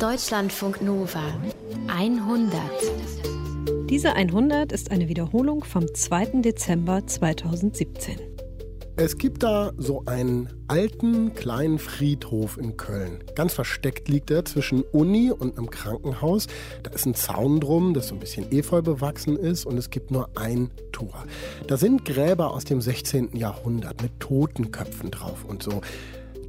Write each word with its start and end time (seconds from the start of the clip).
Deutschlandfunk 0.00 0.80
Nova 0.80 1.24
100. 1.88 2.60
Diese 3.90 4.12
100 4.12 4.70
ist 4.70 4.92
eine 4.92 5.08
Wiederholung 5.08 5.64
vom 5.64 5.92
2. 5.92 6.40
Dezember 6.40 7.04
2017. 7.04 8.16
Es 8.94 9.18
gibt 9.18 9.42
da 9.42 9.72
so 9.76 10.04
einen 10.06 10.48
alten 10.68 11.34
kleinen 11.34 11.80
Friedhof 11.80 12.58
in 12.58 12.76
Köln. 12.76 13.24
Ganz 13.34 13.54
versteckt 13.54 14.08
liegt 14.08 14.30
er 14.30 14.44
zwischen 14.44 14.82
Uni 14.82 15.32
und 15.32 15.58
einem 15.58 15.68
Krankenhaus. 15.68 16.46
Da 16.84 16.92
ist 16.92 17.04
ein 17.04 17.14
Zaun 17.14 17.58
drum, 17.58 17.92
das 17.92 18.08
so 18.08 18.14
ein 18.14 18.20
bisschen 18.20 18.52
efeu 18.52 18.82
bewachsen 18.82 19.36
ist 19.36 19.66
und 19.66 19.78
es 19.78 19.90
gibt 19.90 20.12
nur 20.12 20.30
ein 20.36 20.70
Tor. 20.92 21.24
Da 21.66 21.76
sind 21.76 22.04
Gräber 22.04 22.52
aus 22.52 22.64
dem 22.64 22.80
16. 22.80 23.36
Jahrhundert 23.36 24.00
mit 24.00 24.20
Totenköpfen 24.20 25.10
drauf 25.10 25.44
und 25.44 25.64
so. 25.64 25.80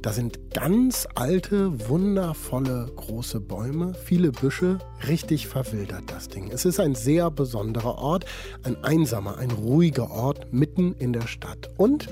Da 0.02 0.14
sind 0.14 0.54
ganz 0.54 1.06
alte, 1.14 1.90
wundervolle 1.90 2.90
große 2.96 3.38
Bäume, 3.38 3.92
viele 3.92 4.32
Büsche, 4.32 4.78
richtig 5.06 5.46
verwildert 5.46 6.04
das 6.06 6.28
Ding. 6.28 6.50
Es 6.50 6.64
ist 6.64 6.80
ein 6.80 6.94
sehr 6.94 7.30
besonderer 7.30 7.98
Ort, 7.98 8.24
ein 8.62 8.82
einsamer, 8.82 9.36
ein 9.36 9.50
ruhiger 9.50 10.10
Ort 10.10 10.54
mitten 10.54 10.94
in 10.94 11.12
der 11.12 11.26
Stadt. 11.26 11.68
Und 11.76 12.08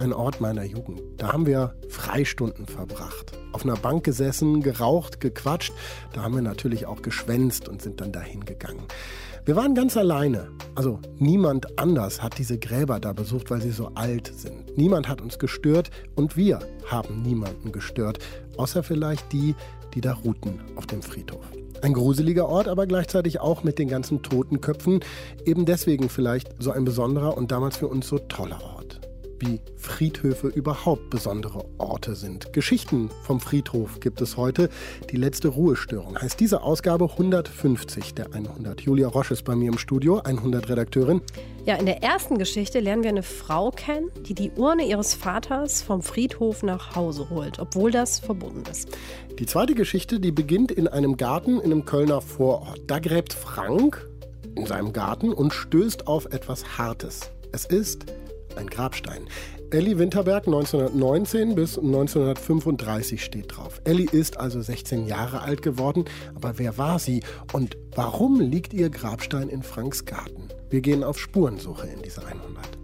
ein 0.00 0.12
Ort 0.12 0.40
meiner 0.42 0.64
Jugend. 0.64 1.00
Da 1.16 1.32
haben 1.32 1.46
wir 1.46 1.74
Freistunden 1.88 2.66
verbracht. 2.66 3.32
Auf 3.52 3.64
einer 3.64 3.76
Bank 3.76 4.04
gesessen, 4.04 4.62
geraucht, 4.62 5.20
gequatscht. 5.20 5.72
Da 6.12 6.22
haben 6.22 6.34
wir 6.34 6.42
natürlich 6.42 6.86
auch 6.86 7.02
geschwänzt 7.02 7.68
und 7.68 7.80
sind 7.82 8.00
dann 8.00 8.12
dahin 8.12 8.44
gegangen. 8.44 8.84
Wir 9.44 9.56
waren 9.56 9.74
ganz 9.74 9.96
alleine. 9.96 10.48
Also 10.74 10.98
niemand 11.18 11.78
anders 11.78 12.22
hat 12.22 12.38
diese 12.38 12.58
Gräber 12.58 13.00
da 13.00 13.12
besucht, 13.12 13.50
weil 13.50 13.60
sie 13.60 13.70
so 13.70 13.90
alt 13.94 14.32
sind. 14.36 14.76
Niemand 14.76 15.08
hat 15.08 15.20
uns 15.20 15.38
gestört 15.38 15.90
und 16.14 16.36
wir 16.36 16.60
haben 16.86 17.22
niemanden 17.22 17.72
gestört. 17.72 18.18
Außer 18.56 18.82
vielleicht 18.82 19.32
die, 19.32 19.54
die 19.94 20.00
da 20.00 20.12
ruhten 20.12 20.60
auf 20.76 20.86
dem 20.86 21.02
Friedhof. 21.02 21.44
Ein 21.82 21.94
gruseliger 21.94 22.46
Ort, 22.48 22.68
aber 22.68 22.86
gleichzeitig 22.86 23.40
auch 23.40 23.64
mit 23.64 23.78
den 23.78 23.88
ganzen 23.88 24.22
Totenköpfen. 24.22 25.00
Eben 25.46 25.64
deswegen 25.64 26.10
vielleicht 26.10 26.54
so 26.58 26.70
ein 26.70 26.84
besonderer 26.84 27.36
und 27.36 27.50
damals 27.50 27.78
für 27.78 27.88
uns 27.88 28.06
so 28.06 28.18
toller 28.18 28.62
Ort 28.62 28.79
wie 29.40 29.60
Friedhöfe 29.76 30.48
überhaupt 30.48 31.10
besondere 31.10 31.64
Orte 31.78 32.14
sind. 32.14 32.52
Geschichten 32.52 33.10
vom 33.24 33.40
Friedhof 33.40 34.00
gibt 34.00 34.20
es 34.20 34.36
heute. 34.36 34.68
Die 35.10 35.16
letzte 35.16 35.48
Ruhestörung 35.48 36.18
heißt 36.18 36.38
diese 36.38 36.62
Ausgabe 36.62 37.10
150 37.10 38.14
der 38.14 38.34
100. 38.34 38.82
Julia 38.82 39.08
Roche 39.08 39.34
ist 39.34 39.44
bei 39.44 39.56
mir 39.56 39.70
im 39.70 39.78
Studio, 39.78 40.18
100 40.18 40.68
Redakteurin. 40.68 41.22
Ja, 41.64 41.76
in 41.76 41.86
der 41.86 42.02
ersten 42.02 42.38
Geschichte 42.38 42.80
lernen 42.80 43.02
wir 43.02 43.10
eine 43.10 43.22
Frau 43.22 43.70
kennen, 43.70 44.10
die 44.26 44.34
die 44.34 44.50
Urne 44.52 44.86
ihres 44.86 45.14
Vaters 45.14 45.82
vom 45.82 46.02
Friedhof 46.02 46.62
nach 46.62 46.96
Hause 46.96 47.28
holt, 47.30 47.58
obwohl 47.58 47.90
das 47.90 48.18
verboten 48.18 48.62
ist. 48.70 48.88
Die 49.38 49.46
zweite 49.46 49.74
Geschichte, 49.74 50.20
die 50.20 50.32
beginnt 50.32 50.70
in 50.70 50.88
einem 50.88 51.16
Garten 51.16 51.60
in 51.60 51.72
einem 51.72 51.84
Kölner 51.84 52.20
Vorort. 52.20 52.80
Da 52.86 52.98
gräbt 52.98 53.32
Frank 53.32 54.06
in 54.54 54.66
seinem 54.66 54.92
Garten 54.92 55.32
und 55.32 55.52
stößt 55.52 56.06
auf 56.06 56.26
etwas 56.26 56.78
Hartes. 56.78 57.30
Es 57.52 57.64
ist 57.64 58.06
ein 58.56 58.68
Grabstein. 58.68 59.26
Elli 59.70 59.98
Winterberg 59.98 60.46
1919 60.46 61.54
bis 61.54 61.78
1935 61.78 63.22
steht 63.22 63.56
drauf. 63.56 63.80
Elli 63.84 64.08
ist 64.10 64.36
also 64.36 64.60
16 64.60 65.06
Jahre 65.06 65.42
alt 65.42 65.62
geworden, 65.62 66.06
aber 66.34 66.58
wer 66.58 66.76
war 66.76 66.98
sie 66.98 67.22
und 67.52 67.76
warum 67.94 68.40
liegt 68.40 68.74
ihr 68.74 68.90
Grabstein 68.90 69.48
in 69.48 69.62
Franks 69.62 70.04
Garten? 70.04 70.48
Wir 70.70 70.80
gehen 70.80 71.04
auf 71.04 71.18
Spurensuche 71.18 71.86
in 71.86 72.02
diese 72.02 72.26
100. 72.26 72.79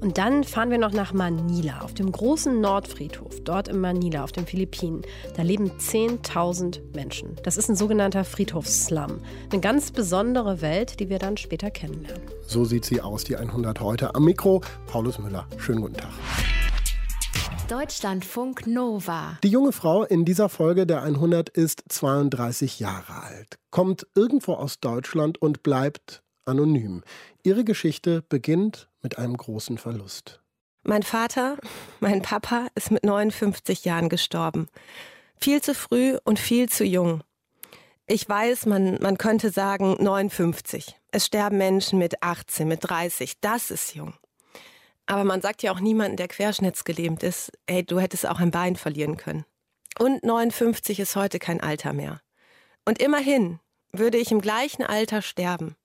Und 0.00 0.16
dann 0.16 0.44
fahren 0.44 0.70
wir 0.70 0.78
noch 0.78 0.92
nach 0.92 1.12
Manila, 1.12 1.82
auf 1.82 1.92
dem 1.92 2.10
großen 2.10 2.58
Nordfriedhof, 2.58 3.40
dort 3.44 3.68
in 3.68 3.80
Manila, 3.80 4.24
auf 4.24 4.32
den 4.32 4.46
Philippinen. 4.46 5.02
Da 5.36 5.42
leben 5.42 5.70
10.000 5.70 6.80
Menschen. 6.94 7.36
Das 7.42 7.58
ist 7.58 7.68
ein 7.68 7.76
sogenannter 7.76 8.24
Friedhofsslum. 8.24 9.20
Eine 9.52 9.60
ganz 9.60 9.90
besondere 9.90 10.62
Welt, 10.62 11.00
die 11.00 11.10
wir 11.10 11.18
dann 11.18 11.36
später 11.36 11.70
kennenlernen. 11.70 12.22
So 12.46 12.64
sieht 12.64 12.86
sie 12.86 13.02
aus, 13.02 13.24
die 13.24 13.36
100 13.36 13.80
heute. 13.80 14.14
Am 14.14 14.24
Mikro, 14.24 14.62
Paulus 14.86 15.18
Müller. 15.18 15.46
Schönen 15.58 15.82
guten 15.82 15.96
Tag. 15.96 16.12
Deutschlandfunk 17.68 18.66
Nova. 18.66 19.38
Die 19.44 19.48
junge 19.48 19.72
Frau 19.72 20.04
in 20.04 20.24
dieser 20.24 20.48
Folge 20.48 20.86
der 20.86 21.02
100 21.02 21.50
ist 21.50 21.84
32 21.88 22.80
Jahre 22.80 23.22
alt, 23.22 23.58
kommt 23.70 24.06
irgendwo 24.14 24.54
aus 24.54 24.80
Deutschland 24.80 25.40
und 25.40 25.62
bleibt 25.62 26.22
anonym. 26.46 27.02
Ihre 27.42 27.64
Geschichte 27.64 28.22
beginnt 28.28 28.88
mit 29.02 29.18
einem 29.18 29.36
großen 29.36 29.78
Verlust. 29.78 30.40
Mein 30.82 31.02
Vater, 31.02 31.56
mein 32.00 32.22
Papa, 32.22 32.68
ist 32.74 32.90
mit 32.90 33.04
59 33.04 33.84
Jahren 33.84 34.08
gestorben. 34.08 34.68
Viel 35.40 35.60
zu 35.62 35.74
früh 35.74 36.18
und 36.24 36.38
viel 36.38 36.68
zu 36.68 36.84
jung. 36.84 37.22
Ich 38.06 38.28
weiß, 38.28 38.66
man, 38.66 38.98
man 39.00 39.18
könnte 39.18 39.50
sagen 39.50 39.96
59. 40.00 40.96
Es 41.12 41.26
sterben 41.26 41.58
Menschen 41.58 41.98
mit 41.98 42.22
18, 42.22 42.66
mit 42.66 42.80
30. 42.82 43.40
Das 43.40 43.70
ist 43.70 43.94
jung. 43.94 44.14
Aber 45.06 45.24
man 45.24 45.40
sagt 45.40 45.62
ja 45.62 45.72
auch 45.72 45.80
niemandem, 45.80 46.16
der 46.16 46.28
querschnittsgelähmt 46.28 47.22
ist, 47.22 47.52
ey, 47.66 47.84
du 47.84 47.98
hättest 48.00 48.26
auch 48.26 48.38
ein 48.38 48.50
Bein 48.50 48.76
verlieren 48.76 49.16
können. 49.16 49.44
Und 49.98 50.22
59 50.22 51.00
ist 51.00 51.16
heute 51.16 51.38
kein 51.38 51.60
Alter 51.60 51.92
mehr. 51.92 52.20
Und 52.84 53.00
immerhin 53.00 53.60
würde 53.92 54.18
ich 54.18 54.30
im 54.30 54.40
gleichen 54.40 54.82
Alter 54.82 55.20
sterben, 55.20 55.76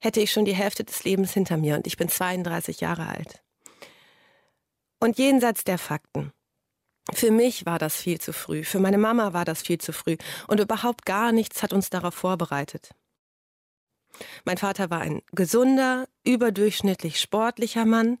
hätte 0.00 0.20
ich 0.20 0.32
schon 0.32 0.44
die 0.44 0.54
Hälfte 0.54 0.84
des 0.84 1.04
Lebens 1.04 1.32
hinter 1.32 1.56
mir 1.56 1.76
und 1.76 1.86
ich 1.86 1.96
bin 1.96 2.08
32 2.08 2.80
Jahre 2.80 3.06
alt. 3.06 3.42
Und 4.98 5.18
jenseits 5.18 5.64
der 5.64 5.78
Fakten. 5.78 6.32
Für 7.12 7.30
mich 7.30 7.66
war 7.66 7.78
das 7.78 7.96
viel 7.96 8.20
zu 8.20 8.32
früh, 8.32 8.62
für 8.64 8.78
meine 8.78 8.98
Mama 8.98 9.32
war 9.32 9.44
das 9.44 9.62
viel 9.62 9.78
zu 9.78 9.92
früh 9.92 10.16
und 10.46 10.60
überhaupt 10.60 11.06
gar 11.06 11.32
nichts 11.32 11.62
hat 11.62 11.72
uns 11.72 11.90
darauf 11.90 12.14
vorbereitet. 12.14 12.90
Mein 14.44 14.58
Vater 14.58 14.90
war 14.90 15.00
ein 15.00 15.22
gesunder, 15.32 16.06
überdurchschnittlich 16.24 17.20
sportlicher 17.20 17.84
Mann, 17.84 18.18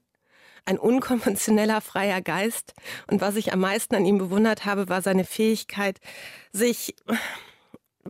ein 0.64 0.78
unkonventioneller 0.78 1.80
freier 1.80 2.20
Geist 2.20 2.74
und 3.10 3.20
was 3.20 3.36
ich 3.36 3.52
am 3.52 3.60
meisten 3.60 3.94
an 3.94 4.06
ihm 4.06 4.18
bewundert 4.18 4.64
habe, 4.64 4.88
war 4.88 5.02
seine 5.02 5.24
Fähigkeit, 5.24 6.00
sich, 6.52 6.96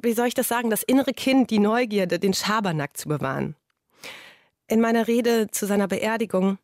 wie 0.01 0.13
soll 0.13 0.29
ich 0.29 0.35
das 0.35 0.49
sagen, 0.49 0.71
das 0.71 0.83
innere 0.83 1.13
Kind, 1.13 1.51
die 1.51 1.59
Neugierde, 1.59 2.19
den 2.19 2.35
Schabernack 2.35 2.97
zu 2.97 3.09
bewahren. 3.09 3.57
In 4.71 4.81
meiner 4.81 5.09
Rede 5.09 5.51
zu 5.51 5.67
seiner 5.67 5.89
Beerdigung 5.89 6.59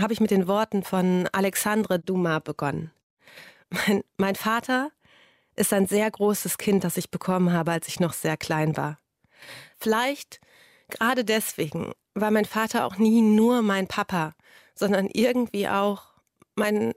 habe 0.00 0.12
ich 0.12 0.20
mit 0.20 0.30
den 0.30 0.46
Worten 0.46 0.84
von 0.84 1.28
Alexandre 1.32 1.98
Dumas 1.98 2.40
begonnen. 2.44 2.92
Mein, 3.70 4.04
mein, 4.16 4.36
Vater 4.36 4.92
ist 5.56 5.72
ein 5.72 5.88
sehr 5.88 6.08
großes 6.08 6.56
Kind, 6.58 6.84
das 6.84 6.96
ich 6.96 7.10
bekommen 7.10 7.52
habe, 7.52 7.72
als 7.72 7.88
ich 7.88 7.98
noch 7.98 8.12
sehr 8.12 8.36
klein 8.36 8.76
war. 8.76 9.00
Vielleicht 9.76 10.40
gerade 10.88 11.24
deswegen 11.24 11.92
war 12.14 12.30
mein 12.30 12.44
Vater 12.44 12.86
auch 12.86 12.96
nie 12.96 13.22
nur 13.22 13.60
mein 13.62 13.88
Papa, 13.88 14.34
sondern 14.76 15.08
irgendwie 15.08 15.68
auch 15.68 16.04
mein, 16.54 16.94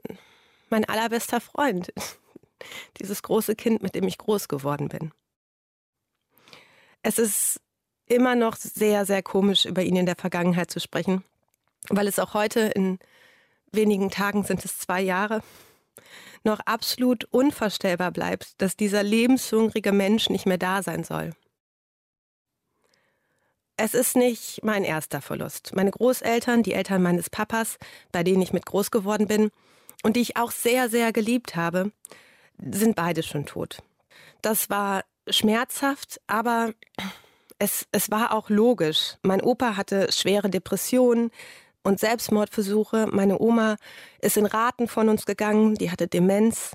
mein 0.70 0.84
allerbester 0.84 1.40
Freund. 1.40 1.92
Dieses 3.00 3.24
große 3.24 3.56
Kind, 3.56 3.82
mit 3.82 3.96
dem 3.96 4.06
ich 4.06 4.16
groß 4.16 4.46
geworden 4.46 4.88
bin. 4.88 5.12
Es 7.02 7.18
ist 7.18 7.60
immer 8.12 8.34
noch 8.34 8.56
sehr, 8.56 9.06
sehr 9.06 9.22
komisch, 9.22 9.64
über 9.64 9.82
ihn 9.82 9.96
in 9.96 10.06
der 10.06 10.16
Vergangenheit 10.16 10.70
zu 10.70 10.80
sprechen, 10.80 11.24
weil 11.88 12.06
es 12.06 12.18
auch 12.18 12.34
heute 12.34 12.60
in 12.60 12.98
wenigen 13.72 14.10
Tagen 14.10 14.44
sind 14.44 14.64
es 14.64 14.78
zwei 14.78 15.00
Jahre, 15.00 15.42
noch 16.44 16.60
absolut 16.60 17.24
unvorstellbar 17.24 18.10
bleibt, 18.10 18.60
dass 18.60 18.76
dieser 18.76 19.02
lebenshungrige 19.02 19.92
Mensch 19.92 20.28
nicht 20.28 20.46
mehr 20.46 20.58
da 20.58 20.82
sein 20.82 21.04
soll. 21.04 21.30
Es 23.76 23.94
ist 23.94 24.16
nicht 24.16 24.62
mein 24.62 24.84
erster 24.84 25.22
Verlust. 25.22 25.74
Meine 25.74 25.90
Großeltern, 25.90 26.62
die 26.62 26.74
Eltern 26.74 27.02
meines 27.02 27.30
Papas, 27.30 27.78
bei 28.12 28.22
denen 28.22 28.42
ich 28.42 28.52
mit 28.52 28.66
groß 28.66 28.90
geworden 28.90 29.26
bin 29.26 29.50
und 30.02 30.16
die 30.16 30.20
ich 30.20 30.36
auch 30.36 30.50
sehr, 30.50 30.88
sehr 30.88 31.12
geliebt 31.12 31.56
habe, 31.56 31.90
sind 32.58 32.94
beide 32.94 33.22
schon 33.22 33.46
tot. 33.46 33.78
Das 34.42 34.68
war 34.68 35.04
schmerzhaft, 35.28 36.20
aber 36.26 36.74
es, 37.62 37.86
es 37.92 38.10
war 38.10 38.34
auch 38.34 38.50
logisch. 38.50 39.18
Mein 39.22 39.40
Opa 39.40 39.76
hatte 39.76 40.10
schwere 40.10 40.50
Depressionen 40.50 41.30
und 41.84 42.00
Selbstmordversuche. 42.00 43.06
Meine 43.12 43.38
Oma 43.38 43.76
ist 44.20 44.36
in 44.36 44.46
Raten 44.46 44.88
von 44.88 45.08
uns 45.08 45.26
gegangen, 45.26 45.76
die 45.76 45.92
hatte 45.92 46.08
Demenz. 46.08 46.72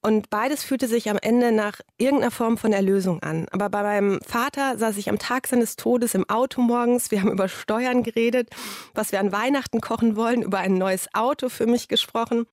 Und 0.00 0.30
beides 0.30 0.64
fühlte 0.64 0.88
sich 0.88 1.10
am 1.10 1.18
Ende 1.20 1.52
nach 1.52 1.80
irgendeiner 1.98 2.30
Form 2.30 2.56
von 2.56 2.72
Erlösung 2.72 3.22
an. 3.22 3.46
Aber 3.50 3.68
bei 3.68 3.82
meinem 3.82 4.20
Vater 4.22 4.78
saß 4.78 4.96
ich 4.96 5.10
am 5.10 5.18
Tag 5.18 5.46
seines 5.46 5.76
Todes 5.76 6.14
im 6.14 6.28
Auto 6.30 6.62
morgens. 6.62 7.10
Wir 7.10 7.20
haben 7.20 7.30
über 7.30 7.48
Steuern 7.48 8.02
geredet, 8.02 8.48
was 8.94 9.12
wir 9.12 9.20
an 9.20 9.32
Weihnachten 9.32 9.82
kochen 9.82 10.16
wollen, 10.16 10.42
über 10.42 10.58
ein 10.58 10.74
neues 10.74 11.14
Auto 11.14 11.50
für 11.50 11.66
mich 11.66 11.88
gesprochen. 11.88 12.46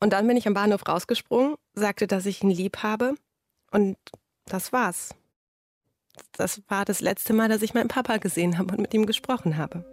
Und 0.00 0.12
dann 0.12 0.26
bin 0.26 0.36
ich 0.36 0.48
am 0.48 0.54
Bahnhof 0.54 0.86
rausgesprungen, 0.86 1.54
sagte, 1.74 2.08
dass 2.08 2.26
ich 2.26 2.42
ihn 2.42 2.50
lieb 2.50 2.78
habe. 2.82 3.14
Und 3.70 3.96
das 4.46 4.72
war's 4.72 5.14
das 6.36 6.62
war 6.68 6.84
das 6.84 7.00
letzte 7.00 7.32
Mal, 7.32 7.48
dass 7.48 7.62
ich 7.62 7.74
meinen 7.74 7.88
Papa 7.88 8.18
gesehen 8.18 8.58
habe 8.58 8.72
und 8.72 8.80
mit 8.80 8.94
ihm 8.94 9.06
gesprochen 9.06 9.56
habe. 9.56 9.84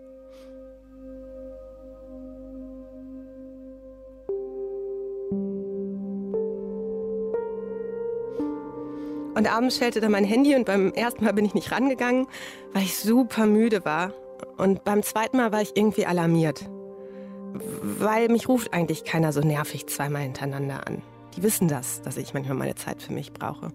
Und 9.37 9.45
abends 9.45 9.77
schellte 9.77 10.01
dann 10.01 10.11
mein 10.11 10.23
Handy 10.23 10.55
und 10.55 10.65
beim 10.65 10.91
ersten 10.93 11.23
Mal 11.23 11.33
bin 11.33 11.45
ich 11.45 11.53
nicht 11.53 11.71
rangegangen, 11.71 12.25
weil 12.73 12.81
ich 12.81 12.97
super 12.97 13.45
müde 13.45 13.85
war. 13.85 14.11
Und 14.57 14.83
beim 14.83 15.03
zweiten 15.03 15.37
Mal 15.37 15.51
war 15.51 15.61
ich 15.61 15.77
irgendwie 15.77 16.07
alarmiert. 16.07 16.67
Weil 17.53 18.29
mich 18.29 18.49
ruft 18.49 18.73
eigentlich 18.73 19.03
keiner 19.03 19.31
so 19.31 19.41
nervig 19.41 19.85
zweimal 19.85 20.23
hintereinander 20.23 20.87
an. 20.87 21.03
Die 21.35 21.43
wissen 21.43 21.67
das, 21.67 22.01
dass 22.01 22.17
ich 22.17 22.33
manchmal 22.33 22.57
meine 22.57 22.73
Zeit 22.73 22.99
für 22.99 23.13
mich 23.13 23.31
brauche. 23.31 23.71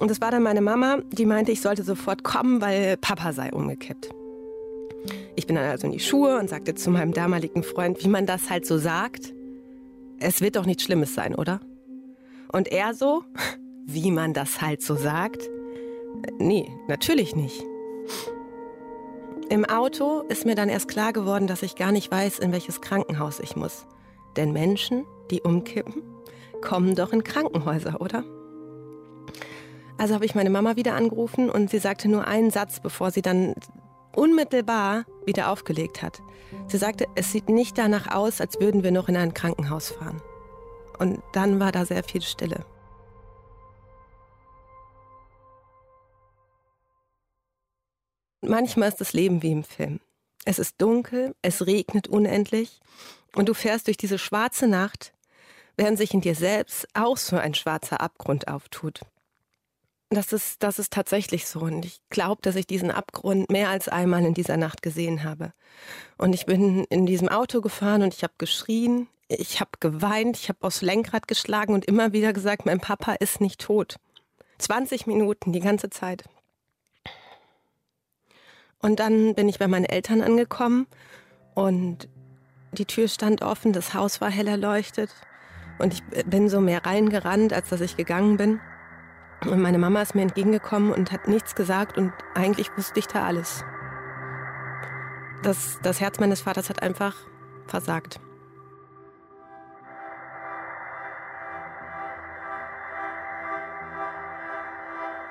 Und 0.00 0.10
es 0.10 0.20
war 0.20 0.30
dann 0.30 0.42
meine 0.42 0.60
Mama, 0.60 0.98
die 1.12 1.26
meinte, 1.26 1.52
ich 1.52 1.60
sollte 1.60 1.82
sofort 1.82 2.24
kommen, 2.24 2.60
weil 2.60 2.96
Papa 2.96 3.32
sei 3.32 3.52
umgekippt. 3.52 4.10
Ich 5.36 5.46
bin 5.46 5.56
dann 5.56 5.66
also 5.66 5.86
in 5.86 5.92
die 5.92 6.00
Schuhe 6.00 6.38
und 6.38 6.48
sagte 6.48 6.74
zu 6.74 6.90
meinem 6.90 7.12
damaligen 7.12 7.62
Freund, 7.62 8.02
wie 8.02 8.08
man 8.08 8.26
das 8.26 8.50
halt 8.50 8.66
so 8.66 8.78
sagt. 8.78 9.32
Es 10.18 10.40
wird 10.40 10.56
doch 10.56 10.66
nichts 10.66 10.84
Schlimmes 10.84 11.14
sein, 11.14 11.34
oder? 11.34 11.60
Und 12.52 12.68
er 12.68 12.94
so, 12.94 13.24
wie 13.86 14.10
man 14.10 14.32
das 14.32 14.62
halt 14.62 14.82
so 14.82 14.94
sagt. 14.94 15.42
Nee, 16.38 16.68
natürlich 16.88 17.36
nicht. 17.36 17.62
Im 19.50 19.64
Auto 19.64 20.22
ist 20.28 20.46
mir 20.46 20.54
dann 20.54 20.68
erst 20.68 20.88
klar 20.88 21.12
geworden, 21.12 21.46
dass 21.46 21.62
ich 21.62 21.76
gar 21.76 21.92
nicht 21.92 22.10
weiß, 22.10 22.38
in 22.38 22.52
welches 22.52 22.80
Krankenhaus 22.80 23.40
ich 23.40 23.56
muss. 23.56 23.86
Denn 24.36 24.52
Menschen, 24.52 25.04
die 25.30 25.42
umkippen, 25.42 26.02
kommen 26.62 26.94
doch 26.94 27.12
in 27.12 27.24
Krankenhäuser, 27.24 28.00
oder? 28.00 28.24
Also 29.96 30.14
habe 30.14 30.24
ich 30.24 30.34
meine 30.34 30.50
Mama 30.50 30.76
wieder 30.76 30.94
angerufen 30.94 31.48
und 31.48 31.70
sie 31.70 31.78
sagte 31.78 32.08
nur 32.08 32.26
einen 32.26 32.50
Satz, 32.50 32.80
bevor 32.80 33.10
sie 33.10 33.22
dann 33.22 33.54
unmittelbar 34.14 35.04
wieder 35.24 35.50
aufgelegt 35.50 36.02
hat. 36.02 36.20
Sie 36.68 36.78
sagte, 36.78 37.06
es 37.14 37.32
sieht 37.32 37.48
nicht 37.48 37.78
danach 37.78 38.14
aus, 38.14 38.40
als 38.40 38.60
würden 38.60 38.82
wir 38.82 38.92
noch 38.92 39.08
in 39.08 39.16
ein 39.16 39.34
Krankenhaus 39.34 39.90
fahren. 39.90 40.20
Und 40.98 41.22
dann 41.32 41.60
war 41.60 41.72
da 41.72 41.84
sehr 41.84 42.04
viel 42.04 42.22
Stille. 42.22 42.64
Manchmal 48.40 48.88
ist 48.88 49.00
das 49.00 49.12
Leben 49.14 49.42
wie 49.42 49.52
im 49.52 49.64
Film. 49.64 50.00
Es 50.44 50.58
ist 50.58 50.80
dunkel, 50.80 51.34
es 51.40 51.66
regnet 51.66 52.08
unendlich 52.08 52.80
und 53.34 53.48
du 53.48 53.54
fährst 53.54 53.86
durch 53.86 53.96
diese 53.96 54.18
schwarze 54.18 54.68
Nacht, 54.68 55.14
während 55.76 55.96
sich 55.96 56.12
in 56.12 56.20
dir 56.20 56.34
selbst 56.34 56.86
auch 56.92 57.16
so 57.16 57.36
ein 57.36 57.54
schwarzer 57.54 58.02
Abgrund 58.02 58.46
auftut. 58.48 59.00
Das 60.10 60.32
ist, 60.32 60.62
das 60.62 60.78
ist 60.78 60.92
tatsächlich 60.92 61.46
so. 61.46 61.60
Und 61.60 61.84
ich 61.84 62.00
glaube, 62.10 62.40
dass 62.42 62.56
ich 62.56 62.66
diesen 62.66 62.90
Abgrund 62.90 63.50
mehr 63.50 63.70
als 63.70 63.88
einmal 63.88 64.24
in 64.24 64.34
dieser 64.34 64.56
Nacht 64.56 64.82
gesehen 64.82 65.24
habe. 65.24 65.52
Und 66.18 66.34
ich 66.34 66.46
bin 66.46 66.84
in 66.84 67.06
diesem 67.06 67.28
Auto 67.28 67.60
gefahren 67.60 68.02
und 68.02 68.14
ich 68.14 68.22
habe 68.22 68.34
geschrien, 68.38 69.08
ich 69.28 69.60
habe 69.60 69.70
geweint, 69.80 70.36
ich 70.36 70.48
habe 70.48 70.58
aufs 70.62 70.82
Lenkrad 70.82 71.26
geschlagen 71.26 71.74
und 71.74 71.84
immer 71.86 72.12
wieder 72.12 72.32
gesagt, 72.32 72.66
mein 72.66 72.80
Papa 72.80 73.14
ist 73.14 73.40
nicht 73.40 73.60
tot. 73.60 73.96
20 74.58 75.06
Minuten, 75.06 75.52
die 75.52 75.60
ganze 75.60 75.90
Zeit. 75.90 76.24
Und 78.80 79.00
dann 79.00 79.34
bin 79.34 79.48
ich 79.48 79.58
bei 79.58 79.66
meinen 79.66 79.86
Eltern 79.86 80.20
angekommen 80.20 80.86
und 81.54 82.08
die 82.72 82.84
Tür 82.84 83.08
stand 83.08 83.42
offen, 83.42 83.72
das 83.72 83.94
Haus 83.94 84.20
war 84.20 84.30
hell 84.30 84.48
erleuchtet 84.48 85.10
und 85.78 85.94
ich 85.94 86.02
bin 86.26 86.48
so 86.48 86.60
mehr 86.60 86.84
reingerannt, 86.84 87.52
als 87.52 87.70
dass 87.70 87.80
ich 87.80 87.96
gegangen 87.96 88.36
bin. 88.36 88.60
Und 89.46 89.60
meine 89.60 89.78
Mama 89.78 90.00
ist 90.00 90.14
mir 90.14 90.22
entgegengekommen 90.22 90.92
und 90.92 91.12
hat 91.12 91.28
nichts 91.28 91.54
gesagt 91.54 91.98
und 91.98 92.12
eigentlich 92.34 92.74
wusste 92.76 92.98
ich 92.98 93.06
da 93.06 93.24
alles. 93.24 93.64
Das, 95.42 95.78
das 95.82 96.00
Herz 96.00 96.18
meines 96.18 96.40
Vaters 96.40 96.70
hat 96.70 96.82
einfach 96.82 97.14
versagt. 97.66 98.20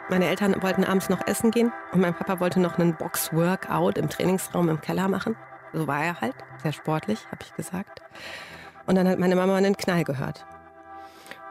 Meine 0.09 0.27
Eltern 0.27 0.61
wollten 0.61 0.83
abends 0.83 1.09
noch 1.09 1.25
essen 1.25 1.49
gehen 1.49 1.71
und 1.91 2.01
mein 2.01 2.13
Papa 2.13 2.39
wollte 2.39 2.59
noch 2.59 2.77
einen 2.77 2.95
Box-Workout 2.95 3.97
im 3.97 4.09
Trainingsraum 4.09 4.69
im 4.69 4.79
Keller 4.79 5.07
machen. 5.07 5.35
So 5.71 5.87
war 5.87 6.03
er 6.03 6.21
halt, 6.21 6.35
sehr 6.61 6.73
sportlich, 6.73 7.25
habe 7.31 7.41
ich 7.41 7.55
gesagt. 7.55 8.01
Und 8.85 8.93
dann 8.95 9.07
hat 9.07 9.17
meine 9.17 9.35
Mama 9.35 9.55
einen 9.55 9.75
Knall 9.75 10.03
gehört. 10.03 10.45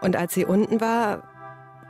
Und 0.00 0.14
als 0.14 0.34
sie 0.34 0.44
unten 0.44 0.80
war, 0.80 1.31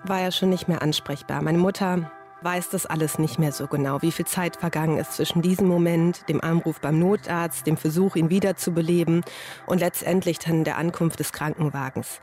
war 0.04 0.20
er 0.20 0.32
schon 0.32 0.50
nicht 0.50 0.68
mehr 0.68 0.82
ansprechbar. 0.82 1.42
Meine 1.42 1.58
Mutter 1.58 2.10
weiß 2.42 2.70
das 2.70 2.86
alles 2.86 3.18
nicht 3.18 3.38
mehr 3.38 3.52
so 3.52 3.66
genau, 3.66 4.02
wie 4.02 4.12
viel 4.12 4.26
Zeit 4.26 4.56
vergangen 4.56 4.98
ist 4.98 5.12
zwischen 5.12 5.42
diesem 5.42 5.68
Moment, 5.68 6.28
dem 6.28 6.40
Anruf 6.40 6.80
beim 6.80 6.98
Notarzt, 6.98 7.66
dem 7.66 7.76
Versuch, 7.76 8.16
ihn 8.16 8.30
wiederzubeleben 8.30 9.24
und 9.66 9.78
letztendlich 9.78 10.38
dann 10.38 10.64
der 10.64 10.76
Ankunft 10.76 11.20
des 11.20 11.32
Krankenwagens. 11.32 12.20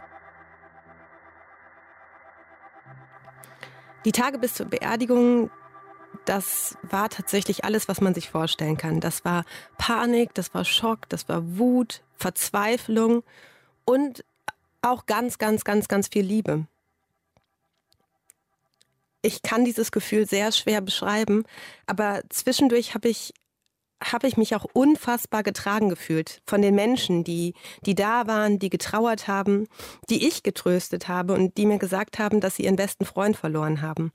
Die 4.05 4.11
Tage 4.11 4.39
bis 4.39 4.53
zur 4.53 4.65
Beerdigung, 4.65 5.49
das 6.25 6.77
war 6.83 7.09
tatsächlich 7.09 7.65
alles, 7.65 7.87
was 7.87 8.01
man 8.01 8.13
sich 8.13 8.29
vorstellen 8.29 8.77
kann. 8.77 8.99
Das 8.99 9.25
war 9.25 9.43
Panik, 9.77 10.33
das 10.33 10.53
war 10.53 10.63
Schock, 10.63 11.09
das 11.09 11.27
war 11.27 11.57
Wut, 11.57 12.01
Verzweiflung 12.17 13.23
und 13.85 14.23
auch 14.81 15.05
ganz, 15.05 15.37
ganz, 15.37 15.63
ganz, 15.63 15.87
ganz 15.87 16.07
viel 16.07 16.23
Liebe. 16.25 16.65
Ich 19.21 19.42
kann 19.42 19.66
dieses 19.66 19.92
Gefühl 19.92 20.27
sehr 20.27 20.51
schwer 20.51 20.81
beschreiben, 20.81 21.44
aber 21.86 22.21
zwischendurch 22.30 22.94
habe 22.94 23.10
ich 23.10 23.33
habe 24.01 24.27
ich 24.27 24.38
mich 24.38 24.56
auch 24.56 24.66
unfassbar 24.71 25.44
getragen 25.44 25.89
gefühlt 25.89 26.42
von 26.45 26.62
den 26.62 26.74
Menschen, 26.74 27.24
die, 27.24 27.54
die 27.86 27.95
da 27.95 28.27
waren, 28.27 28.57
die 28.57 28.69
getrauert 28.69 29.27
haben, 29.27 29.68
die 30.10 30.25
ich 30.27 30.42
getröstet 30.42 31.07
habe 31.07 31.33
und 31.33 31.57
die 31.57 31.66
mir 31.66 31.80
gesagt 31.80 32.18
haben, 32.18 32.39
dass 32.39 32.56
sie 32.56 32.63
ihren 32.63 32.77
besten 32.77 33.06
Freund 33.06 33.36
verloren 33.36 33.81
haben. 33.81 34.13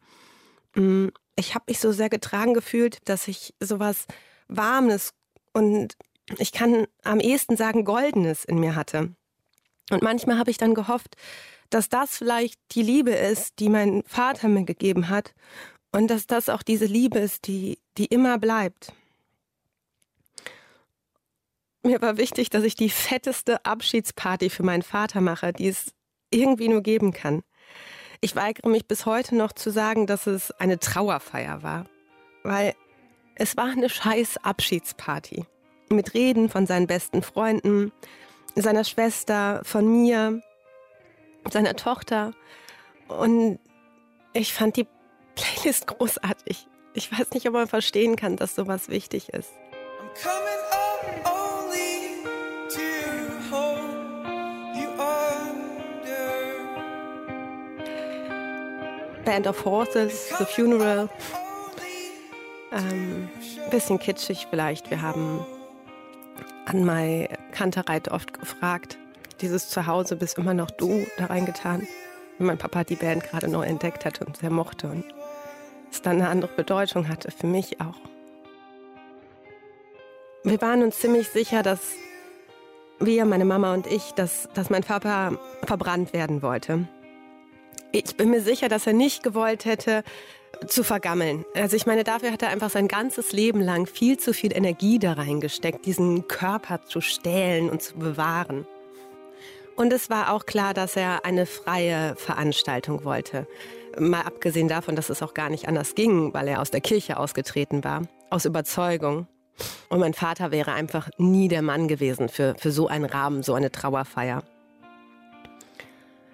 Mm, 0.74 1.08
ich 1.36 1.54
habe 1.54 1.66
mich 1.68 1.80
so 1.80 1.92
sehr 1.92 2.08
getragen 2.08 2.54
gefühlt, 2.54 2.98
dass 3.08 3.28
ich 3.28 3.54
sowas 3.60 4.06
Warmes 4.48 5.12
und 5.52 5.96
ich 6.38 6.52
kann 6.52 6.86
am 7.02 7.20
ehesten 7.20 7.56
sagen 7.56 7.84
Goldenes 7.84 8.44
in 8.44 8.58
mir 8.58 8.76
hatte. 8.76 9.14
Und 9.90 10.02
manchmal 10.02 10.38
habe 10.38 10.50
ich 10.50 10.56
dann 10.56 10.74
gehofft, 10.74 11.16
dass 11.70 11.88
das 11.88 12.18
vielleicht 12.18 12.58
die 12.72 12.82
Liebe 12.82 13.10
ist, 13.10 13.58
die 13.58 13.68
mein 13.68 14.02
Vater 14.06 14.48
mir 14.48 14.64
gegeben 14.64 15.08
hat 15.08 15.34
und 15.92 16.08
dass 16.08 16.26
das 16.26 16.48
auch 16.48 16.62
diese 16.62 16.86
Liebe 16.86 17.18
ist, 17.18 17.46
die, 17.46 17.78
die 17.98 18.06
immer 18.06 18.38
bleibt. 18.38 18.92
Mir 21.82 22.00
war 22.00 22.16
wichtig, 22.16 22.48
dass 22.48 22.64
ich 22.64 22.74
die 22.74 22.88
fetteste 22.88 23.64
Abschiedsparty 23.64 24.48
für 24.48 24.62
meinen 24.62 24.82
Vater 24.82 25.20
mache, 25.20 25.52
die 25.52 25.68
es 25.68 25.92
irgendwie 26.30 26.68
nur 26.68 26.82
geben 26.82 27.12
kann. 27.12 27.42
Ich 28.20 28.34
weigere 28.34 28.70
mich 28.70 28.88
bis 28.88 29.04
heute 29.04 29.36
noch 29.36 29.52
zu 29.52 29.70
sagen, 29.70 30.06
dass 30.06 30.26
es 30.26 30.50
eine 30.52 30.78
Trauerfeier 30.78 31.62
war, 31.62 31.86
weil 32.42 32.74
es 33.34 33.56
war 33.56 33.66
eine 33.66 33.90
scheiß 33.90 34.38
Abschiedsparty. 34.38 35.44
Mit 35.90 36.14
Reden 36.14 36.48
von 36.48 36.66
seinen 36.66 36.86
besten 36.86 37.22
Freunden, 37.22 37.92
seiner 38.54 38.84
Schwester, 38.84 39.60
von 39.64 39.86
mir, 39.86 40.40
seiner 41.52 41.76
Tochter. 41.76 42.32
Und 43.08 43.58
ich 44.32 44.52
fand 44.52 44.76
die 44.76 44.86
Playlist 45.34 45.86
großartig. 45.86 46.66
Ich 46.94 47.10
weiß 47.10 47.30
nicht, 47.32 47.46
ob 47.46 47.54
man 47.54 47.68
verstehen 47.68 48.16
kann, 48.16 48.36
dass 48.36 48.54
sowas 48.54 48.88
wichtig 48.88 49.30
ist. 49.30 49.50
Band 59.24 59.46
of 59.46 59.64
Horses, 59.64 60.28
The 60.38 60.44
Funeral. 60.44 61.08
Ähm, 62.72 63.28
bisschen 63.70 63.98
kitschig 63.98 64.46
vielleicht. 64.50 64.90
Wir 64.90 65.00
haben 65.00 65.44
an 66.66 66.84
Mai 66.84 67.28
Kantereit 67.52 68.08
oft 68.08 68.38
gefragt. 68.38 68.98
Dieses 69.40 69.68
Zuhause 69.68 70.16
bist 70.16 70.38
immer 70.38 70.54
noch 70.54 70.70
du 70.70 71.06
da 71.18 71.26
reingetan. 71.26 71.86
Mein 72.38 72.58
Papa 72.58 72.84
die 72.84 72.96
Band 72.96 73.24
gerade 73.24 73.48
neu 73.48 73.64
entdeckt 73.64 74.04
hatte 74.04 74.24
und 74.24 74.36
sehr 74.36 74.50
mochte 74.50 74.88
und 74.88 75.04
es 75.90 76.02
dann 76.02 76.16
eine 76.16 76.28
andere 76.28 76.50
Bedeutung 76.52 77.08
hatte, 77.08 77.30
für 77.30 77.46
mich 77.46 77.80
auch. 77.80 77.98
Wir 80.42 80.60
waren 80.60 80.82
uns 80.82 80.98
ziemlich 80.98 81.28
sicher, 81.28 81.62
dass 81.62 81.80
wir, 83.00 83.24
meine 83.24 83.44
Mama 83.44 83.72
und 83.74 83.86
ich, 83.86 84.12
dass, 84.12 84.48
dass 84.54 84.70
mein 84.70 84.82
Papa 84.82 85.38
verbrannt 85.64 86.12
werden 86.12 86.42
wollte. 86.42 86.88
Ich 87.92 88.16
bin 88.16 88.30
mir 88.30 88.40
sicher, 88.40 88.68
dass 88.68 88.86
er 88.86 88.92
nicht 88.92 89.22
gewollt 89.22 89.64
hätte, 89.64 90.02
zu 90.66 90.84
vergammeln. 90.84 91.44
Also 91.54 91.76
ich 91.76 91.86
meine, 91.86 92.04
dafür 92.04 92.32
hat 92.32 92.42
er 92.42 92.48
einfach 92.48 92.70
sein 92.70 92.88
ganzes 92.88 93.32
Leben 93.32 93.60
lang 93.60 93.86
viel 93.86 94.18
zu 94.18 94.32
viel 94.32 94.56
Energie 94.56 94.98
da 94.98 95.14
reingesteckt, 95.14 95.86
diesen 95.86 96.28
Körper 96.28 96.84
zu 96.84 97.00
stählen 97.00 97.70
und 97.70 97.82
zu 97.82 97.96
bewahren. 97.96 98.66
Und 99.76 99.92
es 99.92 100.08
war 100.08 100.32
auch 100.32 100.46
klar, 100.46 100.72
dass 100.74 100.96
er 100.96 101.24
eine 101.24 101.46
freie 101.46 102.14
Veranstaltung 102.16 103.04
wollte. 103.04 103.46
Mal 103.98 104.22
abgesehen 104.22 104.68
davon, 104.68 104.96
dass 104.96 105.10
es 105.10 105.22
auch 105.22 105.34
gar 105.34 105.50
nicht 105.50 105.68
anders 105.68 105.94
ging, 105.94 106.32
weil 106.32 106.48
er 106.48 106.60
aus 106.60 106.70
der 106.70 106.80
Kirche 106.80 107.16
ausgetreten 107.16 107.84
war, 107.84 108.02
aus 108.30 108.44
Überzeugung. 108.44 109.26
Und 109.88 110.00
mein 110.00 110.14
Vater 110.14 110.50
wäre 110.50 110.72
einfach 110.72 111.10
nie 111.18 111.48
der 111.48 111.62
Mann 111.62 111.88
gewesen 111.88 112.28
für, 112.28 112.54
für 112.56 112.72
so 112.72 112.88
einen 112.88 113.04
Rahmen, 113.04 113.42
so 113.42 113.54
eine 113.54 113.70
Trauerfeier. 113.70 114.42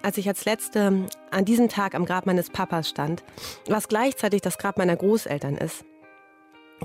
als 0.02 0.16
ich 0.16 0.28
als 0.28 0.44
Letzte 0.44 1.06
an 1.30 1.44
diesem 1.44 1.68
Tag 1.68 1.94
am 1.94 2.06
Grab 2.06 2.26
meines 2.26 2.50
Papas 2.50 2.88
stand, 2.88 3.23
was 3.68 3.88
gleichzeitig 3.88 4.40
das 4.40 4.59
Grab 4.59 4.78
meiner 4.78 4.97
Großeltern 4.97 5.56
ist, 5.56 5.85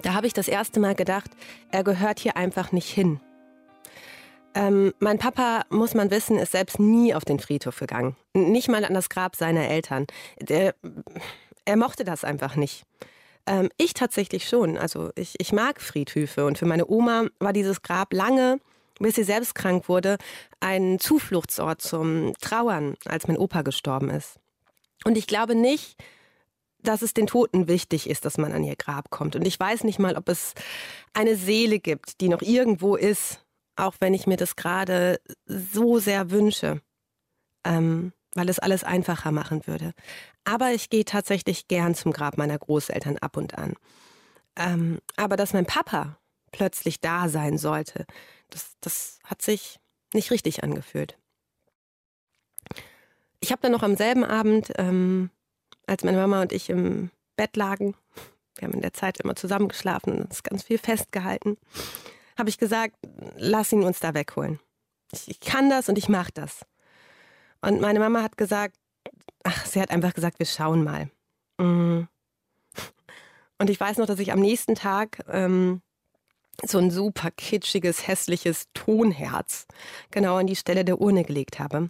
da 0.01 0.13
habe 0.13 0.27
ich 0.27 0.33
das 0.33 0.49
erste 0.49 0.79
Mal 0.79 0.95
gedacht, 0.95 1.31
er 1.71 1.83
gehört 1.83 2.19
hier 2.19 2.35
einfach 2.35 2.73
nicht 2.73 2.89
hin. 2.89 3.21
Ähm, 4.55 4.93
mein 4.99 5.19
Papa, 5.19 5.65
muss 5.69 5.93
man 5.93 6.09
wissen, 6.11 6.39
ist 6.39 6.53
selbst 6.53 6.79
nie 6.79 7.13
auf 7.13 7.25
den 7.25 7.39
Friedhof 7.39 7.77
gegangen. 7.77 8.15
Nicht 8.33 8.69
mal 8.69 8.85
an 8.85 8.93
das 8.93 9.09
Grab 9.09 9.35
seiner 9.35 9.67
Eltern. 9.67 10.07
Der, 10.39 10.73
er 11.65 11.75
mochte 11.75 12.05
das 12.05 12.23
einfach 12.23 12.55
nicht. 12.55 12.83
Ähm, 13.45 13.69
ich 13.75 13.93
tatsächlich 13.93 14.47
schon. 14.47 14.77
Also 14.77 15.11
ich, 15.15 15.35
ich 15.39 15.51
mag 15.51 15.81
Friedhöfe 15.81 16.45
und 16.45 16.57
für 16.57 16.65
meine 16.65 16.87
Oma 16.87 17.25
war 17.39 17.51
dieses 17.51 17.81
Grab 17.81 18.13
lange, 18.13 18.61
bis 18.97 19.15
sie 19.15 19.23
selbst 19.23 19.55
krank 19.55 19.89
wurde, 19.89 20.17
ein 20.61 20.99
Zufluchtsort 20.99 21.81
zum 21.81 22.33
Trauern, 22.39 22.95
als 23.05 23.27
mein 23.27 23.37
Opa 23.37 23.61
gestorben 23.61 24.09
ist. 24.09 24.37
Und 25.03 25.17
ich 25.17 25.27
glaube 25.27 25.53
nicht, 25.53 25.97
dass 26.81 27.01
es 27.01 27.13
den 27.13 27.27
Toten 27.27 27.67
wichtig 27.67 28.09
ist, 28.09 28.23
dass 28.23 28.37
man 28.37 28.53
an 28.53 28.63
ihr 28.63 28.77
Grab 28.77 29.09
kommt. 29.09 29.35
Und 29.35 29.45
ich 29.45 29.59
weiß 29.59 29.83
nicht 29.83 29.99
mal, 29.99 30.15
ob 30.15 30.29
es 30.29 30.53
eine 31.13 31.35
Seele 31.35 31.79
gibt, 31.79 32.21
die 32.21 32.29
noch 32.29 32.41
irgendwo 32.41 32.95
ist, 32.95 33.44
auch 33.75 33.95
wenn 33.99 34.13
ich 34.13 34.27
mir 34.27 34.37
das 34.37 34.55
gerade 34.55 35.19
so 35.45 35.99
sehr 35.99 36.31
wünsche, 36.31 36.81
ähm, 37.65 38.13
weil 38.33 38.49
es 38.49 38.59
alles 38.59 38.83
einfacher 38.83 39.31
machen 39.31 39.65
würde. 39.67 39.93
Aber 40.43 40.71
ich 40.71 40.89
gehe 40.89 41.05
tatsächlich 41.05 41.67
gern 41.67 41.95
zum 41.95 42.11
Grab 42.11 42.37
meiner 42.37 42.57
Großeltern 42.57 43.17
ab 43.17 43.37
und 43.37 43.57
an. 43.57 43.73
Ähm, 44.55 44.99
aber 45.15 45.35
dass 45.35 45.53
mein 45.53 45.65
Papa 45.65 46.17
plötzlich 46.51 47.01
da 47.01 47.27
sein 47.27 47.57
sollte, 47.57 48.05
das, 48.49 48.75
das 48.79 49.19
hat 49.23 49.41
sich 49.41 49.79
nicht 50.13 50.31
richtig 50.31 50.63
angefühlt. 50.63 51.17
Ich 53.39 53.51
habe 53.51 53.61
dann 53.61 53.71
noch 53.71 53.83
am 53.83 53.97
selben 53.97 54.23
Abend 54.23 54.71
ähm, 54.77 55.29
als 55.87 56.03
meine 56.03 56.17
Mama 56.17 56.41
und 56.41 56.51
ich 56.51 56.69
im 56.69 57.11
Bett 57.35 57.55
lagen, 57.57 57.95
wir 58.57 58.67
haben 58.67 58.73
in 58.73 58.81
der 58.81 58.93
Zeit 58.93 59.19
immer 59.19 59.35
zusammengeschlafen 59.35 60.13
und 60.13 60.21
uns 60.25 60.43
ganz 60.43 60.63
viel 60.63 60.77
festgehalten, 60.77 61.57
habe 62.37 62.49
ich 62.49 62.57
gesagt, 62.57 62.95
lass 63.37 63.71
ihn 63.71 63.83
uns 63.83 63.99
da 63.99 64.13
wegholen. 64.13 64.59
Ich, 65.11 65.29
ich 65.29 65.39
kann 65.39 65.69
das 65.69 65.89
und 65.89 65.97
ich 65.97 66.09
mache 66.09 66.31
das. 66.33 66.65
Und 67.61 67.81
meine 67.81 67.99
Mama 67.99 68.21
hat 68.21 68.37
gesagt, 68.37 68.75
ach, 69.43 69.65
sie 69.65 69.81
hat 69.81 69.91
einfach 69.91 70.13
gesagt, 70.13 70.39
wir 70.39 70.45
schauen 70.45 70.83
mal. 70.83 71.09
Mhm. 71.57 72.07
Und 73.57 73.69
ich 73.69 73.79
weiß 73.79 73.97
noch, 73.97 74.05
dass 74.05 74.19
ich 74.19 74.31
am 74.33 74.41
nächsten 74.41 74.75
Tag 74.75 75.23
ähm, 75.29 75.81
so 76.63 76.77
ein 76.77 76.91
super 76.91 77.31
kitschiges, 77.31 78.07
hässliches 78.07 78.67
Tonherz 78.73 79.65
genau 80.11 80.37
an 80.37 80.47
die 80.47 80.55
Stelle 80.55 80.83
der 80.83 80.99
Urne 80.99 81.23
gelegt 81.23 81.59
habe 81.59 81.89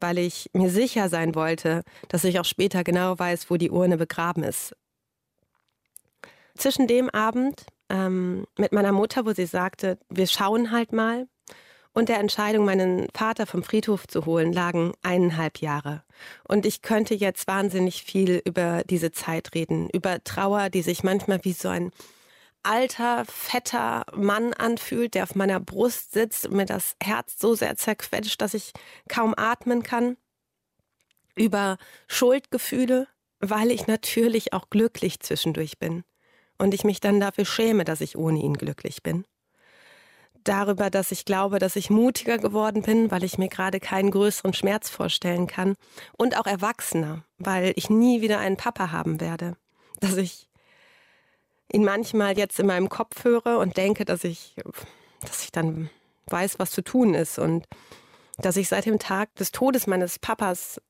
weil 0.00 0.18
ich 0.18 0.50
mir 0.52 0.70
sicher 0.70 1.08
sein 1.08 1.34
wollte, 1.34 1.82
dass 2.08 2.24
ich 2.24 2.40
auch 2.40 2.44
später 2.44 2.84
genau 2.84 3.18
weiß, 3.18 3.50
wo 3.50 3.56
die 3.56 3.70
Urne 3.70 3.96
begraben 3.96 4.42
ist. 4.42 4.74
Zwischen 6.56 6.86
dem 6.86 7.08
Abend 7.10 7.66
ähm, 7.90 8.46
mit 8.56 8.72
meiner 8.72 8.92
Mutter, 8.92 9.26
wo 9.26 9.32
sie 9.32 9.46
sagte, 9.46 9.98
wir 10.08 10.26
schauen 10.26 10.70
halt 10.70 10.92
mal, 10.92 11.26
und 11.92 12.08
der 12.08 12.20
Entscheidung, 12.20 12.64
meinen 12.64 13.08
Vater 13.14 13.46
vom 13.46 13.62
Friedhof 13.64 14.06
zu 14.06 14.24
holen, 14.24 14.52
lagen 14.52 14.92
eineinhalb 15.02 15.58
Jahre. 15.58 16.04
Und 16.46 16.64
ich 16.64 16.82
könnte 16.82 17.14
jetzt 17.14 17.48
wahnsinnig 17.48 18.04
viel 18.04 18.40
über 18.44 18.82
diese 18.88 19.10
Zeit 19.10 19.54
reden, 19.54 19.90
über 19.90 20.22
Trauer, 20.22 20.70
die 20.70 20.82
sich 20.82 21.02
manchmal 21.02 21.40
wie 21.42 21.52
so 21.52 21.68
ein 21.68 21.90
alter, 22.62 23.24
fetter 23.24 24.04
Mann 24.14 24.52
anfühlt, 24.52 25.14
der 25.14 25.24
auf 25.24 25.34
meiner 25.34 25.58
Brust 25.58 26.12
sitzt 26.12 26.46
und 26.46 26.56
mir 26.56 26.66
das 26.66 26.94
Herz 27.02 27.38
so 27.40 27.54
sehr 27.54 27.74
zerquetscht, 27.74 28.40
dass 28.40 28.54
ich 28.54 28.72
kaum 29.08 29.34
atmen 29.36 29.82
kann. 29.82 30.16
Über 31.34 31.78
Schuldgefühle, 32.06 33.08
weil 33.40 33.70
ich 33.70 33.86
natürlich 33.86 34.52
auch 34.52 34.68
glücklich 34.68 35.20
zwischendurch 35.20 35.78
bin 35.78 36.04
und 36.60 36.74
ich 36.74 36.84
mich 36.84 37.00
dann 37.00 37.20
dafür 37.20 37.44
schäme, 37.44 37.84
dass 37.84 38.00
ich 38.00 38.16
ohne 38.16 38.38
ihn 38.38 38.54
glücklich 38.54 39.02
bin. 39.02 39.24
Darüber, 40.44 40.90
dass 40.90 41.10
ich 41.10 41.24
glaube, 41.24 41.58
dass 41.58 41.76
ich 41.76 41.90
mutiger 41.90 42.38
geworden 42.38 42.82
bin, 42.82 43.10
weil 43.10 43.24
ich 43.24 43.38
mir 43.38 43.48
gerade 43.48 43.80
keinen 43.80 44.10
größeren 44.10 44.54
Schmerz 44.54 44.88
vorstellen 44.88 45.46
kann. 45.46 45.74
Und 46.16 46.38
auch 46.38 46.46
erwachsener, 46.46 47.24
weil 47.38 47.72
ich 47.76 47.90
nie 47.90 48.20
wieder 48.20 48.38
einen 48.38 48.56
Papa 48.56 48.92
haben 48.92 49.20
werde. 49.20 49.56
Dass 50.00 50.16
ich 50.16 50.48
ihn 51.72 51.84
manchmal 51.84 52.38
jetzt 52.38 52.58
in 52.58 52.66
meinem 52.66 52.88
Kopf 52.88 53.24
höre 53.24 53.58
und 53.58 53.76
denke, 53.76 54.04
dass 54.04 54.24
ich, 54.24 54.56
dass 55.20 55.44
ich 55.44 55.52
dann 55.52 55.90
weiß, 56.26 56.58
was 56.58 56.70
zu 56.70 56.82
tun 56.82 57.14
ist 57.14 57.38
und 57.38 57.66
dass 58.38 58.56
ich 58.56 58.68
seit 58.68 58.86
dem 58.86 58.98
Tag 58.98 59.34
des 59.36 59.52
Todes 59.52 59.86
meines 59.86 60.18
Papas 60.18 60.80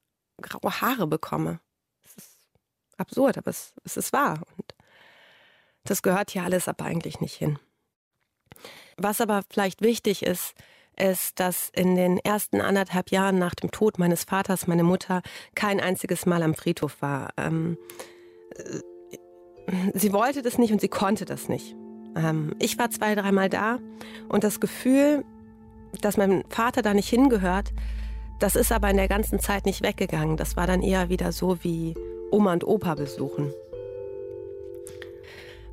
graue 0.41 0.81
Haare 0.81 1.07
bekomme. 1.07 1.61
Es 2.05 2.17
ist 2.17 2.39
absurd, 2.97 3.39
aber 3.39 3.51
es, 3.51 3.73
es 3.85 3.97
ist 3.97 4.13
wahr. 4.13 4.41
Und 4.57 4.75
das 5.91 6.03
gehört 6.03 6.31
hier 6.31 6.45
alles 6.45 6.69
aber 6.69 6.85
eigentlich 6.85 7.21
nicht 7.21 7.35
hin. 7.35 7.59
Was 8.97 9.21
aber 9.21 9.43
vielleicht 9.51 9.83
wichtig 9.83 10.23
ist, 10.23 10.55
ist, 10.97 11.41
dass 11.41 11.71
in 11.75 11.97
den 11.97 12.19
ersten 12.19 12.61
anderthalb 12.61 13.11
Jahren 13.11 13.39
nach 13.39 13.55
dem 13.57 13.73
Tod 13.73 13.99
meines 13.99 14.23
Vaters 14.23 14.69
meine 14.69 14.85
Mutter 14.85 15.23
kein 15.55 15.81
einziges 15.81 16.27
Mal 16.27 16.43
am 16.45 16.55
Friedhof 16.55 17.03
war. 17.03 17.31
Ähm, 17.37 17.77
sie 19.95 20.13
wollte 20.13 20.43
das 20.43 20.59
nicht 20.59 20.73
und 20.73 20.81
sie 20.81 20.89
konnte 20.89 21.25
das 21.25 21.49
nicht. 21.49 21.75
Ähm, 22.15 22.55
ich 22.61 22.79
war 22.79 22.91
zwei, 22.91 23.17
dreimal 23.17 23.49
da 23.49 23.79
und 24.29 24.45
das 24.45 24.61
Gefühl, 24.61 25.25
dass 26.03 26.17
mein 26.17 26.45
Vater 26.51 26.83
da 26.83 26.95
nicht 26.95 27.09
hingehört, 27.09 27.73
das 28.39 28.55
ist 28.55 28.71
aber 28.71 28.91
in 28.91 28.97
der 28.97 29.09
ganzen 29.09 29.41
Zeit 29.41 29.67
nicht 29.67 29.83
weggegangen. 29.83 30.37
Das 30.37 30.57
war 30.57 30.69
dann 30.69 30.83
eher 30.83 31.09
wieder 31.09 31.33
so 31.33 31.65
wie 31.65 31.95
Oma 32.31 32.53
und 32.53 32.65
Opa 32.65 32.95
besuchen. 32.95 33.53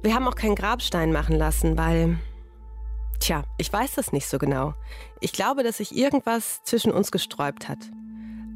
Wir 0.04 0.14
haben 0.14 0.28
auch 0.28 0.36
keinen 0.36 0.56
Grabstein 0.56 1.12
machen 1.12 1.36
lassen, 1.36 1.78
weil, 1.78 2.18
tja, 3.20 3.44
ich 3.58 3.72
weiß 3.72 3.96
das 3.96 4.12
nicht 4.12 4.28
so 4.28 4.38
genau. 4.38 4.74
Ich 5.20 5.34
glaube, 5.34 5.64
dass 5.64 5.78
sich 5.78 5.96
irgendwas 5.96 6.62
zwischen 6.64 6.92
uns 6.92 7.12
gesträubt 7.12 7.68
hat. 7.68 7.80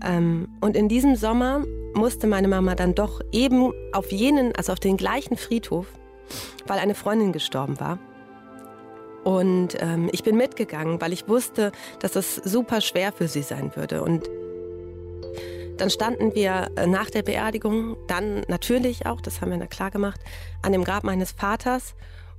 Ähm, 0.03 0.47
und 0.61 0.75
in 0.75 0.87
diesem 0.87 1.15
Sommer 1.15 1.65
musste 1.93 2.27
meine 2.27 2.47
Mama 2.47 2.75
dann 2.75 2.95
doch 2.95 3.21
eben 3.31 3.73
auf 3.91 4.11
jenen, 4.11 4.55
also 4.55 4.73
auf 4.73 4.79
den 4.79 4.97
gleichen 4.97 5.37
Friedhof, 5.37 5.87
weil 6.67 6.79
eine 6.79 6.95
Freundin 6.95 7.31
gestorben 7.31 7.79
war. 7.79 7.99
Und 9.23 9.77
ähm, 9.79 10.09
ich 10.11 10.23
bin 10.23 10.35
mitgegangen, 10.35 10.99
weil 10.99 11.13
ich 11.13 11.27
wusste, 11.27 11.71
dass 11.99 12.15
es 12.15 12.35
super 12.35 12.81
schwer 12.81 13.11
für 13.11 13.27
sie 13.27 13.43
sein 13.43 13.75
würde. 13.75 14.01
Und 14.01 14.29
dann 15.81 15.89
standen 15.89 16.35
wir 16.35 16.69
äh, 16.75 16.85
nach 16.85 17.09
der 17.09 17.23
Beerdigung, 17.23 17.97
dann 18.05 18.41
natürlich 18.47 19.07
auch, 19.07 19.19
das 19.19 19.41
haben 19.41 19.49
wir 19.49 19.57
na 19.57 19.65
klar 19.65 19.89
gemacht, 19.89 20.21
an 20.61 20.73
dem 20.73 20.83
Grab 20.83 21.03
meines 21.03 21.31
Vaters 21.31 21.95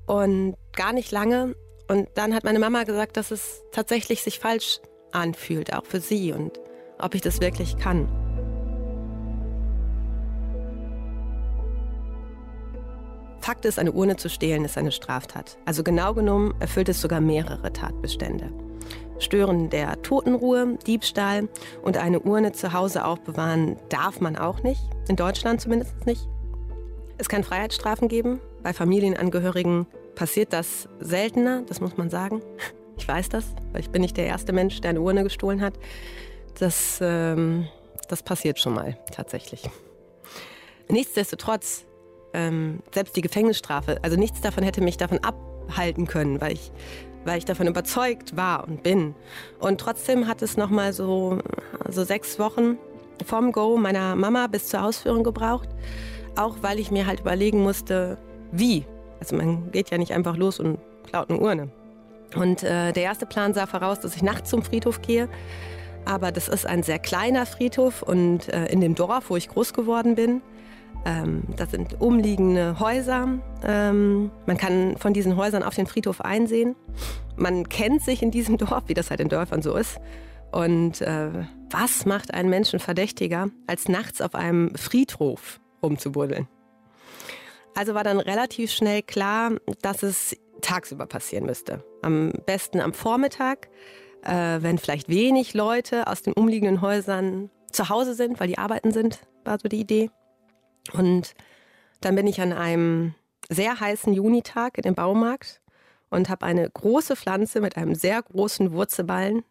und 0.07 0.55
gar 0.77 0.93
nicht 0.93 1.11
lange. 1.11 1.57
Und 1.89 2.09
dann 2.15 2.35
hat 2.35 2.45
meine 2.45 2.61
Mama 2.61 2.85
gesagt, 2.85 3.17
dass 3.17 3.33
es 3.33 3.65
tatsächlich 3.73 4.23
sich 4.23 4.39
falsch 4.39 4.79
anfühlt, 5.11 5.75
auch 5.75 5.85
für 5.85 5.99
sie 5.99 6.33
und 6.33 6.61
ob 7.01 7.17
ich 7.17 7.21
das 7.21 7.41
wirklich 7.41 7.77
kann. 7.79 8.07
Fakt 13.41 13.65
ist, 13.65 13.81
eine 13.81 13.91
Urne 13.91 14.15
zu 14.15 14.31
stehlen 14.31 14.65
ist 14.65 14.79
eine 14.79 14.93
Straftat. 14.93 15.59
Also 15.65 15.83
genau 15.83 16.15
genommen 16.15 16.55
erfüllt 16.61 16.89
es 16.89 17.01
sogar 17.01 17.21
mehrere 17.21 17.73
Tatbestände. 17.73 18.53
Stören 19.23 19.71
der 19.71 20.01
Totenruhe, 20.03 20.79
Diebstahl 20.87 21.49
und 21.83 21.97
eine 21.97 22.21
Urne 22.21 22.53
zu 22.53 22.73
Hause 22.73 23.05
aufbewahren 23.05 23.77
darf 23.89 24.21
man 24.21 24.37
auch 24.37 24.63
nicht. 24.63 24.83
In 25.09 25.17
Deutschland 25.17 25.61
zumindest 25.61 26.07
nicht. 26.07 26.29
Es 27.19 27.29
kann 27.29 27.45
Freiheitsstrafen 27.45 28.09
geben. 28.09 28.41
Bei 28.63 28.73
Familienangehörigen 28.73 29.87
passiert 30.15 30.53
das 30.53 30.89
seltener, 31.01 31.63
das 31.67 31.81
muss 31.81 31.97
man 31.97 32.11
sagen. 32.11 32.43
Ich 32.99 33.09
weiß 33.09 33.31
das, 33.31 33.47
weil 33.73 33.81
ich 33.81 33.91
bin 33.91 34.03
nicht 34.03 34.19
der 34.19 34.27
erste 34.27 34.53
Mensch, 34.53 34.81
der 34.83 34.91
eine 34.91 35.01
Urne 35.01 35.25
gestohlen 35.25 35.63
hat. 35.63 35.73
Das, 36.61 36.99
ähm, 37.01 37.67
das 38.07 38.23
passiert 38.23 38.61
schon 38.61 38.75
mal 38.75 38.99
tatsächlich. 39.11 39.69
Nichtsdestotrotz 40.89 41.87
ähm, 42.35 42.81
selbst 42.93 43.17
die 43.17 43.23
Gefängnisstrafe, 43.23 43.99
also 44.03 44.17
nichts 44.17 44.41
davon 44.41 44.63
hätte 44.63 44.83
mich 44.83 44.99
davon 44.99 45.19
abhalten 45.21 46.07
können, 46.07 46.41
weil 46.41 46.53
ich, 46.53 46.71
weil 47.25 47.39
ich 47.39 47.45
davon 47.45 47.67
überzeugt 47.67 48.37
war 48.37 48.67
und 48.67 48.83
bin. 48.83 49.15
Und 49.59 49.81
trotzdem 49.81 50.29
hat 50.29 50.43
es 50.43 50.57
nochmal 50.57 50.93
so, 50.93 51.39
so 51.89 52.05
sechs 52.05 52.39
Wochen 52.39 52.79
vom 53.25 53.53
Go 53.53 53.77
meiner 53.77 54.17
Mama 54.17 54.47
bis 54.47 54.69
zur 54.69 54.83
Ausführung 54.85 55.25
gebraucht. 55.25 55.69
Auch 56.37 56.57
weil 56.63 56.79
ich 56.79 56.91
mir 56.91 57.07
halt 57.07 57.21
überlegen 57.21 57.63
musste, 57.63 58.19
wie. 58.51 58.85
Also 59.21 59.37
man 59.37 59.71
geht 59.71 59.91
ja 59.91 59.99
nicht 59.99 60.13
einfach 60.13 60.37
los 60.37 60.59
und 60.59 60.79
klaut 61.07 61.31
eine 61.31 61.39
Urne. 61.39 61.71
Und 62.35 62.63
äh, 62.63 62.93
der 62.93 63.03
erste 63.03 63.27
Plan 63.27 63.55
sah 63.55 63.67
voraus, 63.67 64.01
dass 64.01 64.17
ich 64.17 64.23
nachts 64.23 64.51
zum 64.51 64.63
Friedhof 64.63 65.03
gehe. 65.03 65.29
Aber 66.05 66.33
das 66.33 66.49
ist 66.49 66.67
ein 66.67 66.83
sehr 66.83 66.99
kleiner 66.99 67.47
Friedhof 67.47 68.03
und 68.03 68.49
äh, 68.49 68.67
in 68.67 68.81
dem 68.81 68.95
Dorf, 68.95 69.31
wo 69.31 69.37
ich 69.37 69.49
groß 69.49 69.73
geworden 69.73 70.15
bin, 70.15 70.43
ähm, 71.05 71.43
das 71.57 71.71
sind 71.71 72.01
umliegende 72.01 72.79
Häuser. 72.79 73.29
Ähm, 73.65 74.31
man 74.47 74.57
kann 74.57 74.97
von 74.97 75.13
diesen 75.13 75.37
Häusern 75.37 75.63
auf 75.63 75.75
den 75.75 75.87
Friedhof 75.87 76.21
einsehen. 76.21 76.77
Man 77.37 77.69
kennt 77.69 78.03
sich 78.03 78.23
in 78.23 78.31
diesem 78.31 78.57
Dorf, 78.59 78.85
wie 78.87 78.95
das 78.95 79.11
halt 79.11 79.21
in 79.21 79.29
Dörfern 79.29 79.63
so 79.63 79.75
ist. 79.77 79.99
Und 80.53 81.01
äh, 81.01 81.31
was 81.71 82.05
macht 82.05 82.35
einen 82.35 82.51
Menschen 82.51 82.79
verdächtiger, 82.79 83.49
als 83.67 83.89
nachts 83.89 84.21
auf 84.21 84.35
einem 84.35 84.75
Friedhof 84.75 85.61
rumzubuddeln? 85.83 86.47
Also 87.75 87.95
war 87.95 88.05
dann 88.05 88.21
relativ 88.21 88.71
schnell 88.71 89.03
klar, 89.03 89.53
dass 89.81 90.03
es 90.03 90.37
tagsüber 90.61 91.07
passieren 91.07 91.47
müsste. 91.47 91.83
Am 92.03 92.33
besten 92.45 92.81
am 92.81 92.93
Vormittag, 92.93 93.69
äh, 94.23 94.59
wenn 94.61 94.77
vielleicht 94.79 95.09
wenig 95.09 95.55
Leute 95.55 96.07
aus 96.07 96.23
den 96.23 96.35
umliegenden 96.35 96.83
Häusern 96.83 97.51
zu 97.73 97.89
Hause 97.89 98.15
sind, 98.15 98.39
weil 98.39 98.49
die 98.49 98.59
arbeiten 98.59 98.93
sind, 98.93 99.21
war 99.45 99.59
so 99.59 99.69
die 99.69 99.81
Idee. 99.81 100.11
Und 100.93 101.35
dann 102.01 102.15
bin 102.15 102.27
ich 102.27 102.41
an 102.41 102.53
einem 102.53 103.15
sehr 103.49 103.79
heißen 103.79 104.13
Junitag 104.13 104.79
in 104.79 104.83
den 104.83 104.95
Baumarkt 104.95 105.61
und 106.11 106.29
habe 106.29 106.47
eine 106.47 106.69
große 106.69 107.17
Pflanze 107.17 107.61
mit 107.61 107.77
einem 107.77 107.95
sehr 107.95 108.23
großen 108.23 108.73
Wurzelballen 108.73 109.45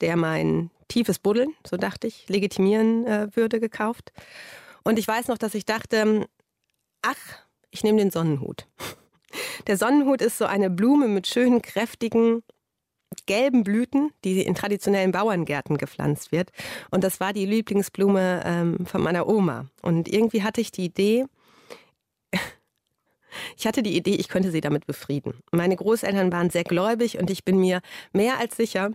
der 0.00 0.16
mein 0.16 0.70
tiefes 0.88 1.18
Buddeln, 1.18 1.54
so 1.66 1.76
dachte 1.76 2.06
ich, 2.06 2.28
legitimieren 2.28 3.06
äh, 3.06 3.28
würde, 3.34 3.60
gekauft. 3.60 4.12
Und 4.84 4.98
ich 4.98 5.06
weiß 5.06 5.28
noch, 5.28 5.38
dass 5.38 5.54
ich 5.54 5.66
dachte, 5.66 6.26
ach, 7.02 7.16
ich 7.70 7.82
nehme 7.82 7.98
den 7.98 8.10
Sonnenhut. 8.10 8.66
Der 9.66 9.76
Sonnenhut 9.76 10.22
ist 10.22 10.38
so 10.38 10.46
eine 10.46 10.70
Blume 10.70 11.08
mit 11.08 11.26
schönen, 11.26 11.60
kräftigen, 11.60 12.42
gelben 13.26 13.64
Blüten, 13.64 14.10
die 14.24 14.42
in 14.42 14.54
traditionellen 14.54 15.12
Bauerngärten 15.12 15.78
gepflanzt 15.78 16.32
wird. 16.32 16.50
Und 16.90 17.04
das 17.04 17.20
war 17.20 17.32
die 17.32 17.46
Lieblingsblume 17.46 18.42
ähm, 18.44 18.86
von 18.86 19.02
meiner 19.02 19.28
Oma. 19.28 19.66
Und 19.82 20.08
irgendwie 20.08 20.42
hatte 20.42 20.60
ich 20.60 20.72
die 20.72 20.86
Idee, 20.86 21.24
ich 23.56 23.66
hatte 23.66 23.82
die 23.82 23.96
Idee, 23.96 24.14
ich 24.14 24.28
könnte 24.28 24.50
sie 24.50 24.60
damit 24.60 24.86
befrieden. 24.86 25.34
Meine 25.52 25.76
Großeltern 25.76 26.32
waren 26.32 26.50
sehr 26.50 26.64
gläubig 26.64 27.18
und 27.18 27.30
ich 27.30 27.44
bin 27.44 27.58
mir 27.58 27.80
mehr 28.12 28.38
als 28.38 28.56
sicher, 28.56 28.90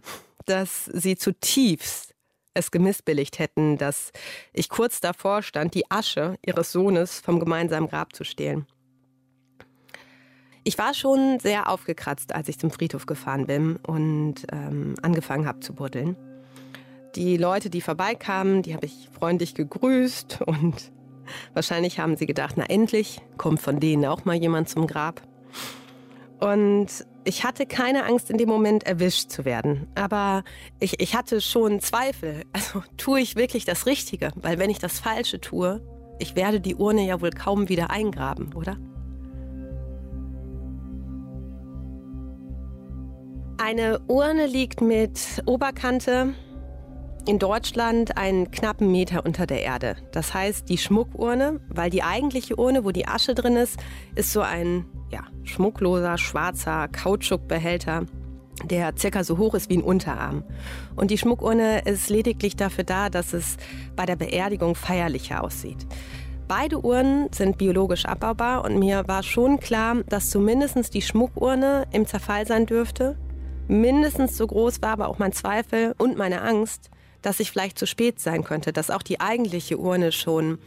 dass 0.46 0.86
sie 0.86 1.16
zutiefst 1.16 2.14
es 2.54 2.72
gemissbilligt 2.72 3.40
hätten, 3.40 3.78
dass 3.78 4.12
ich 4.54 4.70
kurz 4.70 5.00
davor 5.00 5.42
stand, 5.42 5.74
die 5.74 5.90
Asche 5.90 6.36
ihres 6.46 6.72
Sohnes 6.72 7.20
vom 7.20 7.40
gemeinsamen 7.40 7.90
Grab 7.90 8.16
zu 8.16 8.24
stehlen. 8.24 8.68
Ich 10.66 10.78
war 10.78 10.94
schon 10.94 11.40
sehr 11.40 11.70
aufgekratzt, 11.70 12.34
als 12.34 12.48
ich 12.48 12.58
zum 12.58 12.72
Friedhof 12.72 13.06
gefahren 13.06 13.48
bin 13.48 13.76
und 13.76 14.36
ähm, 14.52 14.96
angefangen 15.02 15.46
habe 15.46 15.60
zu 15.60 15.74
buddeln. 15.74 16.16
Die 17.16 17.38
Leute, 17.38 17.70
die 17.70 17.82
vorbeikamen, 17.82 18.62
die 18.62 18.74
habe 18.74 18.86
ich 18.86 19.10
freundlich 19.12 19.56
gegrüßt 19.56 20.42
und 20.46 20.92
wahrscheinlich 21.54 22.00
haben 22.00 22.16
sie 22.16 22.26
gedacht, 22.26 22.56
na 22.58 22.66
endlich 22.66 23.22
kommt 23.38 23.60
von 23.60 23.80
denen 23.80 24.06
auch 24.06 24.24
mal 24.24 24.36
jemand 24.36 24.70
zum 24.70 24.88
Grab. 24.88 25.22
Und 26.40 26.88
ich 27.26 27.44
hatte 27.44 27.66
keine 27.66 28.06
Angst, 28.06 28.30
in 28.30 28.38
dem 28.38 28.50
Moment 28.50 28.86
erwischt 28.86 29.30
zu 29.30 29.46
werden. 29.46 29.88
Aber 29.96 30.44
ich, 30.80 31.00
ich 31.00 31.16
hatte 31.16 31.42
schon 31.42 31.80
Zweifel. 31.80 32.44
Also 32.54 32.84
tue 32.98 33.20
ich 33.20 33.36
wirklich 33.36 33.66
das 33.66 33.86
Richtige? 33.86 34.32
Weil 34.36 34.60
wenn 34.60 34.70
ich 34.70 34.80
das 34.80 35.00
Falsche 35.00 35.40
tue, 35.40 35.82
ich 36.20 36.36
werde 36.36 36.60
die 36.60 36.76
Urne 36.76 37.06
ja 37.06 37.22
wohl 37.22 37.32
kaum 37.32 37.70
wieder 37.70 37.90
eingraben, 37.90 38.54
oder? 38.54 38.78
Eine 43.66 44.02
Urne 44.10 44.46
liegt 44.46 44.82
mit 44.82 45.42
Oberkante 45.46 46.34
in 47.26 47.40
Deutschland 47.40 48.18
einen 48.18 48.52
knappen 48.52 48.92
Meter 48.92 49.26
unter 49.26 49.48
der 49.48 49.62
Erde. 49.62 49.96
Das 50.12 50.34
heißt, 50.34 50.68
die 50.68 50.78
Schmuckurne, 50.78 51.62
weil 51.70 51.90
die 51.90 52.04
eigentliche 52.04 52.58
Urne, 52.58 52.84
wo 52.84 52.92
die 52.92 53.08
Asche 53.08 53.36
drin 53.36 53.56
ist, 53.56 53.80
ist 54.16 54.34
so 54.34 54.42
ein 54.42 54.84
ja, 55.12 55.22
schmuckloser, 55.46 56.18
schwarzer 56.18 56.90
Kautschukbehälter, 56.90 58.06
der 58.66 58.96
circa 58.98 59.24
so 59.24 59.38
hoch 59.38 59.54
ist 59.54 59.70
wie 59.70 59.78
ein 59.78 59.82
Unterarm. 59.82 60.44
Und 60.98 61.10
die 61.10 61.18
Schmuckurne 61.18 61.84
ist 61.86 62.10
lediglich 62.10 62.58
dafür 62.58 62.84
da, 62.84 63.10
dass 63.10 63.32
es 63.32 63.56
bei 63.96 64.06
der 64.06 64.18
Beerdigung 64.18 64.76
feierlicher 64.76 65.42
aussieht. 65.42 65.88
Beide 66.50 66.80
Urnen 66.84 67.32
sind 67.32 67.58
biologisch 67.58 68.04
abbaubar 68.04 68.66
und 68.66 68.78
mir 68.78 69.08
war 69.08 69.24
schon 69.24 69.62
klar, 69.62 70.04
dass 70.10 70.30
zumindest 70.30 70.94
die 70.94 71.02
Schmuckurne 71.02 71.86
im 71.94 72.06
Zerfall 72.06 72.46
sein 72.46 72.66
dürfte. 72.66 73.16
Mindestens 73.68 74.38
so 74.38 74.46
groß 74.48 74.82
war 74.82 74.92
aber 74.92 75.08
auch 75.08 75.20
mein 75.20 75.32
Zweifel 75.32 75.96
und 75.98 76.18
meine 76.18 76.42
Angst, 76.42 76.90
dass 77.22 77.40
ich 77.40 77.52
vielleicht 77.52 77.80
zu 77.80 77.88
spät 77.88 78.20
sein 78.20 78.44
könnte, 78.44 78.74
dass 78.74 78.90
auch 78.90 79.02
die 79.02 79.20
eigentliche 79.20 79.78
Urne 79.78 80.12
schon 80.12 80.60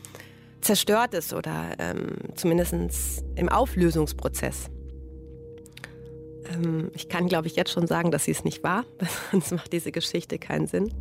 zerstört 0.61 1.15
ist 1.15 1.33
oder 1.33 1.77
ähm, 1.79 2.17
zumindest 2.35 3.23
im 3.37 3.49
Auflösungsprozess. 3.49 4.71
Ähm, 6.53 6.91
ich 6.95 7.09
kann, 7.09 7.29
glaube 7.29 7.47
ich, 7.47 7.57
jetzt 7.57 7.71
schon 7.71 7.87
sagen, 7.87 8.11
dass 8.11 8.25
sie 8.25 8.33
es 8.33 8.45
nicht 8.45 8.65
war, 8.65 8.85
sonst 9.31 9.53
macht 9.53 9.73
diese 9.73 9.93
Geschichte 9.93 10.39
keinen 10.39 10.67
Sinn. 10.67 10.93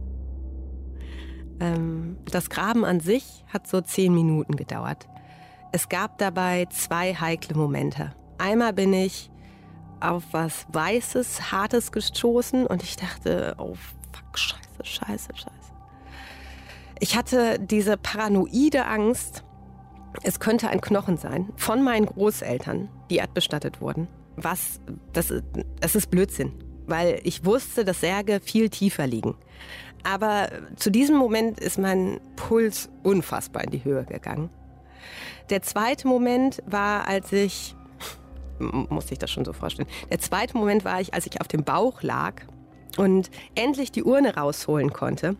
Ähm, 1.60 2.17
das 2.25 2.49
Graben 2.49 2.84
an 2.84 2.99
sich 2.99 3.45
hat 3.47 3.67
so 3.67 3.81
zehn 3.81 4.13
Minuten 4.13 4.55
gedauert. 4.55 5.08
Es 5.71 5.89
gab 5.89 6.17
dabei 6.17 6.65
zwei 6.65 7.15
heikle 7.15 7.55
Momente. 7.55 8.13
Einmal 8.38 8.73
bin 8.73 8.93
ich 8.93 9.29
auf 9.99 10.23
was 10.31 10.65
Weißes, 10.69 11.51
Hartes 11.51 11.91
gestoßen 11.91 12.65
und 12.67 12.84
ich 12.84 12.95
dachte, 12.95 13.55
oh 13.58 13.75
fuck, 14.12 14.38
scheiße, 14.38 14.84
scheiße, 14.84 15.29
scheiße. 15.36 15.65
Ich 16.99 17.17
hatte 17.17 17.60
diese 17.60 17.97
paranoide 17.97 18.86
Angst, 18.86 19.43
es 20.23 20.39
könnte 20.39 20.69
ein 20.69 20.81
Knochen 20.81 21.17
sein 21.17 21.51
von 21.58 21.84
meinen 21.84 22.05
Großeltern, 22.05 22.89
die 23.10 23.17
erdbestattet 23.17 23.81
wurden. 23.81 24.08
Was, 24.38 24.79
das, 25.13 25.34
das 25.79 25.95
ist 25.95 26.10
Blödsinn, 26.10 26.53
weil 26.88 27.19
ich 27.23 27.45
wusste, 27.45 27.86
dass 27.86 28.01
Särge 28.01 28.39
viel 28.39 28.69
tiefer 28.69 29.08
liegen. 29.08 29.36
Aber 30.03 30.49
zu 30.75 30.91
diesem 30.91 31.17
Moment 31.17 31.60
ist 31.60 31.79
mein 31.79 32.19
Puls 32.36 32.89
unfassbar 33.03 33.63
in 33.63 33.71
die 33.71 33.84
Höhe 33.84 34.05
gegangen. 34.05 34.49
Der 35.49 35.62
zweite 35.62 36.08
Moment 36.08 36.62
war, 36.65 37.08
als 37.08 37.31
ich, 37.31 37.75
muss 38.59 39.11
ich 39.11 39.19
das 39.19 39.31
schon 39.31 39.45
so 39.45 39.53
vorstellen, 39.53 39.87
der 40.09 40.19
zweite 40.19 40.57
Moment 40.57 40.85
war 40.85 41.01
ich, 41.01 41.13
als 41.13 41.25
ich 41.25 41.41
auf 41.41 41.47
dem 41.47 41.63
Bauch 41.63 42.01
lag 42.01 42.41
und 42.97 43.29
endlich 43.55 43.91
die 43.91 44.03
Urne 44.03 44.35
rausholen 44.35 44.93
konnte. 44.93 45.35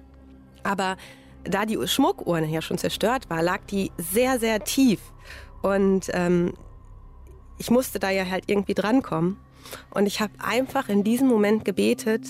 Aber 0.64 0.98
da 1.44 1.66
die 1.66 1.88
Schmuckurne 1.88 2.48
ja 2.48 2.62
schon 2.62 2.78
zerstört 2.78 3.30
war, 3.30 3.42
lag 3.44 3.62
die 3.66 3.92
sehr, 3.98 4.40
sehr 4.40 4.64
tief. 4.64 5.00
Und 5.62 6.10
ähm, 6.14 6.54
ich 7.58 7.72
musste 7.72 8.00
da 8.00 8.10
ja 8.10 8.30
halt 8.30 8.46
irgendwie 8.48 8.74
drankommen. 8.74 9.38
Und 9.94 10.06
ich 10.06 10.22
habe 10.22 10.34
einfach 10.40 10.90
in 10.90 11.04
diesem 11.04 11.28
Moment 11.28 11.66
gebetet, 11.66 12.28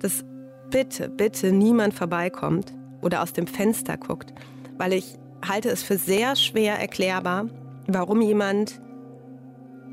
dass 0.00 0.24
bitte, 0.70 1.08
bitte 1.08 1.52
niemand 1.52 1.94
vorbeikommt 1.94 2.72
oder 3.02 3.22
aus 3.22 3.32
dem 3.32 3.46
Fenster 3.46 3.96
guckt. 3.96 4.32
Weil 4.76 4.92
ich 4.92 5.16
halte 5.46 5.70
es 5.70 5.82
für 5.82 5.98
sehr 5.98 6.36
schwer 6.36 6.78
erklärbar, 6.78 7.46
warum 7.86 8.20
jemand 8.20 8.80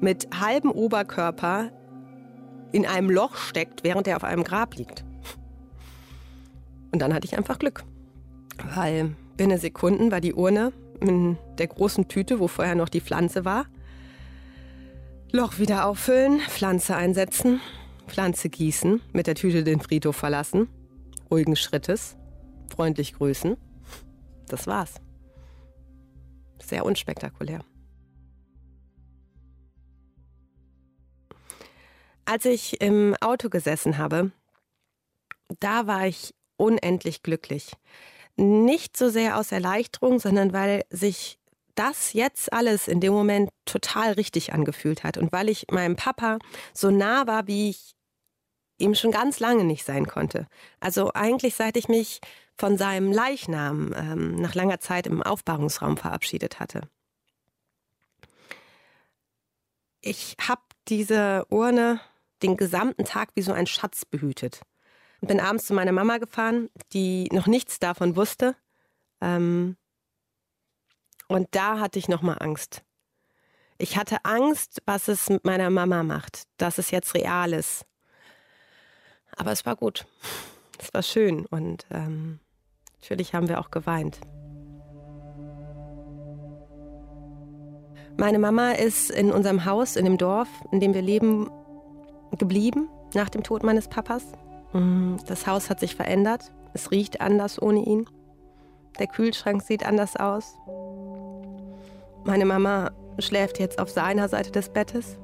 mit 0.02 0.28
halbem 0.40 0.72
Oberkörper 0.72 1.72
in 2.72 2.86
einem 2.86 3.10
Loch 3.10 3.36
steckt, 3.36 3.84
während 3.84 4.08
er 4.08 4.18
auf 4.18 4.24
einem 4.24 4.44
Grab 4.44 4.76
liegt. 4.76 5.06
Und 6.92 7.00
dann 7.02 7.14
hatte 7.14 7.26
ich 7.26 7.38
einfach 7.38 7.60
Glück. 7.60 7.84
Weil 8.74 9.16
binnen 9.38 9.58
Sekunden 9.58 10.12
war 10.12 10.22
die 10.22 10.34
Urne 10.34 10.72
in 11.02 11.38
der 11.58 11.68
großen 11.68 12.08
Tüte, 12.08 12.40
wo 12.40 12.48
vorher 12.48 12.76
noch 12.76 12.90
die 12.90 13.02
Pflanze 13.02 13.46
war. 13.46 13.66
Loch 15.32 15.60
wieder 15.60 15.86
auffüllen, 15.86 16.40
Pflanze 16.40 16.96
einsetzen, 16.96 17.60
Pflanze 18.08 18.50
gießen, 18.50 19.02
mit 19.12 19.28
der 19.28 19.36
Tüte 19.36 19.64
den 19.64 19.82
Friedhof 19.82 20.16
verlassen, 20.16 20.70
ruhigen 21.30 21.56
Schrittes, 21.56 22.16
freundlich 22.74 23.14
grüßen. 23.16 23.58
Das 24.48 24.68
war's. 24.68 24.96
Sehr 26.62 26.86
unspektakulär. 26.86 27.62
Als 32.26 32.46
ich 32.46 32.82
im 32.82 33.16
Auto 33.22 33.50
gesessen 33.50 33.98
habe, 33.98 34.32
da 35.60 35.88
war 35.88 36.08
ich 36.08 36.34
unendlich 36.58 37.22
glücklich 37.24 37.72
nicht 38.38 38.98
so 38.98 39.10
sehr 39.10 39.38
aus 39.38 39.52
Erleichterung, 39.52 40.20
sondern 40.20 40.54
weil 40.54 40.84
sich 40.90 41.40
das 41.76 42.14
jetzt 42.14 42.54
alles 42.54 42.88
in 42.88 43.02
dem 43.02 43.14
Moment 43.14 43.50
total 43.66 44.14
richtig 44.14 44.54
angefühlt 44.54 45.04
hat 45.04 45.18
und 45.18 45.32
weil 45.32 45.50
ich 45.50 45.68
meinem 45.72 45.96
Papa 45.96 46.40
so 46.74 46.90
nah 46.90 47.28
war, 47.28 47.48
wie 47.48 47.70
ich 47.70 47.94
ihm 48.78 48.96
schon 48.96 49.12
ganz 49.12 49.40
lange 49.40 49.64
nicht 49.64 49.86
sein 49.86 50.06
konnte. 50.06 50.48
Also 50.80 51.12
eigentlich 51.14 51.56
seit 51.56 51.78
ich 51.78 51.88
mich 51.88 52.20
von 52.58 52.78
seinem 52.78 53.12
Leichnam 53.12 53.94
ähm, 53.96 54.36
nach 54.36 54.56
langer 54.56 54.80
Zeit 54.80 55.08
im 55.08 55.22
Aufbahrungsraum 55.22 55.98
verabschiedet 55.98 56.60
hatte. 56.60 56.82
Ich 60.02 60.36
habe 60.48 60.62
diese 60.88 61.46
Urne 61.50 62.00
den 62.42 62.58
gesamten 62.58 63.06
Tag 63.06 63.30
wie 63.36 63.42
so 63.42 63.54
ein 63.54 63.68
Schatz 63.68 64.06
behütet 64.06 64.62
und 65.22 65.28
bin 65.28 65.40
abends 65.40 65.66
zu 65.66 65.74
meiner 65.74 65.92
Mama 65.92 66.18
gefahren, 66.18 66.70
die 66.94 67.30
noch 67.32 67.48
nichts 67.48 67.80
davon 67.80 68.16
wusste. 68.16 68.56
Ähm, 69.22 69.78
und 71.28 71.48
da 71.52 71.80
hatte 71.80 72.00
ich 72.00 72.08
nochmal 72.08 72.38
Angst. 72.40 72.84
Ich 73.78 73.98
hatte 73.98 74.24
Angst, 74.24 74.82
was 74.86 75.08
es 75.08 75.30
mit 75.30 75.44
meiner 75.44 75.70
Mama 75.70 76.04
macht, 76.04 76.44
dass 76.58 76.78
es 76.78 76.92
jetzt 76.92 77.14
real 77.14 77.54
ist. 77.54 77.86
Aber 79.36 79.52
es 79.52 79.66
war 79.66 79.76
gut. 79.76 80.06
es 80.80 80.94
war 80.94 81.04
schön 81.04 81.46
und 81.46 81.86
ähm, 81.92 82.40
natürlich 83.02 83.34
haben 83.34 83.50
wir 83.50 83.60
auch 83.60 83.72
geweint. 83.72 84.20
Meine 88.18 88.40
Mama 88.40 88.72
ist 88.72 89.12
in 89.12 89.30
unserem 89.30 89.66
Haus, 89.66 89.98
in 89.98 90.06
dem 90.06 90.18
Dorf, 90.18 90.48
in 90.72 90.80
dem 90.80 90.94
wir 90.94 91.02
leben, 91.02 91.50
geblieben 92.38 92.90
nach 93.14 93.30
dem 93.30 93.44
Tod 93.44 93.64
meines 93.64 93.88
Papas. 93.88 94.24
Mm, 94.74 95.18
das 95.28 95.48
Haus 95.48 95.70
hat 95.70 95.80
sich 95.80 95.96
verändert. 95.96 96.52
Es 96.74 96.92
riecht 96.92 97.22
anders 97.22 97.62
ohne 97.62 97.86
ihn. 97.86 98.06
Der 99.00 99.08
Kühlschrank 99.08 99.62
sieht 99.62 99.86
anders 99.86 100.16
aus. 100.16 100.58
Meine 102.24 102.46
Mama 102.46 102.92
schläft 103.20 103.60
jetzt 103.60 103.80
auf 103.80 103.90
seiner 103.90 104.30
Seite 104.30 104.52
des 104.52 104.70
Bettes. 104.70 105.18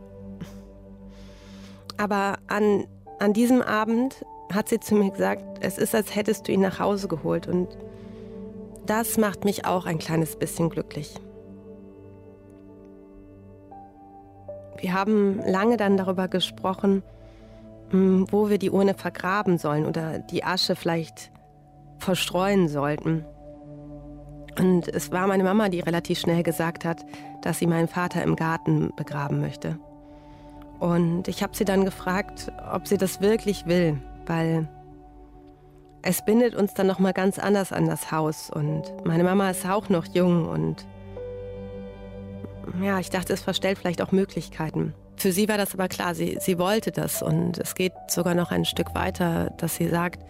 Aber 1.98 2.38
an, 2.48 2.86
an 3.20 3.34
diesem 3.34 3.62
Abend 3.62 4.26
hat 4.52 4.70
sie 4.70 4.80
zu 4.80 4.96
mir 4.96 5.12
gesagt, 5.12 5.44
es 5.62 5.78
ist, 5.78 5.96
als 5.96 6.16
hättest 6.16 6.48
du 6.48 6.52
ihn 6.52 6.62
nach 6.62 6.80
Hause 6.80 7.08
geholt. 7.08 7.48
Und 7.48 7.70
das 8.86 9.18
macht 9.18 9.46
mich 9.46 9.66
auch 9.66 9.86
ein 9.86 10.00
kleines 10.00 10.36
bisschen 10.36 10.70
glücklich. 10.70 11.16
Wir 14.82 14.94
haben 14.94 15.40
lange 15.46 15.78
dann 15.78 15.96
darüber 15.96 16.28
gesprochen, 16.28 17.04
hm, 17.92 18.26
wo 18.32 18.50
wir 18.50 18.58
die 18.58 18.72
Urne 18.72 18.96
vergraben 18.96 19.58
sollen 19.58 19.86
oder 19.86 20.20
die 20.20 20.44
Asche 20.44 20.76
vielleicht 20.76 21.32
verstreuen 22.00 22.68
sollten. 22.68 23.24
Und 24.58 24.88
es 24.88 25.12
war 25.12 25.28
meine 25.28 25.44
Mama, 25.44 25.70
die 25.70 25.80
relativ 25.80 26.20
schnell 26.20 26.44
gesagt 26.44 26.84
hat, 26.84 27.06
dass 27.42 27.60
sie 27.60 27.68
meinen 27.68 27.88
Vater 27.88 28.24
im 28.24 28.36
Garten 28.36 28.92
begraben 28.98 29.40
möchte. 29.40 29.78
Und 30.80 31.28
ich 31.28 31.44
habe 31.44 31.56
sie 31.56 31.64
dann 31.64 31.86
gefragt, 31.86 32.52
ob 32.74 32.88
sie 32.88 32.98
das 32.98 33.22
wirklich 33.22 33.68
will, 33.68 34.02
weil 34.26 34.68
es 36.02 36.26
bindet 36.26 36.56
uns 36.56 36.74
dann 36.74 36.88
noch 36.88 36.98
mal 36.98 37.14
ganz 37.14 37.38
anders 37.38 37.72
an 37.72 37.86
das 37.86 38.12
Haus 38.12 38.50
und 38.50 38.84
meine 39.06 39.24
Mama 39.24 39.52
ist 39.52 39.68
auch 39.68 39.90
noch 39.90 40.06
jung 40.08 40.48
und 40.48 40.88
ja, 42.82 43.00
ich 43.00 43.10
dachte, 43.10 43.34
es 43.34 43.42
verstellt 43.42 43.78
vielleicht 43.78 44.02
auch 44.02 44.12
Möglichkeiten. 44.12 44.94
Für 45.18 45.32
sie 45.32 45.48
war 45.48 45.58
das 45.58 45.74
aber 45.74 45.88
klar, 45.88 46.16
sie, 46.16 46.38
sie 46.40 46.58
wollte 46.58 46.92
das 46.92 47.22
und 47.22 47.58
es 47.58 47.76
geht 47.76 47.94
sogar 48.08 48.34
noch 48.34 48.52
ein 48.52 48.66
Stück 48.66 48.96
weiter, 48.96 49.52
dass 49.58 49.76
sie 49.76 49.88
sagt, 49.88 50.24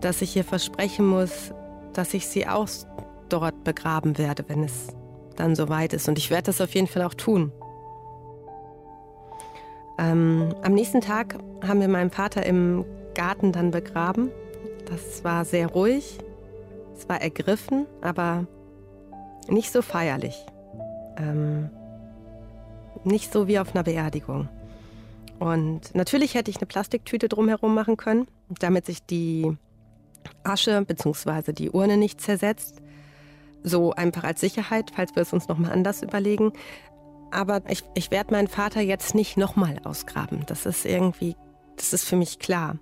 dass 0.00 0.22
ich 0.22 0.36
ihr 0.36 0.44
versprechen 0.44 1.06
muss, 1.06 1.52
dass 1.92 2.14
ich 2.14 2.26
sie 2.26 2.46
auch 2.46 2.68
dort 3.28 3.64
begraben 3.64 4.18
werde, 4.18 4.44
wenn 4.48 4.64
es 4.64 4.88
dann 5.36 5.56
soweit 5.56 5.92
ist. 5.92 6.08
Und 6.08 6.18
ich 6.18 6.30
werde 6.30 6.44
das 6.44 6.60
auf 6.60 6.74
jeden 6.74 6.86
Fall 6.86 7.02
auch 7.02 7.14
tun. 7.14 7.52
Ähm, 9.98 10.54
am 10.62 10.72
nächsten 10.72 11.00
Tag 11.00 11.38
haben 11.66 11.80
wir 11.80 11.88
meinen 11.88 12.10
Vater 12.10 12.44
im 12.44 12.84
Garten 13.14 13.52
dann 13.52 13.70
begraben. 13.70 14.30
Das 14.86 15.24
war 15.24 15.44
sehr 15.44 15.68
ruhig, 15.68 16.18
es 16.96 17.08
war 17.08 17.20
ergriffen, 17.20 17.86
aber 18.00 18.46
nicht 19.48 19.72
so 19.72 19.82
feierlich. 19.82 20.34
Ähm, 21.16 21.70
nicht 23.04 23.32
so 23.32 23.48
wie 23.48 23.58
auf 23.58 23.74
einer 23.74 23.84
Beerdigung. 23.84 24.48
Und 25.38 25.94
natürlich 25.94 26.34
hätte 26.34 26.50
ich 26.50 26.58
eine 26.58 26.66
Plastiktüte 26.66 27.28
drumherum 27.28 27.74
machen 27.74 27.96
können, 27.96 28.28
damit 28.58 28.84
sich 28.86 29.02
die 29.02 29.56
Asche 30.44 30.84
bzw. 30.84 31.52
die 31.52 31.70
Urne 31.70 31.96
nicht 31.96 32.20
zersetzt. 32.20 32.82
So 33.62 33.92
einfach 33.92 34.24
als 34.24 34.40
Sicherheit, 34.40 34.92
falls 34.94 35.14
wir 35.14 35.22
es 35.22 35.32
uns 35.32 35.48
nochmal 35.48 35.72
anders 35.72 36.02
überlegen. 36.02 36.52
Aber 37.30 37.62
ich, 37.68 37.84
ich 37.94 38.10
werde 38.10 38.32
meinen 38.32 38.48
Vater 38.48 38.80
jetzt 38.80 39.14
nicht 39.14 39.36
nochmal 39.36 39.80
ausgraben. 39.84 40.44
Das 40.46 40.66
ist 40.66 40.84
irgendwie, 40.84 41.36
das 41.76 41.92
ist 41.92 42.04
für 42.04 42.16
mich 42.16 42.38
klar. 42.38 42.76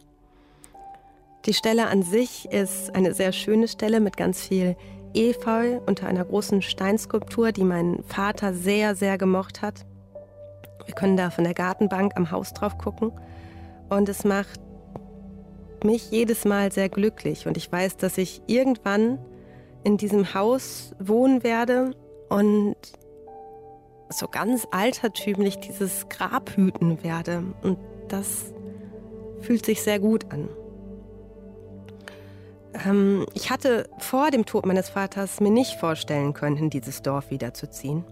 Die 1.47 1.55
Stelle 1.55 1.87
an 1.87 2.03
sich 2.03 2.47
ist 2.51 2.95
eine 2.95 3.15
sehr 3.15 3.33
schöne 3.33 3.69
Stelle 3.69 4.01
mit 4.01 4.17
ganz 4.17 4.41
viel 4.41 4.77
Efeu 5.15 5.79
unter 5.87 6.07
einer 6.07 6.25
großen 6.25 6.63
Steinskulptur, 6.63 7.53
die 7.53 7.65
mein 7.65 8.03
Vater 8.05 8.53
sehr, 8.55 8.95
sehr 8.95 9.19
gemocht 9.19 9.63
hat. 9.63 9.87
Wir 10.85 10.95
können 10.95 11.17
da 11.17 11.31
von 11.31 11.45
der 11.45 11.55
Gartenbank 11.55 12.13
am 12.17 12.31
Haus 12.31 12.53
drauf 12.53 12.79
gucken. 12.79 13.13
Und 13.89 14.09
es 14.09 14.25
macht 14.25 14.61
mich 15.85 16.11
jedes 16.11 16.45
Mal 16.45 16.73
sehr 16.73 16.89
glücklich. 16.89 17.47
Und 17.47 17.57
ich 17.57 17.71
weiß, 17.71 17.97
dass 17.97 18.19
ich 18.19 18.43
irgendwann 18.47 19.19
in 19.85 19.97
diesem 19.97 20.35
Haus 20.35 20.95
wohnen 20.99 21.43
werde 21.45 21.93
und 22.29 22.77
so 24.11 24.27
ganz 24.29 24.67
altertümlich 24.71 25.59
dieses 25.59 26.09
Grab 26.09 26.57
hüten 26.57 27.03
werde. 27.03 27.43
Und 27.63 27.79
das 28.09 28.53
fühlt 29.41 29.65
sich 29.67 29.83
sehr 29.83 29.99
gut 30.01 30.33
an. 30.33 30.49
Ähm, 32.85 33.27
ich 33.35 33.51
hatte 33.51 33.89
vor 33.99 34.31
dem 34.31 34.47
Tod 34.47 34.67
meines 34.67 34.89
Vaters 34.89 35.41
mir 35.41 35.51
nicht 35.51 35.79
vorstellen 35.79 36.33
können, 36.33 36.57
in 36.57 36.71
dieses 36.71 37.03
Dorf 37.03 37.31
wiederzuziehen. 37.31 38.05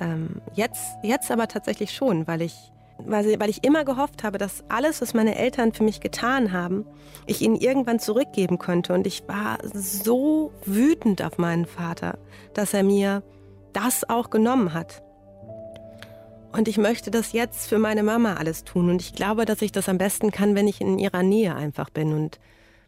Ähm, 0.00 0.40
jetzt, 0.54 0.82
jetzt 1.02 1.30
aber 1.30 1.48
tatsächlich 1.48 1.92
schon, 1.92 2.26
weil 2.26 2.42
ich, 2.42 2.54
weil, 2.98 3.38
weil 3.38 3.50
ich 3.50 3.64
immer 3.64 3.84
gehofft 3.84 4.24
habe, 4.24 4.38
dass 4.38 4.64
alles, 4.68 5.02
was 5.02 5.14
meine 5.14 5.36
Eltern 5.36 5.72
für 5.72 5.84
mich 5.84 6.00
getan 6.00 6.52
haben, 6.52 6.86
ich 7.26 7.42
ihnen 7.42 7.56
irgendwann 7.56 7.98
zurückgeben 7.98 8.58
könnte. 8.58 8.94
Und 8.94 9.06
ich 9.06 9.26
war 9.28 9.58
so 9.72 10.52
wütend 10.64 11.22
auf 11.22 11.38
meinen 11.38 11.66
Vater, 11.66 12.18
dass 12.54 12.74
er 12.74 12.82
mir 12.82 13.22
das 13.72 14.08
auch 14.08 14.30
genommen 14.30 14.74
hat. 14.74 15.02
Und 16.52 16.66
ich 16.66 16.78
möchte 16.78 17.12
das 17.12 17.32
jetzt 17.32 17.68
für 17.68 17.78
meine 17.78 18.02
Mama 18.02 18.34
alles 18.34 18.64
tun. 18.64 18.90
Und 18.90 19.02
ich 19.02 19.14
glaube, 19.14 19.44
dass 19.44 19.62
ich 19.62 19.70
das 19.70 19.88
am 19.88 19.98
besten 19.98 20.32
kann, 20.32 20.54
wenn 20.54 20.66
ich 20.66 20.80
in 20.80 20.98
ihrer 20.98 21.22
Nähe 21.22 21.54
einfach 21.54 21.90
bin 21.90 22.12
und 22.12 22.40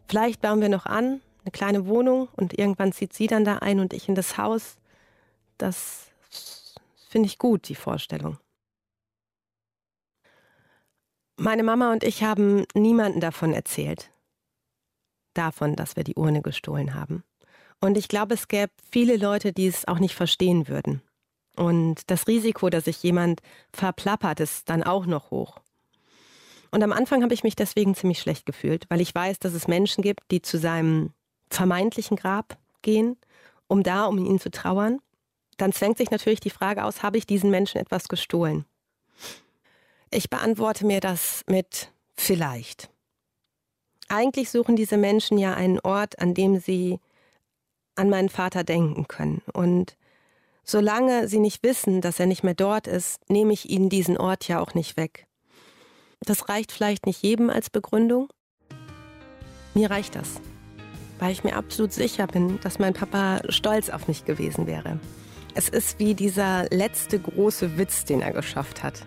Vielleicht 0.07 0.41
bauen 0.41 0.61
wir 0.61 0.69
noch 0.69 0.85
an, 0.85 1.21
eine 1.43 1.51
kleine 1.51 1.87
Wohnung 1.87 2.29
und 2.35 2.57
irgendwann 2.57 2.93
zieht 2.93 3.13
sie 3.13 3.27
dann 3.27 3.45
da 3.45 3.57
ein 3.57 3.79
und 3.79 3.93
ich 3.93 4.07
in 4.07 4.15
das 4.15 4.37
Haus. 4.37 4.77
Das 5.57 6.07
finde 7.09 7.27
ich 7.27 7.37
gut, 7.37 7.67
die 7.69 7.75
Vorstellung. 7.75 8.37
Meine 11.37 11.63
Mama 11.63 11.91
und 11.91 12.03
ich 12.03 12.23
haben 12.23 12.65
niemanden 12.73 13.19
davon 13.19 13.53
erzählt. 13.53 14.11
Davon, 15.33 15.75
dass 15.75 15.95
wir 15.95 16.03
die 16.03 16.15
Urne 16.15 16.41
gestohlen 16.41 16.93
haben. 16.93 17.23
Und 17.81 17.97
ich 17.97 18.07
glaube, 18.07 18.35
es 18.35 18.47
gäbe 18.47 18.71
viele 18.89 19.17
Leute, 19.17 19.51
die 19.51 19.67
es 19.67 19.87
auch 19.87 19.99
nicht 19.99 20.15
verstehen 20.15 20.67
würden. 20.67 21.01
Und 21.55 22.09
das 22.09 22.27
Risiko, 22.27 22.69
dass 22.69 22.85
sich 22.85 23.01
jemand 23.03 23.41
verplappert, 23.73 24.39
ist 24.39 24.69
dann 24.69 24.83
auch 24.83 25.05
noch 25.05 25.31
hoch. 25.31 25.59
Und 26.73 26.81
am 26.81 26.91
Anfang 26.91 27.21
habe 27.21 27.35
ich 27.35 27.43
mich 27.43 27.55
deswegen 27.55 27.93
ziemlich 27.93 28.19
schlecht 28.19 28.47
gefühlt, 28.47 28.89
weil 28.89 28.99
ich 28.99 29.13
weiß, 29.13 29.37
dass 29.37 29.53
es 29.53 29.67
Menschen 29.67 30.01
gibt, 30.01 30.21
die 30.31 30.41
zu 30.41 30.57
seinem 30.57 31.11
vermeintlichen 31.51 32.17
Grab 32.17 32.57
gehen, 32.81 33.15
um 33.67 33.83
da 33.83 34.05
um 34.05 34.17
ihn 34.17 34.39
zu 34.39 34.49
trauern. 34.49 34.99
Dann 35.57 35.71
zwängt 35.71 35.99
sich 35.99 36.09
natürlich 36.09 36.39
die 36.39 36.49
Frage 36.49 36.83
aus, 36.83 37.03
habe 37.03 37.19
ich 37.19 37.27
diesen 37.27 37.51
Menschen 37.51 37.79
etwas 37.79 38.07
gestohlen? 38.07 38.65
Ich 40.09 40.31
beantworte 40.31 40.87
mir 40.87 40.99
das 40.99 41.43
mit 41.45 41.91
vielleicht. 42.15 42.89
Eigentlich 44.07 44.49
suchen 44.49 44.75
diese 44.75 44.97
Menschen 44.97 45.37
ja 45.37 45.53
einen 45.53 45.79
Ort, 45.79 46.17
an 46.17 46.33
dem 46.33 46.59
sie 46.59 46.99
an 47.93 48.09
meinen 48.09 48.29
Vater 48.29 48.63
denken 48.63 49.07
können. 49.07 49.43
Und 49.53 49.95
solange 50.63 51.27
sie 51.27 51.39
nicht 51.39 51.61
wissen, 51.61 52.01
dass 52.01 52.19
er 52.19 52.25
nicht 52.25 52.41
mehr 52.41 52.55
dort 52.55 52.87
ist, 52.87 53.29
nehme 53.29 53.53
ich 53.53 53.69
ihnen 53.69 53.89
diesen 53.89 54.17
Ort 54.17 54.47
ja 54.47 54.59
auch 54.59 54.73
nicht 54.73 54.97
weg. 54.97 55.27
Das 56.25 56.47
reicht 56.49 56.71
vielleicht 56.71 57.05
nicht 57.05 57.21
jedem 57.21 57.49
als 57.49 57.69
Begründung. 57.69 58.29
Mir 59.73 59.89
reicht 59.89 60.15
das, 60.15 60.39
weil 61.19 61.31
ich 61.31 61.43
mir 61.43 61.55
absolut 61.55 61.91
sicher 61.91 62.27
bin, 62.27 62.59
dass 62.61 62.79
mein 62.79 62.93
Papa 62.93 63.41
stolz 63.49 63.89
auf 63.89 64.07
mich 64.07 64.23
gewesen 64.23 64.67
wäre. 64.67 64.99
Es 65.55 65.69
ist 65.69 65.99
wie 65.99 66.13
dieser 66.13 66.65
letzte 66.69 67.19
große 67.19 67.77
Witz, 67.77 68.05
den 68.05 68.21
er 68.21 68.31
geschafft 68.31 68.83
hat. 68.83 69.05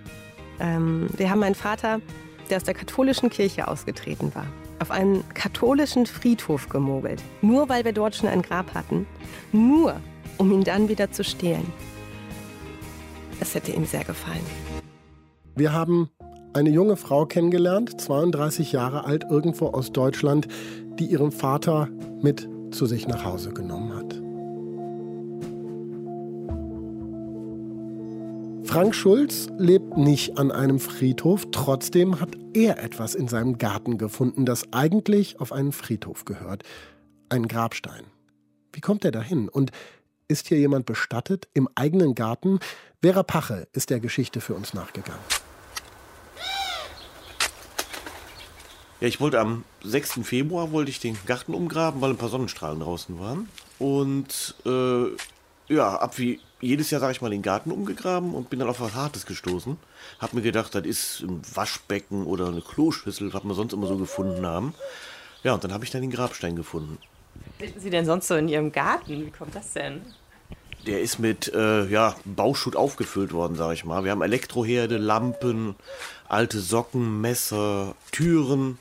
Ähm, 0.61 1.09
wir 1.17 1.31
haben 1.31 1.41
meinen 1.41 1.55
Vater, 1.55 2.01
der 2.51 2.59
aus 2.59 2.65
der 2.65 2.75
katholischen 2.75 3.31
Kirche 3.31 3.69
ausgetreten 3.69 4.35
war, 4.35 4.47
auf 4.79 4.91
einen 4.91 5.29
katholischen 5.35 6.07
Friedhof 6.07 6.69
gemogelt. 6.69 7.23
Nur 7.43 7.69
weil 7.69 7.85
wir 7.85 7.93
dort 7.93 8.15
schon 8.15 8.29
ein 8.29 8.43
Grab 8.43 8.75
hatten. 8.75 9.07
Nur, 9.53 10.01
um 10.39 10.53
ihn 10.53 10.65
dann 10.65 10.89
wieder 10.89 11.11
zu 11.11 11.25
stehlen. 11.25 11.73
Es 13.41 13.55
hätte 13.55 13.73
ihm 13.73 13.85
sehr 13.85 14.05
gefallen. 14.05 14.47
Wir 15.55 15.73
haben 15.73 16.11
eine 16.57 16.71
junge 16.71 16.97
Frau 16.97 17.27
kennengelernt, 17.27 18.01
32 18.01 18.73
Jahre 18.73 19.05
alt, 19.05 19.25
irgendwo 19.29 19.67
aus 19.69 19.93
Deutschland, 19.93 20.49
die 20.99 21.05
ihren 21.05 21.31
Vater 21.31 21.89
mit 22.23 22.49
zu 22.71 22.87
sich 22.87 23.07
nach 23.07 23.25
Hause 23.25 23.53
genommen 23.53 23.95
hat. 23.95 24.15
Frank 28.67 28.95
Schulz 28.95 29.49
lebt 29.59 29.97
nicht 29.99 30.39
an 30.39 30.51
einem 30.51 30.81
Friedhof, 30.81 31.47
trotzdem 31.53 32.21
hat 32.21 32.31
er 32.55 32.83
etwas 32.83 33.15
in 33.15 33.29
seinem 33.29 33.59
Garten 33.59 33.99
gefunden, 33.99 34.47
das 34.47 34.73
eigentlich 34.73 35.39
auf 35.41 35.53
einen 35.53 35.73
Friedhof 35.73 36.25
gehört. 36.25 36.63
Ein 37.29 37.49
Grabstein. 37.49 38.05
Wie 38.73 38.81
kommt 38.81 39.05
er 39.05 39.13
dahin? 39.13 39.49
Und 39.49 39.73
ist 40.27 40.49
hier 40.49 40.59
jemand 40.59 40.87
bestattet 40.87 41.49
im 41.55 41.69
eigenen 41.75 42.15
Garten? 42.15 42.59
Vera 43.03 43.23
Pache 43.23 43.69
ist 43.73 43.91
der 43.91 44.01
Geschichte 44.01 44.41
für 44.41 44.55
uns 44.55 44.75
nachgegangen. 44.75 45.21
Ja, 49.01 49.09
ich 49.09 49.21
wollte 49.21 49.41
am 49.41 49.65
6. 49.85 50.21
Februar 50.23 50.73
wollte 50.73 50.91
ich 50.91 51.01
den 51.01 51.19
Garten 51.27 51.55
umgraben, 51.55 52.01
weil 52.01 52.11
ein 52.11 52.17
paar 52.17 52.31
Sonnenstrahlen 52.31 52.81
draußen 52.81 53.19
waren. 53.19 53.49
Und 53.79 54.55
äh, 54.65 55.09
ja, 55.69 55.97
ab 55.97 56.19
wie 56.19 56.41
jedes 56.61 56.91
Jahr, 56.91 57.01
sage 57.03 57.13
ich 57.13 57.21
mal, 57.21 57.31
den 57.31 57.43
Garten 57.43 57.71
umgegraben 57.71 58.35
und 58.35 58.49
bin 58.49 58.59
dann 58.59 58.69
auf 58.69 58.81
was 58.81 58.95
Hartes 58.95 59.27
gestoßen. 59.27 59.77
Hab 60.19 60.33
mir 60.33 60.41
gedacht, 60.41 60.75
das 60.75 60.87
ist 60.87 61.21
ein 61.21 61.43
Waschbecken 61.55 62.25
oder 62.25 62.49
eine 62.49 62.63
Kloschüssel, 62.63 63.35
was 63.35 63.45
wir 63.45 63.55
sonst 63.55 63.75
immer 63.75 63.87
so 63.87 63.97
gefunden 63.97 64.47
haben. 64.47 64.75
Ja, 65.43 65.53
und 65.53 65.63
dann 65.63 65.75
habe 65.75 65.85
ich 65.85 65.91
dann 65.91 66.01
den 66.01 66.11
Grabstein 66.11 66.57
gefunden. 66.57 66.99
Finden 67.59 67.81
Sie 67.81 67.91
denn 67.91 68.07
sonst 68.07 68.29
so 68.29 68.35
in 68.35 68.49
Ihrem 68.49 68.73
Garten? 68.73 69.27
Wie 69.27 69.31
kommt 69.31 69.55
das 69.55 69.75
denn? 69.75 70.01
Der 70.87 71.03
ist 71.03 71.19
mit 71.19 71.53
äh, 71.53 71.87
ja, 71.87 72.15
Bauschutt 72.25 72.77
aufgefüllt 72.77 73.33
worden, 73.33 73.57
sage 73.57 73.75
ich 73.75 73.85
mal. 73.85 74.05
Wir 74.05 74.13
haben 74.13 74.23
Elektroherde, 74.23 74.97
Lampen, 74.97 75.75
alte 76.29 76.61
Socken, 76.61 77.21
Messer, 77.21 77.95
Türen, 78.13 78.79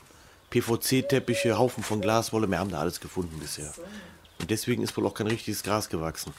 PVC-Teppiche, 0.60 1.58
Haufen 1.58 1.82
von 1.82 2.00
Glaswolle. 2.00 2.48
Wir 2.48 2.58
haben 2.58 2.70
da 2.70 2.80
alles 2.80 3.00
gefunden 3.00 3.38
bisher. 3.38 3.72
Und 4.40 4.50
deswegen 4.50 4.82
ist 4.82 4.96
wohl 4.96 5.06
auch 5.06 5.14
kein 5.14 5.26
richtiges 5.26 5.62
Gras 5.62 5.88
gewachsen. 5.88 6.32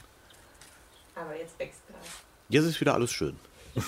Aber 1.16 1.36
jetzt 1.38 1.60
wächst 1.60 1.82
Gras. 1.88 2.08
Jetzt 2.50 2.66
ist 2.66 2.82
wieder 2.82 2.94
alles 2.96 3.12
schön. 3.12 3.36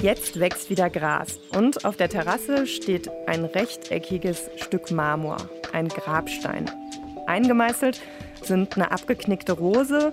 Jetzt 0.00 0.38
wächst 0.38 0.68
wieder 0.68 0.90
Gras 0.90 1.38
und 1.56 1.86
auf 1.86 1.96
der 1.96 2.10
Terrasse 2.10 2.66
steht 2.66 3.08
ein 3.26 3.46
rechteckiges 3.46 4.50
Stück 4.56 4.90
Marmor, 4.90 5.38
ein 5.72 5.88
Grabstein. 5.88 6.70
Eingemeißelt 7.26 8.02
sind 8.42 8.74
eine 8.74 8.90
abgeknickte 8.90 9.52
Rose, 9.52 10.12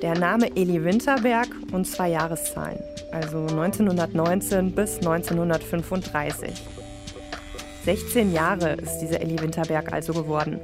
der 0.00 0.16
Name 0.16 0.54
Eli 0.54 0.84
Winterberg 0.84 1.48
und 1.72 1.86
zwei 1.86 2.10
Jahreszahlen, 2.10 2.78
also 3.10 3.38
1919 3.38 4.72
bis 4.76 4.98
1935. 4.98 6.52
16 7.84 8.32
Jahre 8.32 8.74
ist 8.74 8.98
diese 8.98 9.20
Elli 9.20 9.40
Winterberg 9.40 9.92
also 9.92 10.12
geworden. 10.12 10.60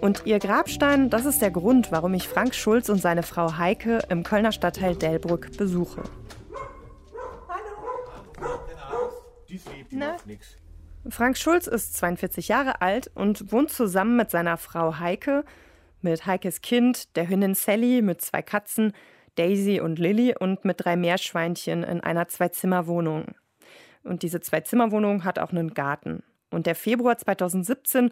Und 0.00 0.22
ihr 0.24 0.38
Grabstein, 0.38 1.10
das 1.10 1.24
ist 1.24 1.42
der 1.42 1.50
Grund, 1.50 1.90
warum 1.90 2.14
ich 2.14 2.28
Frank 2.28 2.54
Schulz 2.54 2.88
und 2.88 3.00
seine 3.00 3.24
Frau 3.24 3.56
Heike 3.56 4.00
im 4.08 4.22
Kölner 4.22 4.52
Stadtteil 4.52 4.94
Delbrück 4.94 5.56
besuche. 5.56 6.02
Na? 9.90 10.16
Frank 11.08 11.36
Schulz 11.36 11.66
ist 11.66 11.96
42 11.96 12.48
Jahre 12.48 12.80
alt 12.80 13.10
und 13.14 13.50
wohnt 13.50 13.70
zusammen 13.70 14.16
mit 14.16 14.30
seiner 14.30 14.56
Frau 14.56 14.98
Heike, 14.98 15.44
mit 16.02 16.24
Heikes 16.24 16.60
Kind, 16.60 17.16
der 17.16 17.28
Hündin 17.28 17.54
Sally, 17.54 18.00
mit 18.00 18.20
zwei 18.20 18.42
Katzen, 18.42 18.92
Daisy 19.34 19.80
und 19.80 19.98
Lilly 19.98 20.36
und 20.38 20.64
mit 20.64 20.84
drei 20.84 20.96
Meerschweinchen 20.96 21.82
in 21.82 22.00
einer 22.00 22.28
Zwei-Zimmer-Wohnung. 22.28 23.34
Und 24.04 24.22
diese 24.22 24.40
Zwei-Zimmer-Wohnung 24.40 25.24
hat 25.24 25.38
auch 25.38 25.50
einen 25.50 25.74
Garten. 25.74 26.22
Und 26.54 26.66
der 26.66 26.74
Februar 26.74 27.18
2017 27.18 28.10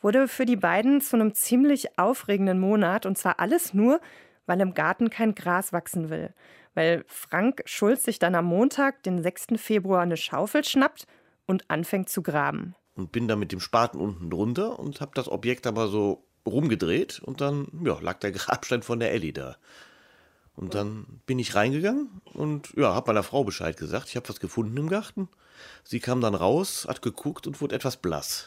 wurde 0.00 0.28
für 0.28 0.46
die 0.46 0.56
beiden 0.56 1.00
zu 1.00 1.16
einem 1.16 1.34
ziemlich 1.34 1.98
aufregenden 1.98 2.58
Monat. 2.58 3.06
Und 3.06 3.18
zwar 3.18 3.40
alles 3.40 3.74
nur, 3.74 4.00
weil 4.46 4.60
im 4.60 4.74
Garten 4.74 5.10
kein 5.10 5.34
Gras 5.34 5.72
wachsen 5.72 6.10
will. 6.10 6.34
Weil 6.74 7.04
Frank 7.06 7.62
Schulz 7.66 8.04
sich 8.04 8.18
dann 8.18 8.34
am 8.34 8.46
Montag, 8.46 9.02
den 9.02 9.22
6. 9.22 9.48
Februar, 9.56 10.02
eine 10.02 10.16
Schaufel 10.16 10.64
schnappt 10.64 11.06
und 11.46 11.70
anfängt 11.70 12.08
zu 12.08 12.22
graben. 12.22 12.74
Und 12.94 13.12
bin 13.12 13.28
da 13.28 13.36
mit 13.36 13.52
dem 13.52 13.60
Spaten 13.60 13.98
unten 13.98 14.30
drunter 14.30 14.78
und 14.78 15.00
habe 15.00 15.12
das 15.14 15.28
Objekt 15.28 15.66
aber 15.66 15.88
so 15.88 16.24
rumgedreht 16.46 17.20
und 17.20 17.40
dann 17.40 17.68
ja, 17.84 17.98
lag 18.00 18.18
der 18.18 18.32
Grabstein 18.32 18.82
von 18.82 19.00
der 19.00 19.12
Ellie 19.12 19.32
da. 19.32 19.56
Und 20.54 20.74
dann 20.74 21.06
bin 21.24 21.38
ich 21.38 21.54
reingegangen 21.54 22.20
und 22.34 22.74
ja, 22.76 22.94
habe 22.94 23.12
meiner 23.12 23.22
Frau 23.22 23.42
Bescheid 23.42 23.76
gesagt. 23.76 24.08
Ich 24.08 24.16
habe 24.16 24.28
was 24.28 24.38
gefunden 24.38 24.76
im 24.76 24.88
Garten. 24.88 25.28
Sie 25.84 26.00
kam 26.00 26.20
dann 26.20 26.34
raus, 26.34 26.86
hat 26.88 27.02
geguckt 27.02 27.46
und 27.46 27.60
wurde 27.60 27.74
etwas 27.74 27.96
blass. 27.96 28.46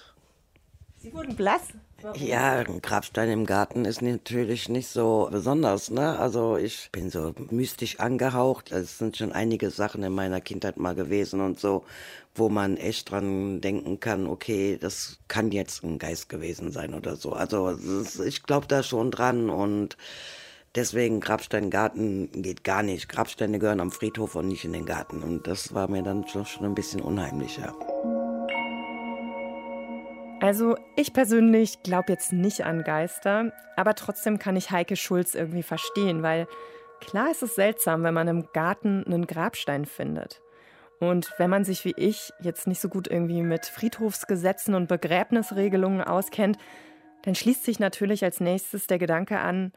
Sie 0.97 1.13
wurden 1.13 1.35
blass? 1.35 1.61
Warum? 2.01 2.19
Ja, 2.19 2.59
ein 2.59 2.81
Grabstein 2.81 3.29
im 3.29 3.45
Garten 3.45 3.85
ist 3.85 4.01
natürlich 4.01 4.69
nicht 4.69 4.87
so 4.87 5.29
besonders. 5.31 5.91
Ne? 5.91 6.17
Also 6.17 6.57
ich 6.57 6.89
bin 6.91 7.09
so 7.11 7.33
mystisch 7.51 7.99
angehaucht. 7.99 8.71
Es 8.71 8.97
sind 8.97 9.15
schon 9.15 9.31
einige 9.31 9.69
Sachen 9.69 10.01
in 10.01 10.13
meiner 10.13 10.41
Kindheit 10.41 10.77
mal 10.77 10.95
gewesen 10.95 11.41
und 11.41 11.59
so, 11.59 11.85
wo 12.33 12.49
man 12.49 12.77
echt 12.77 13.11
dran 13.11 13.61
denken 13.61 13.99
kann, 13.99 14.27
okay, 14.27 14.77
das 14.81 15.19
kann 15.27 15.51
jetzt 15.51 15.83
ein 15.83 15.99
Geist 15.99 16.27
gewesen 16.27 16.71
sein 16.71 16.93
oder 16.93 17.15
so. 17.15 17.33
Also 17.33 17.69
ist, 17.69 18.19
ich 18.19 18.43
glaube 18.43 18.65
da 18.67 18.81
schon 18.81 19.11
dran 19.11 19.49
und 19.49 19.97
Deswegen 20.75 21.21
Grabsteingarten 21.21 22.29
geht 22.33 22.65
gar 22.65 22.83
nicht. 22.83 23.07
Grabsteine 23.07 23.59
gehören 23.59 23.79
am 23.79 23.91
Friedhof 23.91 24.35
und 24.35 24.49
nicht 24.49 24.65
in 24.65 24.73
den 24.73 24.85
Garten. 24.85 25.23
Und 25.23 25.47
das 25.47 25.73
war 25.73 25.89
mir 25.89 26.03
dann 26.03 26.27
schon 26.27 26.45
ein 26.65 26.75
bisschen 26.75 26.99
unheimlicher. 26.99 27.73
Also 30.41 30.75
ich 30.97 31.13
persönlich 31.13 31.81
glaube 31.81 32.11
jetzt 32.11 32.33
nicht 32.33 32.65
an 32.65 32.83
Geister, 32.83 33.53
aber 33.77 33.95
trotzdem 33.95 34.37
kann 34.37 34.57
ich 34.57 34.69
Heike 34.69 34.97
Schulz 34.97 35.33
irgendwie 35.33 35.63
verstehen, 35.63 36.23
weil 36.23 36.45
klar 36.99 37.31
ist 37.31 37.41
es 37.41 37.55
seltsam, 37.55 38.03
wenn 38.03 38.13
man 38.13 38.27
im 38.27 38.47
Garten 38.51 39.05
einen 39.05 39.27
Grabstein 39.27 39.85
findet. 39.85 40.41
Und 40.99 41.33
wenn 41.37 41.49
man 41.49 41.63
sich 41.63 41.85
wie 41.85 41.93
ich 41.95 42.33
jetzt 42.41 42.67
nicht 42.67 42.81
so 42.81 42.89
gut 42.89 43.07
irgendwie 43.07 43.43
mit 43.43 43.65
Friedhofsgesetzen 43.65 44.75
und 44.75 44.87
Begräbnisregelungen 44.87 46.01
auskennt, 46.01 46.57
dann 47.23 47.33
schließt 47.33 47.63
sich 47.63 47.79
natürlich 47.79 48.23
als 48.23 48.41
nächstes 48.41 48.87
der 48.87 48.99
Gedanke 48.99 49.39
an, 49.39 49.71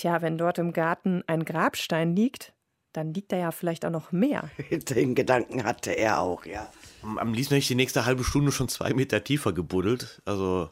Tja, 0.00 0.22
wenn 0.22 0.38
dort 0.38 0.56
im 0.56 0.72
Garten 0.72 1.22
ein 1.26 1.44
Grabstein 1.44 2.16
liegt, 2.16 2.54
dann 2.94 3.12
liegt 3.12 3.32
da 3.32 3.36
ja 3.36 3.50
vielleicht 3.50 3.84
auch 3.84 3.90
noch 3.90 4.12
mehr. 4.12 4.48
Den 4.70 5.14
Gedanken 5.14 5.64
hatte 5.64 5.90
er 5.90 6.20
auch, 6.20 6.46
ja. 6.46 6.72
Am 7.02 7.34
liebsten 7.34 7.52
hätte 7.52 7.64
ich 7.64 7.68
die 7.68 7.74
nächste 7.74 8.06
halbe 8.06 8.24
Stunde 8.24 8.50
schon 8.50 8.70
zwei 8.70 8.94
Meter 8.94 9.22
tiefer 9.22 9.52
gebuddelt. 9.52 10.22
Also 10.24 10.70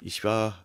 ich 0.00 0.24
war 0.24 0.64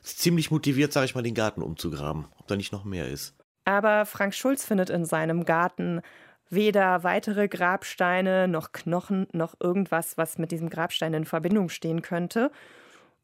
ziemlich 0.00 0.50
motiviert, 0.50 0.94
sage 0.94 1.04
ich 1.04 1.14
mal, 1.14 1.20
den 1.20 1.34
Garten 1.34 1.60
umzugraben, 1.60 2.24
ob 2.38 2.46
da 2.46 2.56
nicht 2.56 2.72
noch 2.72 2.84
mehr 2.84 3.08
ist. 3.08 3.34
Aber 3.66 4.06
Frank 4.06 4.34
Schulz 4.34 4.64
findet 4.64 4.88
in 4.88 5.04
seinem 5.04 5.44
Garten 5.44 6.00
weder 6.48 7.04
weitere 7.04 7.48
Grabsteine 7.48 8.48
noch 8.48 8.72
Knochen 8.72 9.26
noch 9.32 9.54
irgendwas, 9.60 10.16
was 10.16 10.38
mit 10.38 10.50
diesem 10.50 10.70
Grabstein 10.70 11.12
in 11.12 11.26
Verbindung 11.26 11.68
stehen 11.68 12.00
könnte. 12.00 12.50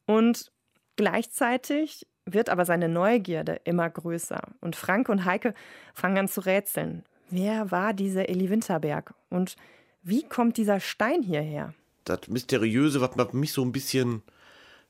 Und 0.05 0.51
gleichzeitig 0.95 2.05
wird 2.25 2.49
aber 2.49 2.65
seine 2.65 2.89
Neugierde 2.89 3.61
immer 3.63 3.89
größer. 3.89 4.41
Und 4.59 4.75
Frank 4.75 5.09
und 5.09 5.25
Heike 5.25 5.53
fangen 5.93 6.17
an 6.17 6.27
zu 6.27 6.41
rätseln. 6.41 7.03
Wer 7.29 7.71
war 7.71 7.93
diese 7.93 8.27
Elli 8.27 8.49
Winterberg? 8.49 9.13
Und 9.29 9.55
wie 10.03 10.23
kommt 10.23 10.57
dieser 10.57 10.79
Stein 10.79 11.23
hierher? 11.23 11.73
Das 12.05 12.27
Mysteriöse, 12.27 13.01
was 13.01 13.33
mich 13.33 13.53
so 13.53 13.63
ein 13.63 13.71
bisschen 13.71 14.23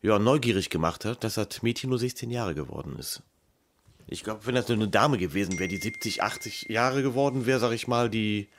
ja, 0.01 0.17
neugierig 0.17 0.69
gemacht 0.69 1.05
hat, 1.05 1.23
dass 1.23 1.35
das 1.35 1.61
Mädchen 1.61 1.89
nur 1.89 1.99
16 1.99 2.31
Jahre 2.31 2.55
geworden 2.55 2.95
ist. 2.97 3.21
Ich 4.07 4.23
glaube, 4.23 4.45
wenn 4.45 4.55
das 4.55 4.69
eine 4.69 4.87
Dame 4.87 5.17
gewesen 5.17 5.59
wäre, 5.59 5.69
die 5.69 5.77
70, 5.77 6.23
80 6.23 6.63
Jahre 6.69 7.03
geworden 7.03 7.45
wäre, 7.45 7.59
sag 7.59 7.71
ich 7.71 7.87
mal, 7.87 8.09
die, 8.09 8.49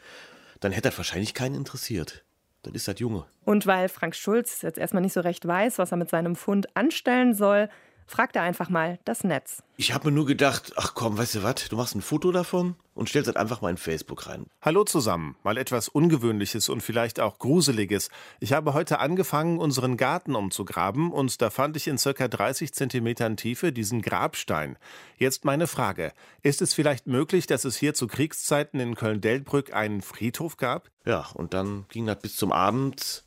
dann 0.61 0.73
hätte 0.73 0.89
das 0.89 0.99
wahrscheinlich 0.99 1.35
keinen 1.35 1.57
interessiert. 1.57 2.25
Das 2.63 2.73
ist 2.75 2.87
das 2.87 3.01
Junge. 3.01 3.27
Und 3.45 3.67
weil 3.67 3.89
Frank 3.89 4.15
Schulz 4.15 4.63
jetzt 4.63 4.79
erstmal 4.79 5.03
nicht 5.03 5.13
so 5.13 5.21
recht 5.21 5.47
weiß, 5.47 5.79
was 5.79 5.91
er 5.91 5.97
mit 5.97 6.11
seinem 6.11 6.37
Fund 6.37 6.77
anstellen 6.77 7.35
soll, 7.35 7.69
fragt 8.13 8.37
er 8.37 8.43
einfach 8.43 8.69
mal 8.69 8.99
das 9.07 9.25
Netz. 9.25 9.63
Ich 9.79 9.95
habe 9.95 10.09
mir 10.11 10.15
nur 10.15 10.27
gedacht, 10.27 10.75
ach 10.77 10.93
komm, 10.95 11.17
weißt 11.17 11.37
du 11.37 11.43
was, 11.43 11.69
du 11.71 11.77
machst 11.77 11.95
ein 11.95 12.03
Foto 12.03 12.31
davon 12.31 12.77
und 12.95 13.09
stellst 13.09 13.27
das 13.29 13.37
einfach 13.37 13.63
mal 13.63 13.71
in 13.71 13.79
Facebook 13.79 14.27
rein. 14.27 14.45
Hallo 14.61 14.85
zusammen, 14.85 15.35
mal 15.43 15.57
etwas 15.57 15.89
Ungewöhnliches 15.89 16.69
und 16.69 16.83
vielleicht 16.83 17.21
auch 17.21 17.39
Gruseliges. 17.39 18.11
Ich 18.39 18.53
habe 18.53 18.75
heute 18.75 18.99
angefangen, 18.99 19.59
unseren 19.59 19.97
Garten 19.97 20.35
umzugraben 20.35 21.11
und 21.11 21.41
da 21.41 21.49
fand 21.49 21.75
ich 21.79 21.89
in 21.89 21.97
circa 21.97 22.29
30 22.29 22.75
Zentimetern 22.75 23.39
Tiefe 23.39 23.73
diesen 23.73 24.03
Grabstein. 24.03 24.77
Jetzt 25.17 25.47
meine 25.47 25.67
Frage, 25.67 26.13
ist 26.43 26.61
es 26.61 26.75
vielleicht 26.75 27.07
möglich, 27.07 27.47
dass 27.47 27.65
es 27.65 27.77
hier 27.77 27.95
zu 27.95 28.09
Kriegszeiten 28.09 28.79
in 28.79 28.95
Köln-Delbrück 28.95 29.73
einen 29.73 30.03
Friedhof 30.03 30.59
gab? 30.59 30.91
Ja, 31.07 31.29
und 31.33 31.55
dann 31.55 31.87
ging 31.89 32.05
das 32.05 32.21
bis 32.21 32.37
zum 32.37 32.53
Abend 32.53 33.25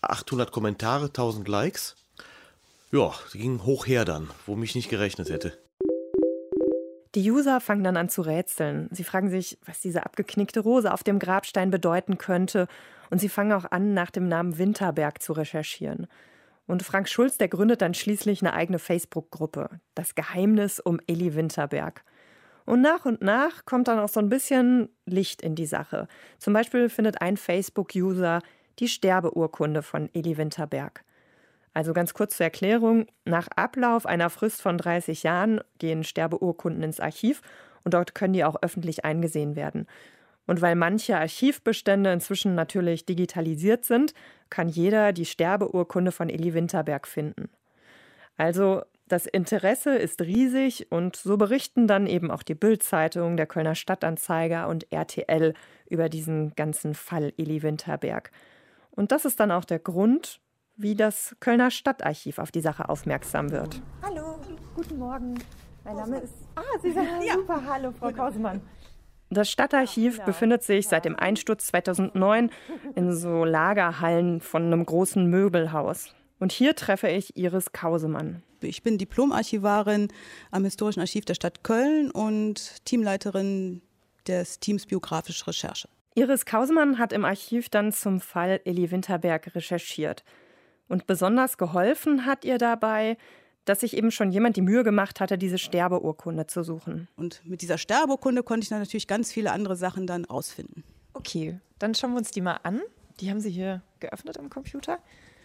800 0.00 0.50
Kommentare, 0.52 1.06
1000 1.06 1.46
Likes. 1.48 1.96
Ja, 2.96 3.12
sie 3.28 3.40
ging 3.40 3.62
hoch 3.64 3.86
her 3.86 4.06
dann, 4.06 4.30
wo 4.46 4.56
mich 4.56 4.74
nicht 4.74 4.88
gerechnet 4.88 5.28
hätte. 5.28 5.52
Die 7.14 7.30
User 7.30 7.60
fangen 7.60 7.84
dann 7.84 7.98
an 7.98 8.08
zu 8.08 8.22
rätseln. 8.22 8.88
Sie 8.90 9.04
fragen 9.04 9.28
sich, 9.28 9.58
was 9.66 9.82
diese 9.82 10.06
abgeknickte 10.06 10.60
Rose 10.60 10.90
auf 10.90 11.04
dem 11.04 11.18
Grabstein 11.18 11.70
bedeuten 11.70 12.16
könnte. 12.16 12.68
Und 13.10 13.18
sie 13.18 13.28
fangen 13.28 13.52
auch 13.52 13.70
an, 13.70 13.92
nach 13.92 14.10
dem 14.10 14.28
Namen 14.28 14.56
Winterberg 14.56 15.20
zu 15.22 15.34
recherchieren. 15.34 16.06
Und 16.66 16.84
Frank 16.84 17.10
Schulz, 17.10 17.36
der 17.36 17.48
gründet 17.48 17.82
dann 17.82 17.92
schließlich 17.92 18.40
eine 18.40 18.54
eigene 18.54 18.78
Facebook-Gruppe. 18.78 19.68
Das 19.94 20.14
Geheimnis 20.14 20.80
um 20.80 20.98
Elli 21.06 21.34
Winterberg. 21.34 22.02
Und 22.64 22.80
nach 22.80 23.04
und 23.04 23.20
nach 23.20 23.66
kommt 23.66 23.88
dann 23.88 23.98
auch 23.98 24.08
so 24.08 24.20
ein 24.20 24.30
bisschen 24.30 24.88
Licht 25.04 25.42
in 25.42 25.54
die 25.54 25.66
Sache. 25.66 26.08
Zum 26.38 26.54
Beispiel 26.54 26.88
findet 26.88 27.20
ein 27.20 27.36
Facebook-User 27.36 28.40
die 28.78 28.88
Sterbeurkunde 28.88 29.82
von 29.82 30.08
Elli 30.14 30.38
Winterberg. 30.38 31.04
Also 31.76 31.92
ganz 31.92 32.14
kurz 32.14 32.38
zur 32.38 32.44
Erklärung, 32.44 33.06
nach 33.26 33.48
Ablauf 33.54 34.06
einer 34.06 34.30
Frist 34.30 34.62
von 34.62 34.78
30 34.78 35.24
Jahren 35.24 35.60
gehen 35.78 36.04
Sterbeurkunden 36.04 36.82
ins 36.82 37.00
Archiv 37.00 37.42
und 37.84 37.92
dort 37.92 38.14
können 38.14 38.32
die 38.32 38.44
auch 38.44 38.62
öffentlich 38.62 39.04
eingesehen 39.04 39.56
werden. 39.56 39.86
Und 40.46 40.62
weil 40.62 40.74
manche 40.74 41.18
Archivbestände 41.18 42.10
inzwischen 42.10 42.54
natürlich 42.54 43.04
digitalisiert 43.04 43.84
sind, 43.84 44.14
kann 44.48 44.68
jeder 44.68 45.12
die 45.12 45.26
Sterbeurkunde 45.26 46.12
von 46.12 46.30
Eli 46.30 46.54
Winterberg 46.54 47.06
finden. 47.06 47.50
Also 48.38 48.80
das 49.06 49.26
Interesse 49.26 49.96
ist 49.96 50.22
riesig 50.22 50.86
und 50.88 51.16
so 51.16 51.36
berichten 51.36 51.86
dann 51.86 52.06
eben 52.06 52.30
auch 52.30 52.42
die 52.42 52.54
Bild-Zeitung, 52.54 53.36
der 53.36 53.46
Kölner 53.46 53.74
Stadtanzeiger 53.74 54.68
und 54.68 54.90
RTL 54.90 55.52
über 55.90 56.08
diesen 56.08 56.54
ganzen 56.56 56.94
Fall 56.94 57.34
Eli 57.36 57.62
Winterberg. 57.62 58.30
Und 58.92 59.12
das 59.12 59.26
ist 59.26 59.40
dann 59.40 59.50
auch 59.50 59.66
der 59.66 59.78
Grund, 59.78 60.40
wie 60.76 60.94
das 60.94 61.34
Kölner 61.40 61.70
Stadtarchiv 61.70 62.38
auf 62.38 62.50
die 62.50 62.60
Sache 62.60 62.88
aufmerksam 62.88 63.50
wird. 63.50 63.80
Hallo, 64.02 64.38
guten 64.74 64.98
Morgen. 64.98 65.34
Mein 65.84 65.96
Name 65.96 66.18
ist. 66.18 66.34
Ah, 66.54 66.62
Sie 66.82 66.92
sind 66.92 67.06
ja. 67.26 67.34
super. 67.34 67.62
Hallo, 67.66 67.92
Frau 67.98 68.10
Kausemann. 68.10 68.60
Das 69.30 69.50
Stadtarchiv 69.50 70.20
befindet 70.22 70.62
sich 70.62 70.86
seit 70.86 71.04
dem 71.04 71.16
Einsturz 71.16 71.66
2009 71.66 72.50
in 72.94 73.12
so 73.12 73.44
Lagerhallen 73.44 74.40
von 74.40 74.64
einem 74.64 74.86
großen 74.86 75.26
Möbelhaus. 75.26 76.14
Und 76.38 76.52
hier 76.52 76.76
treffe 76.76 77.08
ich 77.08 77.36
Iris 77.36 77.72
Kausemann. 77.72 78.42
Ich 78.60 78.82
bin 78.82 78.98
Diplomarchivarin 78.98 80.08
am 80.50 80.64
Historischen 80.64 81.00
Archiv 81.00 81.24
der 81.24 81.34
Stadt 81.34 81.64
Köln 81.64 82.10
und 82.10 82.84
Teamleiterin 82.84 83.82
des 84.28 84.60
Teams 84.60 84.86
Biografische 84.86 85.46
Recherche. 85.46 85.88
Iris 86.14 86.46
Kausemann 86.46 86.98
hat 86.98 87.12
im 87.12 87.24
Archiv 87.24 87.68
dann 87.68 87.92
zum 87.92 88.20
Fall 88.20 88.60
Elli 88.64 88.90
Winterberg 88.90 89.54
recherchiert. 89.54 90.24
Und 90.88 91.06
besonders 91.06 91.58
geholfen 91.58 92.26
hat 92.26 92.44
ihr 92.44 92.58
dabei, 92.58 93.16
dass 93.64 93.80
sich 93.80 93.96
eben 93.96 94.10
schon 94.10 94.30
jemand 94.30 94.56
die 94.56 94.62
Mühe 94.62 94.84
gemacht 94.84 95.20
hatte, 95.20 95.36
diese 95.36 95.58
Sterbeurkunde 95.58 96.46
zu 96.46 96.62
suchen. 96.62 97.08
Und 97.16 97.42
mit 97.44 97.62
dieser 97.62 97.78
Sterbeurkunde 97.78 98.42
konnte 98.42 98.64
ich 98.64 98.68
dann 98.68 98.78
natürlich 98.78 99.08
ganz 99.08 99.32
viele 99.32 99.50
andere 99.50 99.76
Sachen 99.76 100.06
dann 100.06 100.24
rausfinden. 100.24 100.84
Okay, 101.12 101.58
dann 101.78 101.94
schauen 101.94 102.12
wir 102.12 102.18
uns 102.18 102.30
die 102.30 102.40
mal 102.40 102.60
an. 102.62 102.80
Die 103.20 103.30
haben 103.30 103.40
Sie 103.40 103.50
hier 103.50 103.82
geöffnet 103.98 104.38
am 104.38 104.50
Computer. 104.50 104.98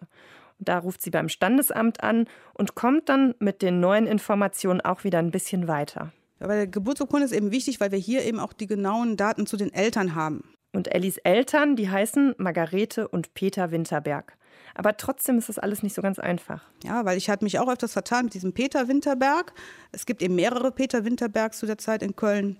Da 0.58 0.78
ruft 0.78 1.02
sie 1.02 1.10
beim 1.10 1.28
Standesamt 1.28 2.02
an 2.02 2.26
und 2.54 2.74
kommt 2.74 3.08
dann 3.08 3.34
mit 3.38 3.62
den 3.62 3.80
neuen 3.80 4.06
Informationen 4.06 4.80
auch 4.80 5.04
wieder 5.04 5.18
ein 5.18 5.30
bisschen 5.30 5.68
weiter. 5.68 6.12
Aber 6.40 6.54
der 6.54 6.66
Geburtsurkunde 6.66 7.24
ist 7.24 7.32
eben 7.32 7.50
wichtig, 7.50 7.80
weil 7.80 7.92
wir 7.92 7.98
hier 7.98 8.24
eben 8.24 8.40
auch 8.40 8.52
die 8.52 8.66
genauen 8.66 9.16
Daten 9.16 9.46
zu 9.46 9.56
den 9.56 9.72
Eltern 9.72 10.14
haben. 10.14 10.44
Und 10.72 10.94
Ellis 10.94 11.16
Eltern, 11.18 11.76
die 11.76 11.88
heißen 11.88 12.34
Margarete 12.38 13.08
und 13.08 13.34
Peter 13.34 13.70
Winterberg. 13.70 14.36
Aber 14.74 14.96
trotzdem 14.96 15.38
ist 15.38 15.48
das 15.48 15.58
alles 15.58 15.82
nicht 15.82 15.94
so 15.94 16.02
ganz 16.02 16.18
einfach. 16.18 16.62
Ja, 16.84 17.04
weil 17.04 17.16
ich 17.16 17.30
hatte 17.30 17.44
mich 17.44 17.58
auch 17.58 17.68
öfters 17.68 17.92
vertan 17.92 18.26
mit 18.26 18.34
diesem 18.34 18.52
Peter 18.52 18.86
Winterberg. 18.86 19.52
Es 19.92 20.06
gibt 20.06 20.22
eben 20.22 20.34
mehrere 20.34 20.70
Peter 20.70 21.04
Winterbergs 21.04 21.58
zu 21.58 21.66
der 21.66 21.78
Zeit 21.78 22.02
in 22.02 22.14
Köln. 22.14 22.58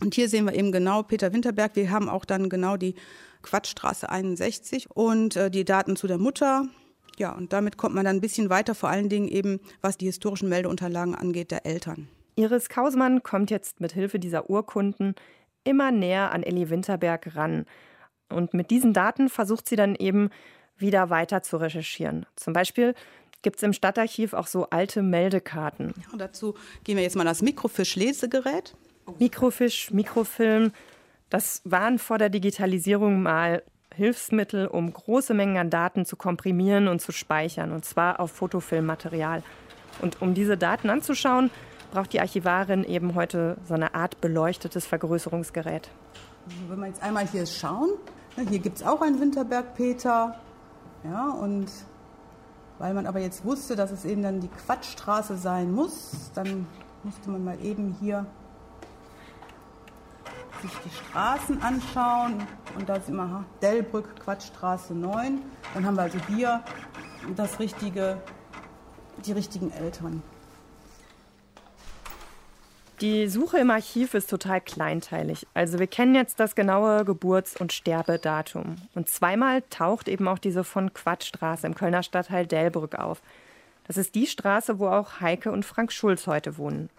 Und 0.00 0.14
hier 0.14 0.28
sehen 0.28 0.44
wir 0.44 0.54
eben 0.54 0.72
genau 0.72 1.02
Peter 1.02 1.32
Winterberg. 1.32 1.74
Wir 1.74 1.90
haben 1.90 2.08
auch 2.08 2.24
dann 2.24 2.48
genau 2.48 2.76
die 2.76 2.94
Quatschstraße 3.42 4.08
61 4.08 4.90
und 4.90 5.36
äh, 5.36 5.50
die 5.50 5.64
Daten 5.64 5.96
zu 5.96 6.06
der 6.06 6.18
Mutter, 6.18 6.66
ja, 7.18 7.32
und 7.32 7.52
damit 7.52 7.76
kommt 7.76 7.94
man 7.94 8.04
dann 8.04 8.16
ein 8.16 8.20
bisschen 8.20 8.50
weiter, 8.50 8.74
vor 8.74 8.88
allen 8.88 9.08
Dingen 9.08 9.28
eben, 9.28 9.60
was 9.80 9.98
die 9.98 10.06
historischen 10.06 10.48
Meldeunterlagen 10.48 11.14
angeht, 11.14 11.50
der 11.50 11.66
Eltern. 11.66 12.08
Iris 12.36 12.68
Kausmann 12.68 13.22
kommt 13.22 13.50
jetzt 13.50 13.80
mit 13.80 13.92
Hilfe 13.92 14.18
dieser 14.18 14.48
Urkunden 14.48 15.14
immer 15.64 15.90
näher 15.90 16.30
an 16.30 16.42
Elli 16.42 16.70
Winterberg 16.70 17.34
ran. 17.34 17.66
Und 18.28 18.54
mit 18.54 18.70
diesen 18.70 18.92
Daten 18.92 19.28
versucht 19.28 19.68
sie 19.68 19.76
dann 19.76 19.94
eben 19.94 20.30
wieder 20.76 21.10
weiter 21.10 21.42
zu 21.42 21.56
recherchieren. 21.56 22.26
Zum 22.36 22.52
Beispiel 22.52 22.94
gibt 23.42 23.56
es 23.56 23.62
im 23.62 23.72
Stadtarchiv 23.72 24.32
auch 24.32 24.46
so 24.46 24.70
alte 24.70 25.02
Meldekarten. 25.02 25.94
Ja, 25.96 26.16
dazu 26.16 26.54
gehen 26.84 26.96
wir 26.96 27.02
jetzt 27.02 27.16
mal 27.16 27.24
das 27.24 27.42
Mikrofisch-Lesegerät. 27.42 28.76
Mikrofisch, 29.18 29.90
Mikrofilm, 29.90 30.72
das 31.30 31.62
waren 31.64 31.98
vor 31.98 32.18
der 32.18 32.28
Digitalisierung 32.28 33.22
mal 33.22 33.62
Hilfsmittel, 33.94 34.66
um 34.66 34.92
große 34.92 35.34
Mengen 35.34 35.56
an 35.56 35.70
Daten 35.70 36.04
zu 36.04 36.16
komprimieren 36.16 36.88
und 36.88 37.00
zu 37.00 37.12
speichern, 37.12 37.72
und 37.72 37.84
zwar 37.84 38.20
auf 38.20 38.30
Fotofilmmaterial. 38.32 39.42
Und 40.00 40.22
um 40.22 40.34
diese 40.34 40.56
Daten 40.56 40.90
anzuschauen, 40.90 41.50
braucht 41.90 42.12
die 42.12 42.20
Archivarin 42.20 42.84
eben 42.84 43.14
heute 43.14 43.56
so 43.66 43.74
eine 43.74 43.94
Art 43.94 44.20
beleuchtetes 44.20 44.86
Vergrößerungsgerät. 44.86 45.90
Wenn 46.68 46.78
wir 46.78 46.86
jetzt 46.86 47.02
einmal 47.02 47.26
hier 47.26 47.46
schauen, 47.46 47.90
ne, 48.36 48.46
hier 48.48 48.58
gibt 48.58 48.76
es 48.76 48.82
auch 48.82 49.00
einen 49.00 49.20
Winterberg-Peter. 49.20 50.38
Ja, 51.04 51.30
und 51.30 51.66
weil 52.78 52.94
man 52.94 53.06
aber 53.06 53.20
jetzt 53.20 53.44
wusste, 53.44 53.76
dass 53.76 53.90
es 53.90 54.04
eben 54.04 54.22
dann 54.22 54.40
die 54.40 54.48
Quatschstraße 54.48 55.36
sein 55.36 55.72
muss, 55.72 56.30
dann 56.34 56.66
musste 57.02 57.30
man 57.30 57.44
mal 57.44 57.58
eben 57.64 57.96
hier 58.00 58.26
sich 60.60 60.70
die 60.84 60.90
Straßen 60.90 61.62
anschauen 61.62 62.46
und 62.76 62.88
da 62.88 63.00
sind 63.00 63.16
wir 63.16 63.44
Dellbrück, 63.62 64.20
Quatschstraße 64.20 64.94
9. 64.94 65.40
Dann 65.74 65.86
haben 65.86 65.96
wir 65.96 66.02
also 66.02 66.18
hier 66.28 66.62
das 67.36 67.58
richtige, 67.58 68.20
die 69.24 69.32
richtigen 69.32 69.70
Eltern. 69.70 70.22
Die 73.00 73.28
Suche 73.28 73.58
im 73.58 73.70
Archiv 73.70 74.14
ist 74.14 74.28
total 74.28 74.60
kleinteilig. 74.60 75.46
Also 75.54 75.78
wir 75.78 75.86
kennen 75.86 76.16
jetzt 76.16 76.40
das 76.40 76.56
genaue 76.56 77.04
Geburts- 77.04 77.56
und 77.56 77.72
Sterbedatum. 77.72 78.74
Und 78.96 79.08
zweimal 79.08 79.62
taucht 79.70 80.08
eben 80.08 80.26
auch 80.26 80.38
diese 80.38 80.64
von 80.64 80.92
Quatschstraße 80.92 81.64
im 81.68 81.76
Kölner 81.76 82.02
Stadtteil 82.02 82.44
Delbrück 82.44 82.96
auf. 82.96 83.22
Das 83.86 83.98
ist 83.98 84.16
die 84.16 84.26
Straße, 84.26 84.80
wo 84.80 84.88
auch 84.88 85.20
Heike 85.20 85.52
und 85.52 85.64
Frank 85.64 85.92
Schulz 85.92 86.26
heute 86.26 86.58
wohnen. 86.58 86.90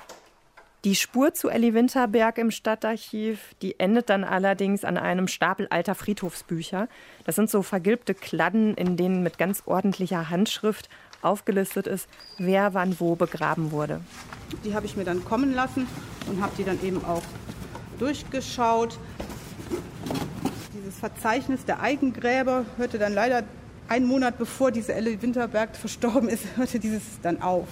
Die 0.86 0.96
Spur 0.96 1.34
zu 1.34 1.50
Elli 1.50 1.74
Winterberg 1.74 2.38
im 2.38 2.52
Stadtarchiv, 2.52 3.54
die 3.62 3.82
endet 3.82 4.10
dann 4.10 4.24
allerdings 4.24 4.86
an 4.86 4.98
einem 4.98 5.28
Stapel 5.28 5.68
alter 5.70 5.94
Friedhofsbücher. 5.94 6.88
Das 7.26 7.36
sind 7.36 7.50
so 7.50 7.64
vergilbte 7.64 8.14
Kladden, 8.14 8.76
in 8.76 8.96
denen 8.96 9.22
mit 9.22 9.38
ganz 9.38 9.64
ordentlicher 9.66 10.30
Handschrift 10.30 10.88
aufgelistet 11.22 11.86
ist, 11.86 12.08
wer 12.38 12.74
wann 12.74 12.98
wo 13.02 13.16
begraben 13.16 13.74
wurde. 13.74 14.00
Die 14.64 14.74
habe 14.74 14.86
ich 14.86 14.96
mir 14.96 15.04
dann 15.04 15.26
kommen 15.26 15.54
lassen 15.54 15.86
und 16.30 16.42
habe 16.42 16.54
die 16.58 16.64
dann 16.64 16.82
eben 16.82 17.04
auch 17.04 17.24
durchgeschaut. 18.00 18.98
Dieses 20.74 20.98
Verzeichnis 20.98 21.66
der 21.66 21.82
Eigengräber 21.82 22.66
hörte 22.78 22.98
dann 22.98 23.14
leider 23.14 23.44
einen 23.90 24.06
Monat 24.06 24.38
bevor 24.38 24.72
diese 24.72 24.94
Elli 24.94 25.22
Winterberg 25.22 25.76
verstorben 25.76 26.30
ist, 26.30 26.46
hörte 26.56 26.80
dieses 26.80 27.04
dann 27.22 27.42
auf. 27.42 27.68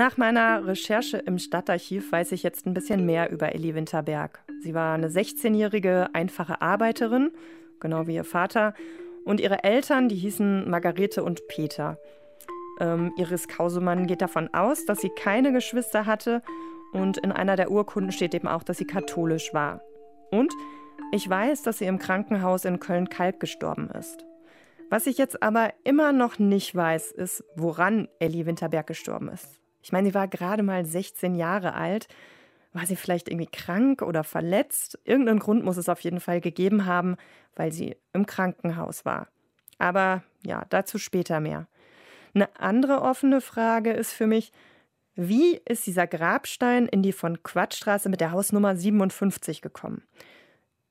Nach 0.00 0.16
meiner 0.16 0.66
Recherche 0.66 1.18
im 1.18 1.38
Stadtarchiv 1.38 2.10
weiß 2.10 2.32
ich 2.32 2.42
jetzt 2.42 2.64
ein 2.64 2.72
bisschen 2.72 3.04
mehr 3.04 3.30
über 3.30 3.54
Elli 3.54 3.74
Winterberg. 3.74 4.42
Sie 4.62 4.72
war 4.72 4.94
eine 4.94 5.08
16-jährige 5.08 6.08
einfache 6.14 6.62
Arbeiterin, 6.62 7.32
genau 7.80 8.06
wie 8.06 8.14
ihr 8.14 8.24
Vater, 8.24 8.72
und 9.26 9.40
ihre 9.40 9.62
Eltern, 9.62 10.08
die 10.08 10.16
hießen 10.16 10.70
Margarete 10.70 11.22
und 11.22 11.46
Peter. 11.48 11.98
Ähm, 12.80 13.12
Iris 13.18 13.46
Kausemann 13.46 14.06
geht 14.06 14.22
davon 14.22 14.48
aus, 14.54 14.86
dass 14.86 15.02
sie 15.02 15.10
keine 15.10 15.52
Geschwister 15.52 16.06
hatte 16.06 16.40
und 16.92 17.18
in 17.18 17.30
einer 17.30 17.56
der 17.56 17.70
Urkunden 17.70 18.10
steht 18.10 18.34
eben 18.34 18.48
auch, 18.48 18.62
dass 18.62 18.78
sie 18.78 18.86
katholisch 18.86 19.52
war. 19.52 19.82
Und 20.30 20.50
ich 21.12 21.28
weiß, 21.28 21.60
dass 21.60 21.76
sie 21.76 21.84
im 21.84 21.98
Krankenhaus 21.98 22.64
in 22.64 22.80
Köln-Kalk 22.80 23.38
gestorben 23.38 23.90
ist. 23.90 24.24
Was 24.88 25.06
ich 25.06 25.18
jetzt 25.18 25.42
aber 25.42 25.74
immer 25.84 26.12
noch 26.12 26.38
nicht 26.38 26.74
weiß, 26.74 27.12
ist, 27.12 27.44
woran 27.54 28.08
Ellie 28.18 28.46
Winterberg 28.46 28.86
gestorben 28.86 29.28
ist. 29.28 29.59
Ich 29.82 29.92
meine, 29.92 30.08
sie 30.08 30.14
war 30.14 30.28
gerade 30.28 30.62
mal 30.62 30.84
16 30.84 31.34
Jahre 31.34 31.74
alt. 31.74 32.08
War 32.72 32.86
sie 32.86 32.96
vielleicht 32.96 33.28
irgendwie 33.28 33.50
krank 33.50 34.02
oder 34.02 34.22
verletzt? 34.22 34.98
Irgendeinen 35.04 35.40
Grund 35.40 35.64
muss 35.64 35.76
es 35.76 35.88
auf 35.88 36.00
jeden 36.00 36.20
Fall 36.20 36.40
gegeben 36.40 36.86
haben, 36.86 37.16
weil 37.56 37.72
sie 37.72 37.96
im 38.12 38.26
Krankenhaus 38.26 39.04
war. 39.04 39.28
Aber 39.78 40.22
ja, 40.46 40.64
dazu 40.68 40.98
später 40.98 41.40
mehr. 41.40 41.66
Eine 42.34 42.48
andere 42.60 43.02
offene 43.02 43.40
Frage 43.40 43.92
ist 43.92 44.12
für 44.12 44.26
mich, 44.26 44.52
wie 45.16 45.60
ist 45.64 45.86
dieser 45.86 46.06
Grabstein 46.06 46.86
in 46.86 47.02
die 47.02 47.12
von 47.12 47.42
Quadstraße 47.42 48.08
mit 48.08 48.20
der 48.20 48.30
Hausnummer 48.30 48.76
57 48.76 49.60
gekommen? 49.60 50.02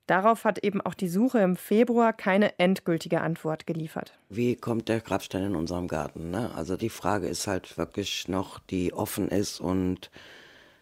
Darauf 0.10 0.44
hat 0.44 0.64
eben 0.64 0.82
auch 0.82 0.96
die 0.96 1.08
Suche 1.08 1.38
im 1.38 1.56
Februar 1.56 2.14
keine 2.14 2.58
endgültige 2.58 3.22
Antwort 3.22 3.68
geliefert. 3.68 4.18
Wie 4.30 4.56
kommt 4.56 4.90
der 4.90 5.02
Grabstein 5.02 5.44
in 5.44 5.56
unserem 5.56 5.88
Garten? 5.88 6.32
Ne? 6.32 6.50
Also 6.56 6.78
die 6.78 6.90
Frage 6.90 7.28
ist 7.28 7.46
halt 7.46 7.78
wirklich 7.78 8.28
noch, 8.28 8.58
die 8.58 8.92
offen 8.92 9.28
ist 9.28 9.60
und 9.60 10.10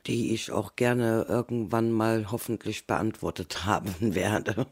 die 0.06 0.34
ich 0.34 0.54
auch 0.54 0.78
gerne 0.78 1.26
irgendwann 1.28 1.92
mal 1.92 2.32
hoffentlich 2.32 2.88
beantwortet 2.88 3.66
haben 3.66 3.94
werde. 4.00 4.66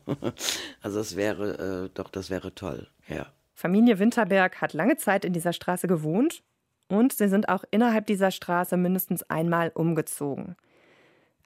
Also 0.81 1.01
es 1.01 1.17
wäre 1.17 1.87
äh, 1.87 1.89
doch, 1.93 2.09
das 2.09 2.29
wäre 2.29 2.55
toll, 2.55 2.87
ja. 3.09 3.25
Familie 3.53 3.99
Winterberg 3.99 4.61
hat 4.61 4.71
lange 4.71 4.95
Zeit 4.95 5.25
in 5.25 5.33
dieser 5.33 5.51
Straße 5.51 5.87
gewohnt 5.87 6.43
und 6.87 7.11
sie 7.11 7.27
sind 7.27 7.49
auch 7.49 7.65
innerhalb 7.71 8.05
dieser 8.05 8.31
Straße 8.31 8.77
mindestens 8.77 9.23
einmal 9.29 9.71
umgezogen. 9.73 10.55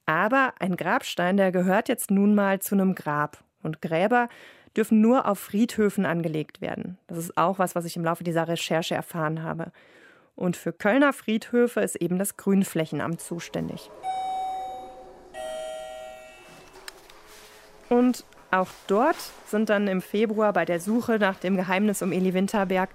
Aber 0.10 0.54
ein 0.58 0.76
Grabstein, 0.76 1.38
der 1.38 1.52
gehört 1.52 1.88
jetzt 1.88 2.10
nun 2.10 2.34
mal 2.34 2.60
zu 2.60 2.74
einem 2.74 2.96
Grab. 2.96 3.44
Und 3.62 3.80
Gräber 3.80 4.28
dürfen 4.76 5.02
nur 5.02 5.28
auf 5.28 5.38
Friedhöfen 5.38 6.04
angelegt 6.08 6.62
werden. 6.62 6.98
Das 7.06 7.20
ist 7.20 7.38
auch 7.38 7.60
was, 7.60 7.76
was 7.76 7.86
ich 7.86 7.96
im 7.96 8.04
Laufe 8.04 8.24
dieser 8.24 8.48
Recherche 8.48 8.96
erfahren 8.96 9.44
habe. 9.44 9.72
Und 10.36 10.58
für 10.58 10.74
Kölner 10.74 11.14
Friedhöfe 11.14 11.82
ist 11.82 11.96
eben 11.96 12.18
das 12.18 12.38
Grünflächenamt 12.38 13.22
zuständig. 13.22 13.92
Und 17.90 18.26
auch 18.50 18.70
dort 18.88 19.32
sind 19.46 19.70
dann 19.70 19.88
im 19.88 20.02
Februar 20.02 20.54
bei 20.54 20.66
der 20.66 20.80
Suche 20.80 21.20
nach 21.20 21.38
dem 21.38 21.56
Geheimnis 21.56 22.02
um 22.02 22.12
Eli 22.14 22.34
Winterberg 22.34 22.90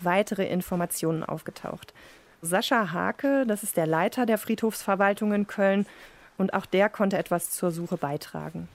weitere 0.00 0.46
Informationen 0.46 1.24
aufgetaucht. 1.24 1.94
Sascha 2.42 2.92
Hake, 2.92 3.46
das 3.46 3.62
ist 3.62 3.78
der 3.78 3.86
Leiter 3.86 4.26
der 4.26 4.36
Friedhofsverwaltung 4.36 5.32
in 5.32 5.46
Köln, 5.46 5.86
und 6.40 6.54
auch 6.54 6.66
der 6.66 6.88
konnte 6.88 7.18
etwas 7.18 7.50
zur 7.50 7.70
Suche 7.70 7.96
beitragen. 7.96 8.68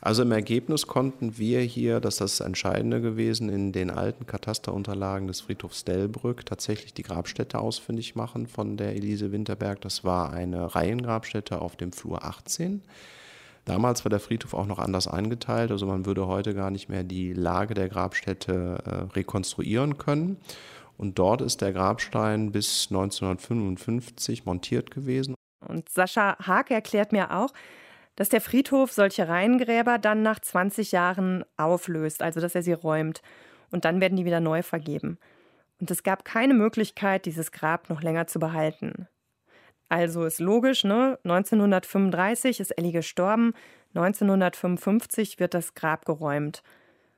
Also 0.00 0.22
im 0.22 0.30
Ergebnis 0.30 0.86
konnten 0.86 1.38
wir 1.38 1.60
hier, 1.60 1.98
das 1.98 2.20
ist 2.20 2.20
das 2.20 2.46
Entscheidende 2.46 3.00
gewesen, 3.00 3.48
in 3.48 3.72
den 3.72 3.90
alten 3.90 4.26
Katasterunterlagen 4.26 5.26
des 5.26 5.40
Friedhofs 5.40 5.84
Delbrück 5.84 6.46
tatsächlich 6.46 6.94
die 6.94 7.02
Grabstätte 7.02 7.58
ausfindig 7.58 8.14
machen 8.14 8.46
von 8.46 8.76
der 8.76 8.94
Elise 8.94 9.32
Winterberg. 9.32 9.80
Das 9.80 10.04
war 10.04 10.32
eine 10.32 10.76
Reihengrabstätte 10.76 11.60
auf 11.60 11.74
dem 11.74 11.90
Flur 11.90 12.24
18. 12.24 12.82
Damals 13.64 14.04
war 14.04 14.10
der 14.10 14.20
Friedhof 14.20 14.54
auch 14.54 14.66
noch 14.66 14.78
anders 14.78 15.08
eingeteilt, 15.08 15.72
also 15.72 15.84
man 15.84 16.06
würde 16.06 16.26
heute 16.26 16.54
gar 16.54 16.70
nicht 16.70 16.88
mehr 16.88 17.02
die 17.02 17.32
Lage 17.32 17.74
der 17.74 17.88
Grabstätte 17.88 18.78
äh, 18.84 19.14
rekonstruieren 19.14 19.98
können. 19.98 20.36
Und 20.96 21.18
dort 21.18 21.42
ist 21.42 21.60
der 21.60 21.72
Grabstein 21.72 22.50
bis 22.52 22.86
1955 22.90 24.46
montiert 24.46 24.90
gewesen. 24.90 25.37
Und 25.60 25.88
Sascha 25.88 26.36
Haag 26.46 26.70
erklärt 26.70 27.12
mir 27.12 27.32
auch, 27.32 27.52
dass 28.16 28.28
der 28.28 28.40
Friedhof 28.40 28.92
solche 28.92 29.28
Reihengräber 29.28 29.98
dann 29.98 30.22
nach 30.22 30.40
20 30.40 30.92
Jahren 30.92 31.44
auflöst, 31.56 32.22
also 32.22 32.40
dass 32.40 32.54
er 32.54 32.62
sie 32.62 32.72
räumt. 32.72 33.22
Und 33.70 33.84
dann 33.84 34.00
werden 34.00 34.16
die 34.16 34.24
wieder 34.24 34.40
neu 34.40 34.62
vergeben. 34.62 35.18
Und 35.80 35.90
es 35.90 36.02
gab 36.02 36.24
keine 36.24 36.54
Möglichkeit, 36.54 37.26
dieses 37.26 37.52
Grab 37.52 37.88
noch 37.90 38.02
länger 38.02 38.26
zu 38.26 38.38
behalten. 38.40 39.06
Also 39.88 40.24
ist 40.24 40.40
logisch, 40.40 40.84
ne? 40.84 41.18
1935 41.24 42.60
ist 42.60 42.72
Ellie 42.72 42.92
gestorben, 42.92 43.54
1955 43.94 45.38
wird 45.38 45.54
das 45.54 45.74
Grab 45.74 46.04
geräumt. 46.04 46.62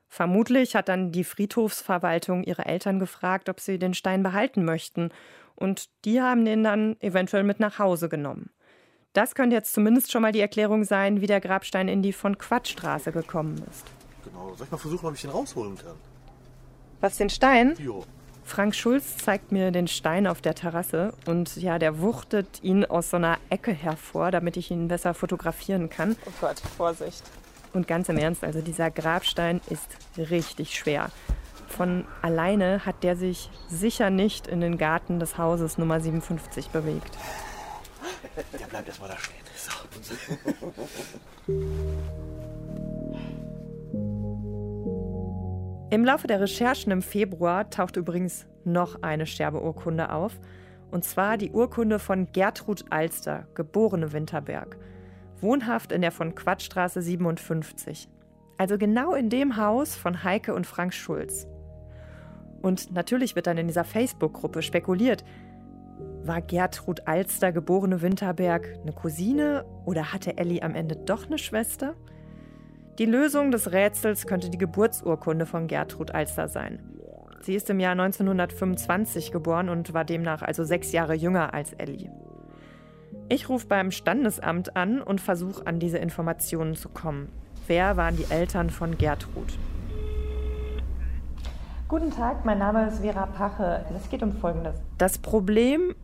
Vermutlich 0.09 0.77
hat 0.77 0.89
dann 0.89 1.13
die 1.13 1.25
Friedhofsverwaltung 1.25 2.45
ihre 2.45 2.67
Eltern 2.67 2.99
gefragt, 2.99 3.49
ob 3.49 3.61
sie 3.61 3.79
den 3.79 3.95
Stein 3.95 4.23
behalten 4.23 4.65
möchten. 4.65 5.11
Und 5.61 5.91
die 6.05 6.21
haben 6.21 6.45
den 6.45 6.65
dann 6.65 6.97
eventuell 7.01 7.45
mit 7.45 7.61
nach 7.61 7.79
Hause 7.79 8.09
genommen. 8.09 8.51
Das 9.13 9.35
könnte 9.35 9.55
jetzt 9.55 9.73
zumindest 9.75 10.11
schon 10.11 10.23
mal 10.23 10.33
die 10.33 10.41
Erklärung 10.41 10.85
sein, 10.85 11.21
wie 11.21 11.27
der 11.27 11.41
Grabstein 11.41 11.87
in 11.87 12.03
die 12.03 12.13
von 12.13 12.39
Quadstraße 12.39 13.13
gekommen 13.13 13.63
ist. 13.71 13.85
Genau. 14.25 14.55
Soll 14.57 14.67
ich 14.67 14.73
mal 14.73 14.79
versuchen, 14.79 15.07
ob 15.07 15.15
ich 15.15 15.21
den 15.21 15.31
rausholen 15.31 15.77
kann? 15.77 15.97
Was, 17.01 17.17
den 17.17 17.31
Stein? 17.31 17.75
Jo. 17.79 18.05
Frank 18.45 18.75
Schulz 18.75 19.19
zeigt 19.19 19.53
mir 19.53 19.71
den 19.71 19.87
Stein 19.87 20.27
auf 20.27 20.41
der 20.41 20.55
Terrasse 20.55 21.13
und 21.27 21.57
ja, 21.57 21.79
der 21.79 22.01
wuchtet 22.01 22.63
ihn 22.63 22.85
aus 22.85 23.11
so 23.11 23.17
einer 23.17 23.39
Ecke 23.49 23.73
hervor, 23.73 24.31
damit 24.31 24.57
ich 24.57 24.71
ihn 24.71 24.89
besser 24.89 25.15
fotografieren 25.15 25.89
kann. 25.89 26.17
Oh 26.27 26.33
Gott, 26.41 26.59
Vorsicht. 26.77 27.23
Und 27.73 27.87
ganz 27.87 28.09
im 28.09 28.19
Ernst, 28.19 28.43
also 28.43 28.61
dieser 28.61 28.91
Grabstein 28.91 29.61
ist 29.71 29.89
richtig 30.19 30.77
schwer. 30.77 31.11
Von 31.71 32.05
alleine 32.21 32.85
hat 32.85 33.03
der 33.03 33.17
sich 33.17 33.51
sicher 33.69 34.11
nicht 34.11 34.47
in 34.47 34.61
den 34.61 34.77
Garten 34.77 35.19
des 35.19 35.39
Hauses 35.39 35.79
Nummer 35.79 36.01
57 36.01 36.69
bewegt. 36.69 37.17
Der 38.59 38.67
bleibt 38.67 38.89
erstmal 38.89 39.11
da 39.11 39.17
stehen. 39.17 39.37
So. 39.57 39.71
Im 45.91 46.05
Laufe 46.05 46.27
der 46.27 46.41
Recherchen 46.41 46.93
im 46.93 47.03
Februar 47.03 47.71
taucht 47.71 47.97
übrigens 47.97 48.47
noch 48.65 49.03
eine 49.03 49.27
Sterbeurkunde 49.27 50.13
auf. 50.13 50.39
Und 50.91 51.05
zwar 51.05 51.37
die 51.37 51.51
Urkunde 51.51 51.99
von 51.99 52.31
Gertrud 52.33 52.85
Alster, 52.91 53.47
geborene 53.55 54.13
Winterberg 54.13 54.77
wohnhaft 55.43 55.93
in 55.93 56.03
der 56.03 56.13
von 56.13 56.35
Quadstraße 56.35 57.03
57. 57.03 58.09
Also 58.59 58.79
genau 58.79 59.15
in 59.15 59.31
dem 59.31 59.57
Haus 59.57 59.97
von 59.97 60.23
Heike 60.23 60.55
und 60.55 60.67
Frank 60.67 60.93
Schulz. 60.93 61.47
Und 62.63 62.93
natürlich 62.93 63.37
wird 63.37 63.47
dann 63.47 63.59
in 63.59 63.67
dieser 63.67 63.85
Facebook-Gruppe 63.85 64.63
spekuliert, 64.63 65.25
war 66.23 66.43
Gertrud 66.43 67.07
Alster, 67.07 67.53
geborene 67.53 68.03
Winterberg, 68.03 68.79
eine 68.83 68.93
Cousine 68.93 69.65
oder 69.87 70.13
hatte 70.13 70.37
Ellie 70.37 70.63
am 70.63 70.75
Ende 70.75 70.97
doch 70.97 71.27
eine 71.27 71.39
Schwester? 71.39 71.95
Die 72.99 73.07
Lösung 73.07 73.51
des 73.51 73.73
Rätsels 73.73 74.27
könnte 74.27 74.51
die 74.51 74.59
Geburtsurkunde 74.59 75.47
von 75.47 75.67
Gertrud 75.67 76.11
Alster 76.15 76.49
sein. 76.49 76.81
Sie 77.41 77.55
ist 77.55 77.71
im 77.71 77.81
Jahr 77.81 77.93
1925 77.93 79.33
geboren 79.33 79.71
und 79.71 79.95
war 79.95 80.05
demnach 80.05 80.43
also 80.43 80.63
sechs 80.65 80.93
Jahre 80.93 81.15
jünger 81.15 81.55
als 81.55 81.73
Ellie. 81.73 82.11
Ich 83.31 83.49
rufe 83.49 83.67
beim 83.67 83.91
Standesamt 83.91 84.77
an 84.77 85.01
und 85.01 85.21
versuche 85.21 85.67
an 85.67 85.79
diese 85.79 85.99
Informationen 85.99 86.75
zu 86.75 86.91
kommen. 86.91 87.31
Wer 87.67 87.97
waren 87.97 88.17
die 88.17 88.31
Eltern 88.31 88.69
von 88.69 88.99
Gertrud? 88.99 89.59
Guten 91.91 92.13
Tag, 92.13 92.45
mein 92.45 92.59
Name 92.59 92.87
ist 92.87 93.01
Vera 93.01 93.27
Pache. 93.27 93.85
Es 93.97 94.09
geht 94.09 94.23
um 94.23 94.31
Folgendes. 94.31 94.77
Das 94.97 95.19
Problem, 95.19 95.97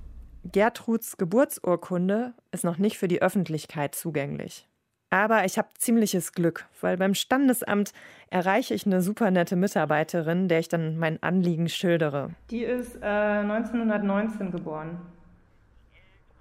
Gertruds 0.43 1.17
Geburtsurkunde 1.17 2.35
ist 2.51 2.65
noch 2.65 2.79
nicht 2.79 2.99
für 2.99 3.07
die 3.07 3.23
Öffentlichkeit 3.23 3.95
zugänglich. 3.95 4.67
Aber 5.11 5.45
ich 5.45 5.59
habe 5.59 5.69
ziemliches 5.79 6.33
Glück, 6.33 6.67
weil 6.81 6.97
beim 6.97 7.15
Standesamt 7.15 7.93
erreiche 8.31 8.75
ich 8.75 8.85
eine 8.85 9.01
super 9.01 9.31
nette 9.31 9.55
Mitarbeiterin, 9.55 10.49
der 10.49 10.59
ich 10.59 10.69
dann 10.69 10.99
mein 10.99 11.23
Anliegen 11.23 11.69
schildere. 11.69 12.31
Die 12.51 12.65
ist 12.65 12.97
äh, 12.97 13.07
1919 13.07 14.51
geboren. 14.51 14.99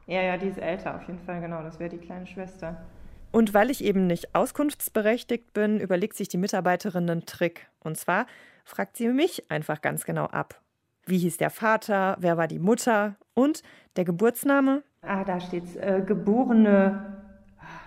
Ja, 0.07 0.23
ja, 0.23 0.37
die 0.37 0.47
ist 0.47 0.57
älter, 0.57 0.95
auf 0.95 1.03
jeden 1.03 1.19
Fall, 1.19 1.39
genau. 1.39 1.61
Das 1.61 1.79
wäre 1.79 1.91
die 1.91 1.99
kleine 1.99 2.25
Schwester. 2.25 2.83
Und 3.31 3.53
weil 3.53 3.69
ich 3.69 3.83
eben 3.83 4.07
nicht 4.07 4.33
auskunftsberechtigt 4.33 5.53
bin, 5.53 5.79
überlegt 5.79 6.15
sich 6.15 6.29
die 6.29 6.37
Mitarbeiterin 6.37 7.07
einen 7.07 7.27
Trick. 7.27 7.67
Und 7.83 7.95
zwar 7.95 8.25
fragt 8.66 8.97
sie 8.97 9.07
mich 9.07 9.49
einfach 9.49 9.82
ganz 9.82 10.03
genau 10.03 10.26
ab. 10.26 10.59
Wie 11.05 11.20
hieß 11.20 11.38
der 11.38 11.51
Vater? 11.51 12.18
Wer 12.20 12.36
war 12.36 12.47
die 12.47 12.59
Mutter? 12.59 13.16
Und 13.36 13.61
der 13.95 14.05
Geburtsname? 14.05 14.84
Ah, 15.01 15.24
da 15.24 15.39
steht's. 15.39 15.76
Äh, 15.76 16.03
geborene 16.05 17.24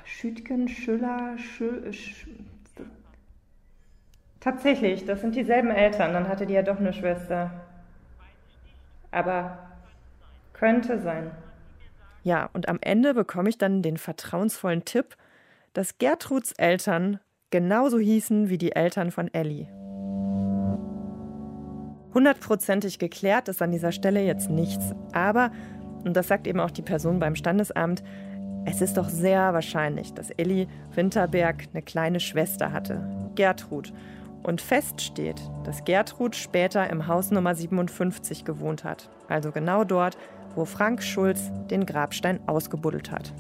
Schütgen, 0.05 0.69
Schüller, 0.69 1.37
Schü, 1.37 1.93
Sch 1.93 2.27
Tatsächlich, 4.41 5.05
das 5.05 5.21
sind 5.21 5.35
dieselben 5.35 5.71
Eltern. 5.71 6.13
Dann 6.13 6.29
hatte 6.29 6.47
die 6.47 6.55
ja 6.55 6.63
doch 6.63 6.79
eine 6.79 6.93
Schwester. 6.93 7.51
Aber 9.11 9.59
könnte 10.53 11.01
sein. 11.01 11.33
Ja, 12.23 12.49
und 12.53 12.69
am 12.69 12.79
Ende 12.81 13.15
bekomme 13.15 13.49
ich 13.49 13.59
dann 13.59 13.83
den 13.83 13.97
vertrauensvollen 13.97 14.85
Tipp, 14.85 15.17
dass 15.73 15.99
Gertruds 15.99 16.53
Eltern 16.53 17.21
genauso 17.51 17.99
hießen 17.99 18.49
wie 18.49 18.59
die 18.59 18.73
Eltern 18.73 19.11
von 19.11 19.33
Ellie. 19.33 19.67
Hundertprozentig 22.19 22.99
geklärt 22.99 23.47
ist 23.47 23.63
an 23.63 23.71
dieser 23.71 23.93
Stelle 23.93 24.21
jetzt 24.21 24.51
nichts. 24.51 24.93
Aber, 25.13 25.53
und 26.03 26.17
das 26.17 26.27
sagt 26.27 26.49
eben 26.49 26.59
auch 26.59 26.73
die 26.73 26.83
Person 26.83 27.21
beim 27.21 27.37
Standesamt, 27.37 28.03
es 28.65 28.81
ist 28.81 28.97
doch 28.97 29.09
sehr 29.09 29.55
wahrscheinlich, 29.55 30.15
dass 30.15 30.31
Elli 30.31 30.67
Winterberg 30.97 31.69
eine 31.73 31.81
kleine 31.81 32.19
Schwester 32.19 32.73
hatte, 32.73 33.09
Gertrud. 33.37 33.93
Und 34.43 34.61
fest 34.61 35.01
steht, 35.01 35.41
dass 35.63 35.85
Gertrud 35.85 36.35
später 36.35 36.91
im 36.91 37.07
Haus 37.07 37.31
Nummer 37.31 37.55
57 37.55 38.45
gewohnt 38.45 38.83
hat. 38.83 39.11
Also 39.29 39.53
genau 39.53 39.85
dort, 39.85 40.19
wo 40.57 40.65
Frank 40.65 41.05
Schulz 41.05 41.53
den 41.71 41.87
Grabstein 41.87 42.41
ausgebuddelt 42.49 43.13
hat. 43.13 43.33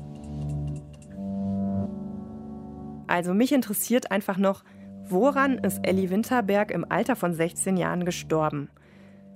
Also 3.09 3.35
mich 3.35 3.51
interessiert 3.51 4.13
einfach 4.13 4.39
noch, 4.39 4.63
woran 5.11 5.59
ist 5.59 5.81
Elli 5.87 6.11
Winterberg 6.11 6.71
im 6.71 6.91
Alter 6.91 7.17
von 7.17 7.33
16 7.33 7.77
Jahren 7.77 8.05
gestorben? 8.05 8.71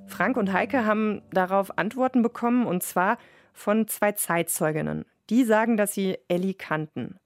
Frank 0.06 0.36
und 0.36 0.52
Heike 0.52 0.84
haben 0.84 1.22
darauf 1.30 1.78
Antworten 1.78 2.22
bekommen 2.22 2.66
und 2.66 2.82
zwar 2.82 3.18
von 3.52 3.88
zwei 3.88 4.12
Zeitzeuginnen. 4.12 5.04
Die 5.30 5.44
sagen, 5.44 5.76
dass 5.76 5.94
sie 5.94 6.18
Elli 6.28 6.54
kannten. 6.54 7.18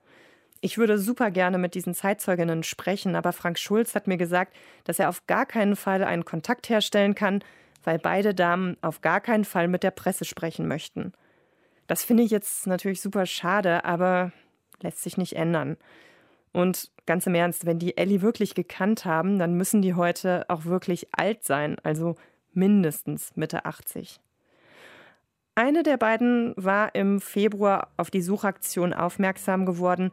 Ich 0.61 0.79
würde 0.79 0.99
super 0.99 1.31
gerne 1.31 1.59
mit 1.59 1.75
diesen 1.75 1.95
Zeitzeuginnen 1.95 2.63
sprechen, 2.63 3.15
aber 3.15 3.33
Frank 3.33 3.59
Schulz 3.59 3.95
hat 3.95 4.07
mir 4.07 4.17
gesagt, 4.17 4.55
dass 4.85 4.99
er 4.99 5.09
auf 5.09 5.27
gar 5.27 5.47
keinen 5.47 5.77
Fall 5.77 6.03
einen 6.03 6.25
Kontakt 6.25 6.69
herstellen 6.69 7.15
kann, 7.15 7.43
weil 7.85 7.99
beide 7.99 8.35
Damen 8.35 8.77
auf 8.81 9.01
gar 9.01 9.21
keinen 9.21 9.45
Fall 9.45 9.69
mit 9.69 9.83
der 9.83 9.91
Presse 9.91 10.25
sprechen 10.25 10.67
möchten. 10.67 11.13
Das 11.87 12.05
finde 12.05 12.23
ich 12.23 12.31
jetzt 12.31 12.67
natürlich 12.67 13.01
super 13.01 13.27
schade, 13.27 13.85
aber 13.85 14.33
lässt 14.81 15.03
sich 15.03 15.17
nicht 15.17 15.35
ändern. 15.35 15.77
Und 16.57 16.91
ganz 17.05 17.27
im 17.27 17.35
Ernst, 17.35 17.67
wenn 17.67 17.79
die 17.79 17.99
Ellie 17.99 18.23
wirklich 18.23 18.55
gekannt 18.55 19.05
haben, 19.05 19.39
dann 19.39 19.59
müssen 19.59 19.83
die 19.83 19.93
heute 19.93 20.47
auch 20.49 20.65
wirklich 20.65 21.09
alt 21.13 21.45
sein, 21.45 21.77
also 21.83 22.15
mindestens 22.55 23.37
Mitte 23.37 23.67
80. 23.67 24.19
Eine 25.55 25.83
der 25.83 25.99
beiden 25.99 26.55
war 26.57 26.95
im 26.95 27.21
Februar 27.21 27.89
auf 27.99 28.11
die 28.11 28.23
Suchaktion 28.23 28.95
aufmerksam 28.95 29.67
geworden 29.67 30.13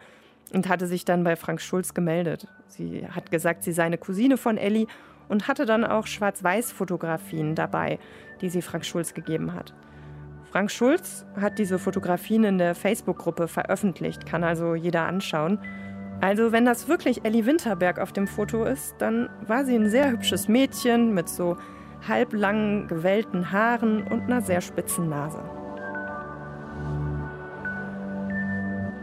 und 0.52 0.68
hatte 0.68 0.86
sich 0.86 1.06
dann 1.06 1.24
bei 1.24 1.38
Frank 1.38 1.62
Schulz 1.62 1.94
gemeldet. 1.94 2.46
Sie 2.68 3.08
hat 3.08 3.32
gesagt, 3.32 3.64
sie 3.64 3.72
sei 3.72 3.84
eine 3.84 3.98
Cousine 3.98 4.36
von 4.36 4.58
Ellie 4.58 4.88
und 5.30 5.48
hatte 5.48 5.66
dann 5.66 5.86
auch 5.86 6.08
Schwarz-Weiß-Fotografien 6.08 7.56
dabei, 7.56 8.00
die 8.42 8.50
sie 8.50 8.62
Frank 8.62 8.84
Schulz 8.84 9.14
gegeben 9.14 9.54
hat. 9.54 9.74
Frank 10.52 10.72
Schulz 10.72 11.26
hat 11.40 11.58
diese 11.58 11.80
Fotografien 11.80 12.44
in 12.44 12.58
der 12.58 12.76
Facebook-Gruppe 12.76 13.48
veröffentlicht, 13.48 14.26
kann 14.26 14.44
also 14.44 14.76
jeder 14.76 15.08
anschauen. 15.08 15.58
Also 16.22 16.52
wenn 16.52 16.66
das 16.66 16.88
wirklich 16.88 17.26
Ellie 17.26 17.46
Winterberg 17.46 18.00
auf 18.00 18.14
dem 18.14 18.28
Foto 18.28 18.64
ist, 18.64 18.96
dann 19.00 19.30
war 19.46 19.66
sie 19.66 19.76
ein 19.76 19.90
sehr 19.90 20.12
hübsches 20.12 20.48
Mädchen 20.48 21.14
mit 21.14 21.28
so 21.28 21.58
halblangen, 22.08 22.88
gewellten 22.88 23.52
Haaren 23.52 24.04
und 24.08 24.22
einer 24.22 24.42
sehr 24.42 24.62
spitzen 24.62 25.10
Nase. 25.10 25.44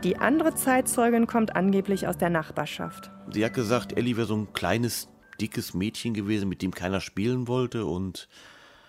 Die 0.03 0.17
andere 0.17 0.55
Zeitzeugin 0.55 1.27
kommt 1.27 1.55
angeblich 1.55 2.07
aus 2.07 2.17
der 2.17 2.31
Nachbarschaft. 2.31 3.11
Sie 3.31 3.45
hat 3.45 3.53
gesagt, 3.53 3.99
Ellie 3.99 4.17
wäre 4.17 4.27
so 4.27 4.35
ein 4.35 4.53
kleines, 4.55 5.09
dickes 5.41 5.75
Mädchen 5.75 6.15
gewesen, 6.15 6.49
mit 6.49 6.63
dem 6.63 6.73
keiner 6.73 7.01
spielen 7.01 7.49
wollte. 7.49 7.85
Und 7.85 8.27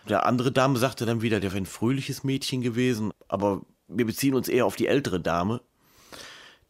der 0.08 0.26
andere 0.26 0.54
Dame 0.54 0.80
sagte 0.80 1.06
dann 1.06 1.22
wieder, 1.22 1.42
der 1.42 1.52
wäre 1.52 1.62
ein 1.62 1.66
fröhliches 1.66 2.24
Mädchen 2.24 2.62
gewesen. 2.62 3.12
Aber 3.28 3.62
wir 3.90 4.06
beziehen 4.06 4.36
uns 4.36 4.48
eher 4.48 4.66
auf 4.66 4.78
die 4.78 4.88
ältere 4.88 5.20
Dame. 5.20 5.62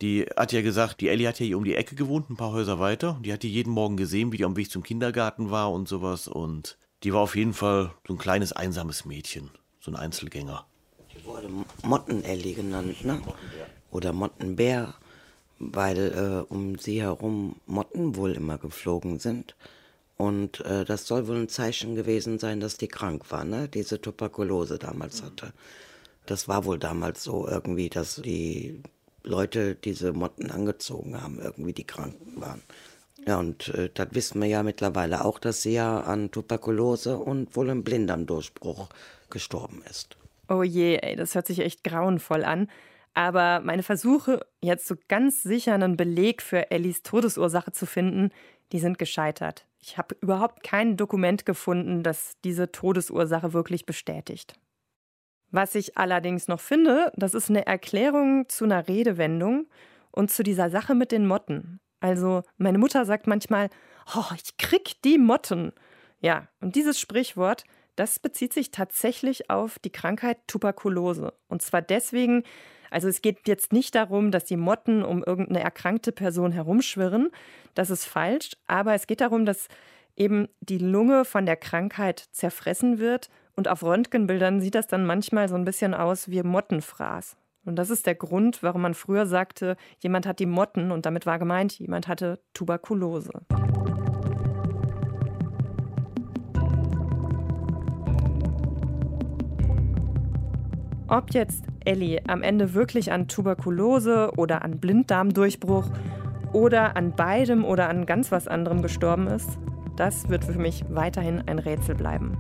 Die 0.02 0.26
hat 0.36 0.52
ja 0.52 0.64
gesagt, 0.64 1.00
die 1.02 1.10
Ellie 1.10 1.28
hat 1.28 1.40
ja 1.40 1.46
hier 1.46 1.58
um 1.58 1.64
die 1.64 1.76
Ecke 1.76 1.96
gewohnt, 1.96 2.30
ein 2.30 2.36
paar 2.36 2.52
Häuser 2.52 2.80
weiter. 2.80 3.20
Die 3.24 3.32
hat 3.32 3.44
die 3.44 3.52
jeden 3.52 3.72
Morgen 3.72 3.98
gesehen, 3.98 4.32
wie 4.32 4.38
die 4.38 4.46
am 4.46 4.58
Weg 4.58 4.72
zum 4.72 4.82
Kindergarten 4.82 5.52
war 5.52 5.72
und 5.72 5.88
sowas. 5.88 6.28
Und 6.28 6.78
die 7.04 7.14
war 7.14 7.22
auf 7.22 7.36
jeden 7.36 7.54
Fall 7.54 7.94
so 8.08 8.16
ein 8.16 8.18
kleines, 8.18 8.52
einsames 8.52 9.06
Mädchen. 9.06 9.52
So 9.80 9.92
ein 9.92 9.96
Einzelgänger. 9.96 10.66
Die 11.14 11.24
wurde 11.24 11.50
Motten-Ellie 11.84 12.56
genannt, 12.56 13.06
ne? 13.06 13.22
Oder 13.92 14.12
Mottenbär, 14.12 14.96
weil 15.60 16.46
äh, 16.48 16.52
um 16.52 16.80
sie 16.80 17.02
herum 17.02 17.58
Motten 17.68 18.16
wohl 18.16 18.32
immer 18.32 18.58
geflogen 18.58 19.20
sind. 19.20 19.56
Und 20.18 20.62
äh, 20.62 20.84
das 20.84 21.06
soll 21.06 21.28
wohl 21.28 21.38
ein 21.38 21.50
Zeichen 21.50 21.96
gewesen 21.96 22.40
sein, 22.40 22.60
dass 22.60 22.78
die 22.78 22.88
krank 22.88 23.30
war, 23.30 23.44
ne? 23.44 23.68
Diese 23.68 24.02
Tuberkulose 24.02 24.80
damals 24.80 25.22
hatte. 25.22 25.54
Das 26.26 26.48
war 26.48 26.66
wohl 26.66 26.80
damals 26.80 27.24
so 27.24 27.48
irgendwie, 27.48 27.90
dass 27.90 28.16
die 28.16 28.82
Leute 29.24 29.76
diese 29.76 30.14
Motten 30.14 30.52
angezogen 30.52 31.22
haben, 31.22 31.40
irgendwie 31.40 31.74
die 31.74 31.86
Kranken 31.86 32.40
waren. 32.42 32.62
Ja, 33.28 33.38
und 33.38 33.70
äh, 33.70 33.90
das 33.94 34.10
wissen 34.12 34.42
wir 34.42 34.48
ja 34.48 34.64
mittlerweile 34.64 35.24
auch, 35.24 35.40
dass 35.40 35.62
sie 35.62 35.74
ja 35.74 36.02
an 36.02 36.32
Tuberkulose 36.32 37.18
und 37.18 37.56
wohl 37.56 37.70
im 37.70 37.84
Blinddarmdurchbruch 37.84 38.90
gestorben 39.30 39.84
ist. 39.90 40.18
Oh 40.50 40.64
je, 40.64 40.98
ey, 40.98 41.16
das 41.16 41.36
hört 41.36 41.48
sich 41.48 41.60
echt 41.60 41.84
grauenvoll 41.84 42.44
an. 42.44 42.68
Aber 43.14 43.60
meine 43.62 43.84
Versuche, 43.84 44.46
jetzt 44.62 44.88
so 44.88 44.96
ganz 45.08 45.44
sicher 45.44 45.74
einen 45.74 45.98
Beleg 45.98 46.42
für 46.42 46.72
Ellis 46.72 47.04
Todesursache 47.04 47.72
zu 47.72 47.86
finden, 47.86 48.32
die 48.72 48.80
sind 48.80 48.98
gescheitert. 48.98 49.66
Ich 49.80 49.98
habe 49.98 50.16
überhaupt 50.22 50.64
kein 50.64 50.96
Dokument 50.96 51.46
gefunden, 51.46 52.04
das 52.04 52.34
diese 52.44 52.72
Todesursache 52.72 53.54
wirklich 53.54 53.86
bestätigt. 53.86 54.54
Was 55.52 55.76
ich 55.76 55.98
allerdings 55.98 56.48
noch 56.48 56.62
finde, 56.62 57.12
das 57.16 57.34
ist 57.34 57.50
eine 57.50 57.66
Erklärung 57.68 58.48
zu 58.48 58.64
einer 58.64 58.88
Redewendung 58.88 59.68
und 60.12 60.32
zu 60.32 60.44
dieser 60.44 60.70
Sache 60.70 60.96
mit 60.96 61.12
den 61.12 61.28
Motten. 61.28 61.80
Also, 62.00 62.44
meine 62.58 62.78
Mutter 62.78 63.06
sagt 63.06 63.28
manchmal, 63.28 63.70
oh, 64.16 64.34
ich 64.36 64.58
krieg 64.58 65.02
die 65.04 65.18
Motten. 65.18 65.74
Ja, 66.20 66.48
und 66.62 66.76
dieses 66.76 67.00
Sprichwort, 67.00 67.64
das 67.96 68.20
bezieht 68.20 68.54
sich 68.54 68.72
tatsächlich 68.72 69.50
auf 69.50 69.78
die 69.80 69.92
Krankheit 69.92 70.38
Tuberkulose. 70.48 71.34
Und 71.48 71.62
zwar 71.62 71.82
deswegen, 71.82 72.44
also 72.90 73.08
es 73.08 73.22
geht 73.22 73.48
jetzt 73.48 73.74
nicht 73.74 73.94
darum, 73.96 74.32
dass 74.32 74.46
die 74.46 74.58
Motten 74.58 75.04
um 75.04 75.24
irgendeine 75.24 75.62
erkrankte 75.62 76.12
Person 76.12 76.52
herumschwirren. 76.52 77.30
Das 77.76 77.90
ist 77.90 78.06
falsch. 78.06 78.52
Aber 78.68 78.94
es 78.94 79.06
geht 79.06 79.22
darum, 79.22 79.46
dass 79.46 79.68
eben 80.16 80.48
die 80.62 80.78
Lunge 80.78 81.26
von 81.26 81.46
der 81.46 81.58
Krankheit 81.58 82.20
zerfressen 82.32 83.00
wird 83.00 83.30
und 83.56 83.68
auf 83.68 83.84
Röntgenbildern 83.84 84.60
sieht 84.62 84.76
das 84.76 84.88
dann 84.88 85.06
manchmal 85.06 85.50
so 85.50 85.56
ein 85.56 85.66
bisschen 85.66 85.94
aus 85.94 86.30
wie 86.30 86.44
Mottenfraß. 86.44 87.38
Und 87.64 87.76
das 87.76 87.90
ist 87.90 88.08
der 88.08 88.16
Grund, 88.16 88.64
warum 88.64 88.82
man 88.82 88.94
früher 88.94 89.26
sagte, 89.28 89.78
jemand 90.00 90.26
hat 90.26 90.40
die 90.40 90.48
Motten 90.48 90.92
und 90.92 91.06
damit 91.06 91.26
war 91.26 91.38
gemeint, 91.38 91.78
jemand 91.78 92.08
hatte 92.08 92.40
Tuberkulose. 92.54 93.32
Ob 101.08 101.34
jetzt 101.34 101.66
Ellie 101.84 102.22
am 102.28 102.42
Ende 102.42 102.74
wirklich 102.74 103.12
an 103.12 103.28
Tuberkulose 103.28 104.32
oder 104.38 104.64
an 104.64 104.80
Blinddarmdurchbruch 104.80 105.86
oder 106.54 106.96
an 106.96 107.16
beidem 107.16 107.66
oder 107.66 107.90
an 107.90 108.06
ganz 108.06 108.32
was 108.32 108.48
anderem 108.48 108.82
gestorben 108.82 109.28
ist, 109.28 109.60
das 109.98 110.30
wird 110.30 110.46
für 110.46 110.58
mich 110.58 110.86
weiterhin 110.90 111.44
ein 111.48 111.60
Rätsel 111.60 111.96
bleiben. 111.96 112.38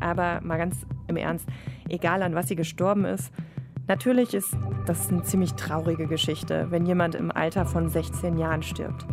Aber 0.00 0.40
mal 0.42 0.58
ganz 0.58 0.76
im 1.06 1.16
Ernst, 1.16 1.46
egal 1.88 2.22
an 2.22 2.34
was 2.34 2.48
sie 2.48 2.56
gestorben 2.56 3.04
ist, 3.04 3.32
natürlich 3.86 4.34
ist 4.34 4.56
das 4.86 5.10
eine 5.10 5.22
ziemlich 5.22 5.54
traurige 5.54 6.06
Geschichte, 6.06 6.66
wenn 6.70 6.86
jemand 6.86 7.14
im 7.14 7.30
Alter 7.30 7.66
von 7.66 7.88
16 7.88 8.38
Jahren 8.38 8.62
stirbt. 8.62 9.06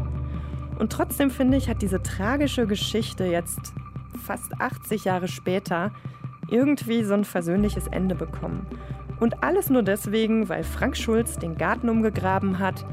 Und 0.77 0.91
trotzdem 0.91 1.31
finde 1.31 1.57
ich, 1.57 1.69
hat 1.69 1.81
diese 1.81 2.03
tragische 2.03 2.67
Geschichte 2.67 3.25
jetzt 3.25 3.73
fast 4.21 4.59
80 4.59 5.05
Jahre 5.05 5.27
später 5.27 5.91
irgendwie 6.49 7.03
so 7.03 7.13
ein 7.13 7.25
versöhnliches 7.25 7.87
Ende 7.87 8.15
bekommen. 8.15 8.67
Und 9.19 9.43
alles 9.43 9.69
nur 9.69 9.83
deswegen, 9.83 10.49
weil 10.49 10.63
Frank 10.63 10.97
Schulz 10.97 11.37
den 11.37 11.57
Garten 11.57 11.89
umgegraben 11.89 12.59
hat 12.59 12.85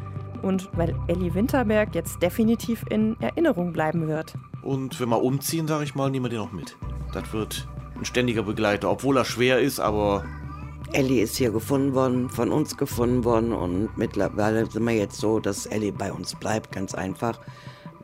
und 0.43 0.69
weil 0.77 0.95
Elli 1.09 1.35
Winterberg 1.35 1.95
jetzt 1.95 2.23
definitiv 2.23 2.85
in 2.89 3.21
Erinnerung 3.21 3.73
bleiben 3.73 4.07
wird. 4.09 4.35
Und 4.63 5.01
wenn 5.01 5.09
wir 5.09 5.23
umziehen, 5.23 5.67
sage 5.67 5.85
ich 5.85 5.95
mal, 5.95 6.11
nehmen 6.11 6.27
wir 6.27 6.31
den 6.31 6.39
noch 6.39 6.53
mit. 6.53 6.77
Das 7.13 7.33
wird 7.33 7.69
ein 8.03 8.05
ständiger 8.05 8.43
Begleiter, 8.43 8.91
obwohl 8.91 9.17
er 9.17 9.25
schwer 9.25 9.61
ist, 9.61 9.81
aber. 9.81 10.25
Ellie 10.93 11.23
ist 11.23 11.37
hier 11.37 11.51
gefunden 11.51 11.95
worden, 11.95 12.29
von 12.29 12.53
uns 12.53 12.77
gefunden 12.77 13.25
worden 13.25 13.55
und 13.55 13.97
mittlerweile 13.97 14.67
sind 14.67 14.85
wir 14.85 14.93
jetzt 14.93 15.19
so, 15.19 15.41
dass 15.41 15.65
Ellie 15.65 15.91
bei 15.91 16.13
uns 16.13 16.35
bleibt, 16.35 16.71
ganz 16.71 16.95
einfach. 16.95 17.41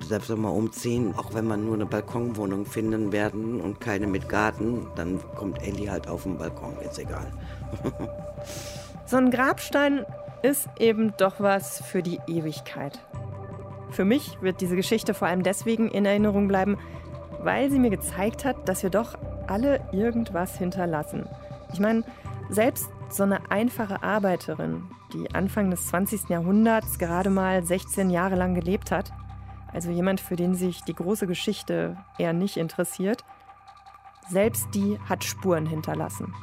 Selbst 0.01 0.31
wenn 0.31 0.41
wir 0.41 0.51
umziehen, 0.51 1.13
auch 1.15 1.35
wenn 1.35 1.47
wir 1.49 1.59
nur 1.59 1.75
eine 1.75 1.85
Balkonwohnung 1.85 2.65
finden 2.65 3.13
werden 3.13 3.61
und 3.61 3.79
keine 3.79 4.07
mit 4.07 4.27
Garten, 4.31 4.87
dann 4.95 5.21
kommt 5.35 5.61
Ellie 5.63 5.91
halt 5.91 6.09
auf 6.09 6.23
den 6.23 6.39
Balkon, 6.39 6.79
ist 6.79 6.99
egal. 6.99 7.31
so 9.05 9.19
ein 9.19 9.31
Grabstein 9.31 10.07
ist 10.41 10.67
eben 10.79 11.13
doch 11.19 11.41
was 11.41 11.83
für 11.83 12.03
die 12.03 12.21
Ewigkeit. 12.27 12.99
Für 13.91 14.07
mich 14.07 14.39
wird 14.41 14.63
diese 14.63 14.77
Geschichte 14.77 15.13
vor 15.13 15.29
allem 15.29 15.43
deswegen 15.43 15.91
in 15.91 16.07
Erinnerung 16.07 16.49
bleiben, 16.49 16.79
weil 17.43 17.71
sie 17.71 17.79
mir 17.79 17.91
gezeigt 17.91 18.47
hat, 18.47 18.67
dass 18.67 18.83
wir 18.83 18.91
doch 18.91 19.19
alle 19.49 19.81
irgendwas 19.93 20.57
hinterlassen. 20.57 21.27
Ich 21.73 21.81
meine, 21.81 22.05
selbst 22.51 22.89
so 23.11 23.23
eine 23.23 23.51
einfache 23.51 24.03
Arbeiterin, 24.03 24.85
die 25.13 25.35
Anfang 25.35 25.71
des 25.71 25.87
20. 25.89 26.29
Jahrhunderts 26.29 26.99
gerade 26.99 27.31
mal 27.31 27.65
16 27.65 28.11
Jahre 28.11 28.37
lang 28.37 28.55
gelebt 28.55 28.91
hat, 28.91 29.13
also 29.73 29.91
jemand, 29.91 30.21
für 30.21 30.37
den 30.37 30.55
sich 30.55 30.83
die 30.83 30.95
große 30.95 31.27
Geschichte 31.27 31.97
eher 32.19 32.33
nicht 32.33 32.57
interessiert, 32.57 33.25
selbst 34.29 34.69
die 34.75 34.99
hat 35.09 35.25
Spuren 35.25 35.67
hinterlassen. 35.67 36.35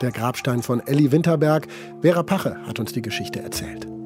Der 0.00 0.12
Grabstein 0.12 0.62
von 0.62 0.80
Elli 0.86 1.10
Winterberg. 1.10 1.66
Vera 2.02 2.22
Pache 2.22 2.56
hat 2.66 2.78
uns 2.78 2.92
die 2.92 3.02
Geschichte 3.02 3.42
erzählt. 3.42 3.97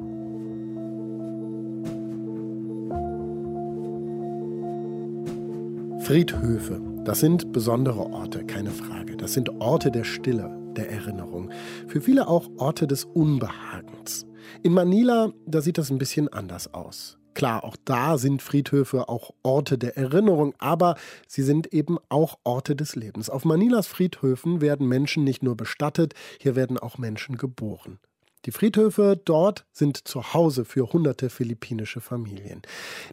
Friedhöfe, 6.13 6.79
das 7.05 7.21
sind 7.21 7.53
besondere 7.53 8.01
Orte, 8.01 8.45
keine 8.45 8.69
Frage. 8.69 9.17
Das 9.17 9.33
sind 9.33 9.49
Orte 9.59 9.89
der 9.89 10.03
Stille, 10.03 10.47
der 10.77 10.91
Erinnerung. 10.91 11.49
Für 11.87 12.01
viele 12.01 12.27
auch 12.27 12.51
Orte 12.57 12.85
des 12.85 13.03
Unbehagens. 13.03 14.27
In 14.61 14.73
Manila, 14.73 15.31
da 15.47 15.61
sieht 15.61 15.79
das 15.79 15.89
ein 15.89 15.97
bisschen 15.97 16.31
anders 16.31 16.71
aus. 16.71 17.17
Klar, 17.33 17.63
auch 17.63 17.75
da 17.83 18.19
sind 18.19 18.43
Friedhöfe 18.43 19.09
auch 19.09 19.31
Orte 19.41 19.79
der 19.79 19.97
Erinnerung, 19.97 20.53
aber 20.59 20.97
sie 21.27 21.41
sind 21.41 21.73
eben 21.73 21.97
auch 22.09 22.37
Orte 22.43 22.75
des 22.75 22.95
Lebens. 22.95 23.31
Auf 23.31 23.43
Manilas 23.43 23.87
Friedhöfen 23.87 24.61
werden 24.61 24.87
Menschen 24.87 25.23
nicht 25.23 25.41
nur 25.41 25.57
bestattet, 25.57 26.13
hier 26.39 26.55
werden 26.55 26.77
auch 26.77 26.99
Menschen 26.99 27.37
geboren. 27.37 27.97
Die 28.45 28.51
Friedhöfe 28.51 29.19
dort 29.23 29.65
sind 29.71 30.07
zu 30.07 30.33
Hause 30.33 30.65
für 30.65 30.91
hunderte 30.91 31.29
philippinische 31.29 32.01
Familien. 32.01 32.61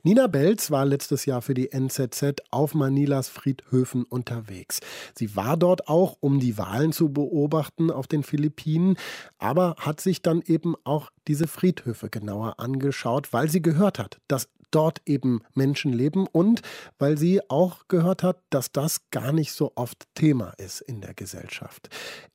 Nina 0.03 0.27
Belz 0.27 0.71
war 0.71 0.85
letztes 0.85 1.25
Jahr 1.25 1.41
für 1.41 1.55
die 1.55 1.71
NZZ 1.71 2.43
auf 2.51 2.75
Manilas 2.75 3.29
Friedhöfen 3.29 4.05
unterwegs. 4.05 4.81
Sie 5.15 5.37
war 5.37 5.57
dort 5.57 5.89
auch, 5.89 6.17
um 6.21 6.41
die 6.41 6.59
Wahlen 6.59 6.93
zu 6.93 7.13
beobachten 7.13 7.91
auf 7.91 8.09
den 8.09 8.25
Philippinen, 8.25 8.97
aber 9.39 9.77
hat 9.79 10.01
sich 10.01 10.23
dann 10.23 10.43
eben 10.43 10.75
auch 10.85 11.11
diese 11.29 11.47
Friedhöfe 11.47 12.11
genauer 12.11 12.59
angeschaut, 12.59 13.33
weil 13.33 13.49
sie 13.49 13.63
gehört 13.63 14.01
hat, 14.01 14.19
dass 14.27 14.49
dort 14.71 15.03
eben 15.07 15.41
Menschen 15.55 15.93
leben 15.93 16.27
und 16.27 16.63
weil 16.99 17.19
sie 17.19 17.41
auch 17.51 17.89
gehört 17.89 18.23
hat, 18.23 18.39
dass 18.51 18.73
das 18.73 19.11
gar 19.11 19.33
nicht 19.33 19.53
so 19.53 19.73
oft 19.75 20.07
Thema 20.15 20.53
ist 20.59 20.81
in 20.81 21.01
der 21.01 21.15
Gesellschaft. 21.15 21.89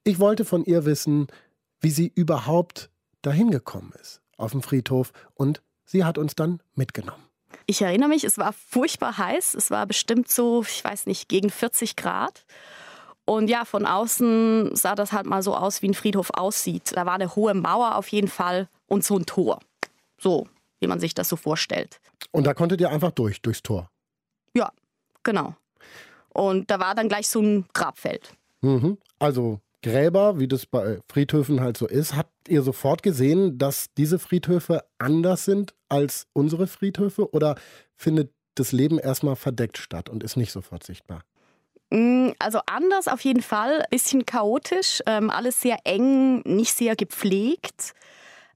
Ich 0.04 0.20
wollte 0.20 0.46
von 0.46 0.64
ihr 0.66 0.86
wissen, 0.86 1.28
wie 1.80 1.92
sie 1.92 2.12
überhaupt 2.14 2.90
dahin 3.22 3.52
gekommen 3.52 3.94
ist 4.02 4.22
auf 4.38 4.52
dem 4.52 4.62
Friedhof 4.62 5.12
und 5.34 5.62
sie 5.86 6.04
hat 6.04 6.18
uns 6.18 6.36
dann 6.36 6.62
mitgenommen. 6.74 7.24
Ich 7.68 7.82
erinnere 7.82 8.10
mich, 8.10 8.24
es 8.24 8.38
war 8.38 8.54
furchtbar 8.54 9.18
heiß. 9.18 9.56
Es 9.56 9.72
war 9.72 9.86
bestimmt 9.86 10.30
so, 10.30 10.62
ich 10.64 10.84
weiß 10.84 11.08
nicht, 11.08 11.30
gegen 11.30 11.50
40 11.50 11.96
Grad. 11.96 12.46
Und 13.26 13.50
ja, 13.50 13.66
von 13.66 13.88
außen 13.88 14.76
sah 14.76 14.94
das 14.94 15.12
halt 15.12 15.26
mal 15.26 15.42
so 15.42 15.56
aus, 15.56 15.82
wie 15.82 15.90
ein 15.90 15.96
Friedhof 15.96 16.30
aussieht. 16.32 16.92
Da 16.96 17.06
war 17.06 17.14
eine 17.14 17.36
hohe 17.36 17.56
Mauer 17.56 17.96
auf 17.96 18.08
jeden 18.10 18.28
Fall 18.28 18.70
und 18.86 19.04
so 19.04 19.18
ein 19.18 19.26
Tor. 19.26 19.60
So, 20.20 20.48
wie 20.80 20.88
man 20.88 21.00
sich 21.00 21.16
das 21.16 21.28
so 21.28 21.36
vorstellt. 21.36 22.00
Und 22.32 22.46
da 22.46 22.54
konntet 22.54 22.82
ihr 22.82 22.90
einfach 22.90 23.12
durch, 23.12 23.42
durchs 23.42 23.64
Tor? 23.64 23.90
Ja, 24.54 24.72
genau. 25.24 25.56
Und 26.30 26.70
da 26.70 26.80
war 26.80 26.94
dann 26.94 27.10
gleich 27.10 27.28
so 27.28 27.42
ein 27.42 27.66
Grabfeld. 27.74 28.34
Mhm. 28.62 29.00
Also 29.18 29.60
Gräber, 29.86 30.40
wie 30.40 30.48
das 30.48 30.66
bei 30.66 30.98
Friedhöfen 31.08 31.62
halt 31.62 31.78
so 31.78 31.86
ist, 31.86 32.16
habt 32.16 32.32
ihr 32.48 32.64
sofort 32.64 33.04
gesehen, 33.04 33.60
dass 33.60 33.94
diese 33.94 34.18
Friedhöfe 34.18 34.84
anders 34.98 35.46
sind 35.46 35.76
als 35.90 36.26
unsere 36.34 36.66
Friedhöfe 36.66 37.32
oder 37.32 37.56
findet 37.96 38.34
das 38.56 38.72
Leben 38.72 38.98
erstmal 38.98 39.36
verdeckt 39.36 39.78
statt 39.78 40.10
und 40.10 40.24
ist 40.24 40.38
nicht 40.38 40.52
sofort 40.52 40.84
sichtbar? 40.84 41.22
Mm, 41.92 42.30
also 42.40 42.62
anders 42.66 43.08
auf 43.08 43.22
jeden 43.22 43.44
Fall, 43.44 43.86
bisschen 43.92 44.26
chaotisch, 44.26 45.04
ähm, 45.06 45.30
alles 45.30 45.62
sehr 45.62 45.78
eng, 45.84 46.40
nicht 46.46 46.74
sehr 46.74 46.96
gepflegt. 46.96 47.94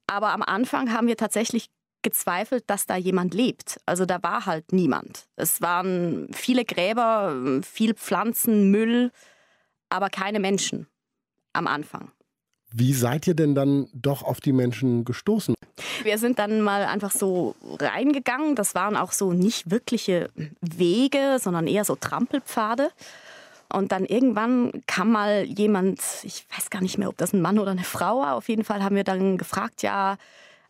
Aber 0.08 0.30
am 0.30 0.42
Anfang 0.42 0.92
haben 0.92 1.06
wir 1.06 1.16
tatsächlich 1.18 1.70
gezweifelt, 2.02 2.64
dass 2.66 2.88
da 2.88 2.96
jemand 2.96 3.36
lebt. 3.36 3.80
Also 3.86 4.08
da 4.08 4.24
war 4.24 4.48
halt 4.48 4.74
niemand. 4.74 5.28
Es 5.36 5.62
waren 5.62 6.28
viele 6.34 6.66
Gräber, 6.66 7.62
viel 7.62 7.94
Pflanzen, 7.94 8.72
Müll, 8.72 9.12
aber 9.90 10.10
keine 10.10 10.40
Menschen 10.40 10.88
am 11.60 11.68
Anfang. 11.68 12.12
Wie 12.72 12.93
seid 12.93 13.28
ihr 13.28 13.36
denn 13.36 13.53
dann 13.53 13.88
doch 13.93 14.24
auf 14.24 14.41
die 14.41 14.53
Menschen 14.53 15.05
gestoßen? 15.05 15.55
Wir 16.03 16.18
sind 16.18 16.39
dann 16.39 16.62
mal 16.62 16.86
einfach 16.86 17.12
so 17.12 17.55
reingegangen. 17.80 18.55
Das 18.55 18.76
waren 18.76 18.95
auch 18.95 19.12
so 19.12 19.34
nicht 19.34 19.70
wirkliche 19.70 20.30
Wege, 20.62 21.38
sondern 21.39 21.68
eher 21.68 21.86
so 21.86 21.95
Trampelpfade. 21.95 22.89
Und 23.72 23.91
dann 23.91 24.05
irgendwann 24.05 24.72
kam 24.88 25.12
mal 25.12 25.43
jemand, 25.45 26.01
ich 26.24 26.45
weiß 26.55 26.70
gar 26.70 26.82
nicht 26.82 26.97
mehr, 26.97 27.10
ob 27.10 27.18
das 27.18 27.34
ein 27.34 27.41
Mann 27.41 27.60
oder 27.60 27.72
eine 27.72 27.84
Frau 27.84 28.22
war. 28.22 28.36
Auf 28.36 28.49
jeden 28.49 28.64
Fall 28.64 28.84
haben 28.84 28.95
wir 28.95 29.03
dann 29.03 29.38
gefragt, 29.38 29.84
ja, 29.84 30.18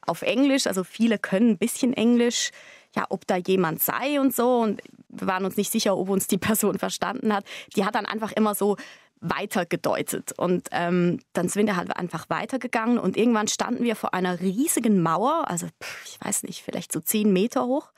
auf 0.05 0.21
Englisch, 0.21 0.67
also 0.67 0.83
viele 0.83 1.17
können 1.17 1.51
ein 1.51 1.57
bisschen 1.57 1.93
Englisch, 1.93 2.51
ja, 2.95 3.05
ob 3.09 3.25
da 3.27 3.37
jemand 3.37 3.81
sei 3.81 4.19
und 4.19 4.35
so. 4.35 4.59
Und 4.59 4.81
wir 5.09 5.27
waren 5.27 5.45
uns 5.45 5.55
nicht 5.55 5.71
sicher, 5.71 5.95
ob 5.95 6.09
uns 6.09 6.27
die 6.27 6.37
Person 6.37 6.77
verstanden 6.77 7.33
hat. 7.33 7.45
Die 7.75 7.85
hat 7.85 7.95
dann 7.95 8.05
einfach 8.05 8.31
immer 8.33 8.55
so 8.55 8.75
weitergedeutet. 9.21 10.33
Und 10.37 10.69
ähm, 10.71 11.19
dann 11.33 11.49
sind 11.49 11.67
wir 11.67 11.75
halt 11.75 11.95
einfach 11.95 12.29
weitergegangen 12.29 12.97
und 12.97 13.17
irgendwann 13.17 13.47
standen 13.47 13.83
wir 13.83 13.95
vor 13.95 14.13
einer 14.13 14.39
riesigen 14.39 15.01
Mauer, 15.01 15.43
also 15.47 15.67
ich 16.05 16.17
weiß 16.21 16.43
nicht, 16.43 16.63
vielleicht 16.63 16.91
so 16.91 16.99
zehn 16.99 17.33
Meter 17.33 17.65
hoch. 17.65 17.91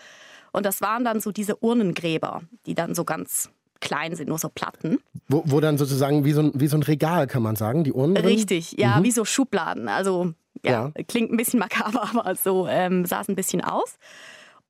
Und 0.51 0.65
das 0.65 0.81
waren 0.81 1.05
dann 1.05 1.21
so 1.21 1.31
diese 1.31 1.63
Urnengräber, 1.63 2.41
die 2.65 2.75
dann 2.75 2.95
so 2.95 3.05
ganz 3.05 3.49
klein 3.79 4.15
sind, 4.15 4.29
nur 4.29 4.37
so 4.37 4.49
Platten. 4.49 4.99
Wo, 5.27 5.43
wo 5.45 5.59
dann 5.59 5.77
sozusagen 5.77 6.25
wie 6.25 6.33
so, 6.33 6.41
ein, 6.41 6.51
wie 6.53 6.67
so 6.67 6.77
ein 6.77 6.83
Regal, 6.83 7.27
kann 7.27 7.41
man 7.41 7.55
sagen, 7.55 7.83
die 7.83 7.93
Urnen? 7.93 8.17
Richtig, 8.17 8.73
ja, 8.73 8.99
mhm. 8.99 9.03
wie 9.03 9.11
so 9.11 9.25
Schubladen. 9.25 9.87
Also 9.87 10.33
ja, 10.63 10.91
ja, 10.95 11.03
klingt 11.07 11.31
ein 11.31 11.37
bisschen 11.37 11.59
makaber, 11.59 12.09
aber 12.15 12.35
so 12.35 12.67
ähm, 12.67 13.05
sah 13.05 13.21
es 13.21 13.29
ein 13.29 13.35
bisschen 13.35 13.61
aus. 13.61 13.97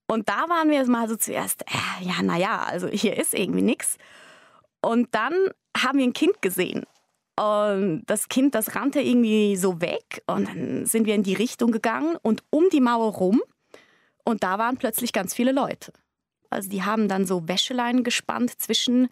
Und 0.07 0.27
da 0.29 0.49
waren 0.49 0.69
wir 0.69 0.85
mal 0.87 1.07
so 1.07 1.15
zuerst, 1.15 1.63
äh, 1.63 2.05
ja, 2.05 2.21
naja, 2.21 2.63
also 2.67 2.87
hier 2.87 3.17
ist 3.17 3.33
irgendwie 3.33 3.61
nichts. 3.61 3.97
Und 4.81 5.09
dann 5.11 5.33
haben 5.77 5.99
wir 5.99 6.05
ein 6.05 6.13
Kind 6.13 6.41
gesehen. 6.41 6.85
Und 7.39 8.03
das 8.05 8.27
Kind, 8.27 8.55
das 8.55 8.75
rannte 8.75 9.01
irgendwie 9.01 9.55
so 9.55 9.81
weg. 9.81 10.21
Und 10.27 10.47
dann 10.47 10.85
sind 10.85 11.05
wir 11.05 11.15
in 11.15 11.23
die 11.23 11.33
Richtung 11.33 11.71
gegangen 11.71 12.17
und 12.21 12.43
um 12.49 12.69
die 12.69 12.81
Mauer 12.81 13.13
rum. 13.13 13.41
Und 14.23 14.43
da 14.43 14.59
waren 14.59 14.77
plötzlich 14.77 15.13
ganz 15.13 15.33
viele 15.33 15.51
Leute. 15.51 15.93
Also 16.49 16.69
die 16.69 16.83
haben 16.83 17.07
dann 17.07 17.25
so 17.25 17.47
Wäscheleinen 17.47 18.03
gespannt 18.03 18.61
zwischen 18.61 19.07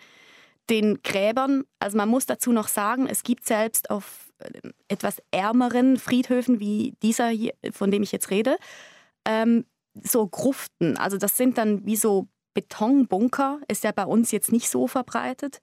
den 0.70 1.02
Gräbern. 1.02 1.64
Also 1.80 1.98
man 1.98 2.10
muss 2.10 2.26
dazu 2.26 2.52
noch 2.52 2.68
sagen, 2.68 3.08
es 3.08 3.24
gibt 3.24 3.48
selbst 3.48 3.90
auf 3.90 4.32
äh, 4.40 4.70
etwas 4.88 5.22
ärmeren 5.32 5.98
Friedhöfen 5.98 6.60
wie 6.60 6.94
dieser 7.02 7.30
hier, 7.30 7.54
von 7.72 7.90
dem 7.90 8.04
ich 8.04 8.12
jetzt 8.12 8.30
rede, 8.30 8.58
ähm, 9.26 9.66
so 10.04 10.28
Gruften. 10.28 10.98
Also 10.98 11.18
das 11.18 11.38
sind 11.38 11.58
dann 11.58 11.86
wie 11.86 11.96
so 11.96 12.28
Betonbunker, 12.54 13.60
ist 13.68 13.84
ja 13.84 13.92
bei 13.92 14.06
uns 14.06 14.32
jetzt 14.32 14.52
nicht 14.52 14.70
so 14.70 14.88
verbreitet 14.88 15.62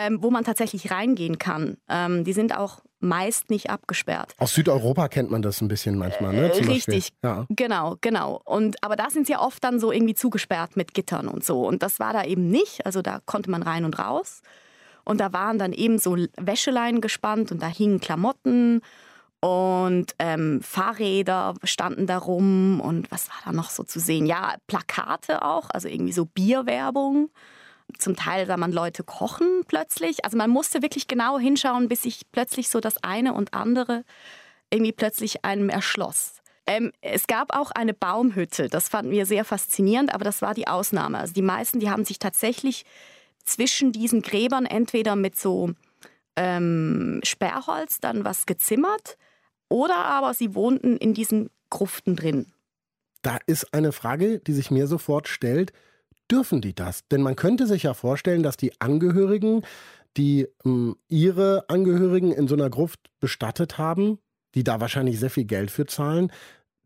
ähm, 0.00 0.22
wo 0.22 0.30
man 0.30 0.44
tatsächlich 0.44 0.90
reingehen 0.90 1.38
kann. 1.38 1.76
Ähm, 1.88 2.24
die 2.24 2.32
sind 2.32 2.56
auch 2.56 2.80
meist 3.00 3.50
nicht 3.50 3.70
abgesperrt. 3.70 4.34
Aus 4.38 4.54
Südeuropa 4.54 5.08
kennt 5.08 5.30
man 5.30 5.42
das 5.42 5.60
ein 5.60 5.68
bisschen 5.68 5.96
manchmal, 5.96 6.34
ne? 6.34 6.52
Zum 6.52 6.68
Richtig, 6.68 7.10
ja. 7.22 7.46
genau, 7.50 7.96
genau. 8.00 8.40
Und, 8.44 8.82
aber 8.82 8.96
da 8.96 9.10
sind 9.10 9.26
sie 9.26 9.32
ja 9.32 9.40
oft 9.40 9.62
dann 9.62 9.80
so 9.80 9.92
irgendwie 9.92 10.14
zugesperrt 10.14 10.76
mit 10.76 10.94
Gittern 10.94 11.28
und 11.28 11.44
so. 11.44 11.66
Und 11.66 11.82
das 11.82 12.00
war 12.00 12.12
da 12.12 12.24
eben 12.24 12.50
nicht. 12.50 12.84
Also 12.86 13.02
da 13.02 13.20
konnte 13.26 13.50
man 13.50 13.62
rein 13.62 13.84
und 13.84 13.98
raus. 13.98 14.42
Und 15.04 15.20
da 15.20 15.32
waren 15.32 15.58
dann 15.58 15.72
eben 15.72 15.98
so 15.98 16.16
Wäscheleinen 16.36 17.00
gespannt 17.00 17.52
und 17.52 17.62
da 17.62 17.66
hingen 17.66 18.00
Klamotten 18.00 18.82
und 19.40 20.14
ähm, 20.18 20.60
Fahrräder 20.62 21.54
standen 21.64 22.06
da 22.06 22.18
rum 22.18 22.80
und 22.80 23.10
was 23.10 23.28
war 23.30 23.36
da 23.44 23.52
noch 23.52 23.70
so 23.70 23.82
zu 23.82 23.98
sehen? 23.98 24.26
Ja, 24.26 24.54
Plakate 24.66 25.42
auch, 25.42 25.70
also 25.70 25.88
irgendwie 25.88 26.12
so 26.12 26.26
Bierwerbung. 26.26 27.30
Zum 27.98 28.16
Teil 28.16 28.46
sah 28.46 28.56
man 28.56 28.72
Leute 28.72 29.04
kochen 29.04 29.62
plötzlich. 29.66 30.24
Also 30.24 30.36
man 30.36 30.50
musste 30.50 30.82
wirklich 30.82 31.08
genau 31.08 31.38
hinschauen, 31.38 31.88
bis 31.88 32.02
sich 32.02 32.22
plötzlich 32.32 32.68
so 32.68 32.80
das 32.80 33.02
eine 33.02 33.34
und 33.34 33.54
andere 33.54 34.04
irgendwie 34.70 34.92
plötzlich 34.92 35.44
einem 35.44 35.68
erschloss. 35.68 36.40
Ähm, 36.66 36.92
es 37.00 37.26
gab 37.26 37.54
auch 37.54 37.70
eine 37.72 37.94
Baumhütte, 37.94 38.68
das 38.68 38.88
fanden 38.88 39.10
wir 39.10 39.26
sehr 39.26 39.44
faszinierend, 39.44 40.14
aber 40.14 40.24
das 40.24 40.42
war 40.42 40.54
die 40.54 40.68
Ausnahme. 40.68 41.18
Also 41.18 41.32
die 41.32 41.42
meisten, 41.42 41.80
die 41.80 41.90
haben 41.90 42.04
sich 42.04 42.18
tatsächlich 42.18 42.84
zwischen 43.44 43.90
diesen 43.90 44.22
Gräbern 44.22 44.66
entweder 44.66 45.16
mit 45.16 45.36
so 45.36 45.72
ähm, 46.36 47.20
Sperrholz 47.24 47.98
dann 48.00 48.24
was 48.24 48.46
gezimmert 48.46 49.16
oder 49.68 49.96
aber 49.96 50.34
sie 50.34 50.54
wohnten 50.54 50.96
in 50.96 51.14
diesen 51.14 51.50
Gruften 51.70 52.16
drin. 52.16 52.52
Da 53.22 53.38
ist 53.46 53.74
eine 53.74 53.92
Frage, 53.92 54.38
die 54.38 54.52
sich 54.52 54.70
mir 54.70 54.86
sofort 54.86 55.28
stellt 55.28 55.72
dürfen 56.30 56.60
die 56.60 56.74
das? 56.74 57.06
Denn 57.08 57.22
man 57.22 57.36
könnte 57.36 57.66
sich 57.66 57.82
ja 57.84 57.94
vorstellen, 57.94 58.42
dass 58.42 58.56
die 58.56 58.80
Angehörigen, 58.80 59.62
die 60.16 60.48
ähm, 60.64 60.96
ihre 61.08 61.68
Angehörigen 61.68 62.32
in 62.32 62.48
so 62.48 62.54
einer 62.54 62.70
Gruft 62.70 63.00
bestattet 63.20 63.78
haben, 63.78 64.18
die 64.54 64.64
da 64.64 64.80
wahrscheinlich 64.80 65.20
sehr 65.20 65.30
viel 65.30 65.44
Geld 65.44 65.70
für 65.70 65.86
zahlen, 65.86 66.32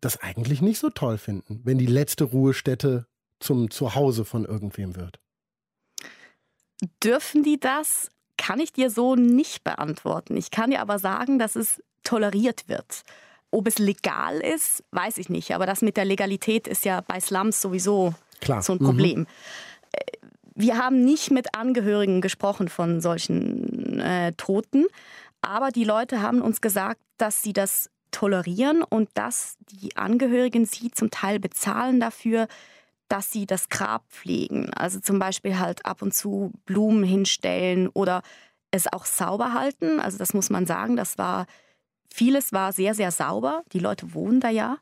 das 0.01 0.21
eigentlich 0.21 0.61
nicht 0.61 0.79
so 0.79 0.91
toll 0.91 1.17
finden, 1.19 1.61
wenn 1.65 1.79
die 1.79 1.87
letzte 1.87 2.25
Ruhestätte 2.25 3.07
zum 3.41 3.71
Zuhause 3.71 4.25
von 4.25 4.45
irgendwem 4.45 4.97
wird. 4.97 5.19
Dürfen 7.03 7.43
die 7.43 7.59
das? 7.59 8.11
Kann 8.37 8.61
ich 8.61 8.73
dir 8.73 8.91
so 8.91 9.15
nicht 9.15 9.65
beantworten. 9.65 10.37
Ich 10.37 10.51
kann 10.51 10.71
dir 10.71 10.81
aber 10.81 10.99
sagen, 10.99 11.39
dass 11.39 11.57
es 11.57 11.83
toleriert 12.03 12.69
wird. 12.69 13.05
ob 13.55 13.69
es 13.69 13.79
legal 13.79 14.41
ist, 14.41 14.83
weiß 14.91 15.17
ich 15.19 15.29
nicht. 15.29 15.55
Aber 15.55 15.65
das 15.65 15.81
mit 15.81 15.97
der 15.97 16.05
Legalität 16.05 16.67
ist 16.67 16.85
ja 16.85 17.01
bei 17.01 17.21
Slums 17.21 17.61
sowieso 17.61 18.13
Klar. 18.41 18.63
so 18.63 18.73
ein 18.73 18.79
Problem. 18.79 19.21
Mhm. 19.21 19.27
Wir 20.57 20.79
haben 20.79 21.05
nicht 21.05 21.31
mit 21.31 21.55
Angehörigen 21.57 22.21
gesprochen 22.21 22.69
von 22.69 23.01
solchen 23.01 23.99
äh, 23.99 24.33
Toten, 24.35 24.87
aber 25.41 25.71
die 25.71 25.85
Leute 25.85 26.23
haben 26.23 26.43
uns 26.43 26.61
gesagt, 26.61 27.01
dass 27.19 27.43
sie 27.43 27.53
das 27.53 27.91
tolerieren 28.13 28.83
und 28.83 29.09
dass 29.15 29.57
die 29.71 29.97
Angehörigen 29.97 30.65
sie 30.65 30.91
zum 30.93 31.11
Teil 31.11 31.41
bezahlen 31.41 31.99
dafür, 31.99 32.47
dass 33.09 33.33
sie 33.33 33.47
das 33.47 33.69
Grab 33.69 34.05
pflegen. 34.09 34.73
Also 34.75 35.01
zum 35.01 35.19
Beispiel 35.19 35.59
halt 35.59 35.85
ab 35.85 36.03
und 36.03 36.15
zu 36.15 36.53
Blumen 36.65 37.03
hinstellen 37.03 37.89
oder 37.89 38.23
es 38.71 38.93
auch 38.93 39.05
sauber 39.05 39.53
halten. 39.53 40.01
Also 40.01 40.19
das 40.19 40.33
muss 40.35 40.51
man 40.51 40.67
sagen, 40.67 40.97
das 40.97 41.19
war 41.19 41.47
vieles 42.09 42.53
war 42.53 42.73
sehr, 42.73 42.95
sehr 42.95 43.11
sauber. 43.11 43.65
Die 43.73 43.81
Leute 43.81 44.15
wohnen 44.15 44.41
da 44.41 44.49
ja. 44.49 44.79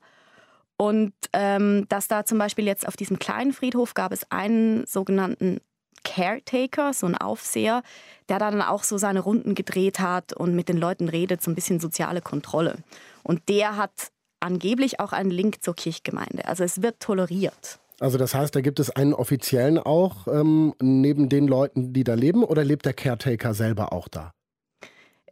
Und 0.83 1.13
ähm, 1.33 1.87
dass 1.89 2.09
da 2.09 2.25
zum 2.25 2.39
Beispiel 2.39 2.67
jetzt 2.67 2.89
auf 2.89 2.97
diesem 2.97 3.21
kleinen 3.21 3.53
Friedhof 3.53 3.95
gab 3.95 4.13
es 4.13 4.29
einen 4.33 4.85
sogenannten 4.85 5.61
Caretaker, 6.03 6.93
so 6.93 7.07
ein 7.07 7.17
Aufseher, 7.17 7.85
der 8.29 8.41
dann 8.41 8.61
auch 8.61 8.83
so 8.83 8.99
seine 8.99 9.21
Runden 9.21 9.55
gedreht 9.55 10.01
hat 10.01 10.33
und 10.33 10.57
mit 10.57 10.69
den 10.69 10.77
Leuten 10.77 11.09
redet, 11.09 11.41
so 11.41 11.53
ein 11.53 11.55
bisschen 11.55 11.79
soziale 11.79 12.21
Kontrolle. 12.21 12.79
Und 13.23 13.49
der 13.49 13.77
hat 13.77 14.11
angeblich 14.41 14.99
auch 14.99 15.13
einen 15.13 15.31
Link 15.31 15.63
zur 15.63 15.77
Kirchgemeinde. 15.77 16.49
Also 16.49 16.65
es 16.65 16.83
wird 16.83 16.99
toleriert. 16.99 17.79
Also 18.01 18.19
das 18.19 18.35
heißt, 18.35 18.57
da 18.57 18.61
gibt 18.61 18.81
es 18.81 18.91
einen 18.91 19.15
offiziellen 19.15 19.79
auch 19.79 20.27
ähm, 20.27 20.75
neben 20.83 21.29
den 21.29 21.47
Leuten, 21.47 21.93
die 21.93 22.03
da 22.03 22.15
leben, 22.15 22.43
oder 22.43 22.65
lebt 22.65 22.87
der 22.87 22.95
Caretaker 22.95 23.55
selber 23.55 23.93
auch 23.93 24.09
da? 24.09 24.33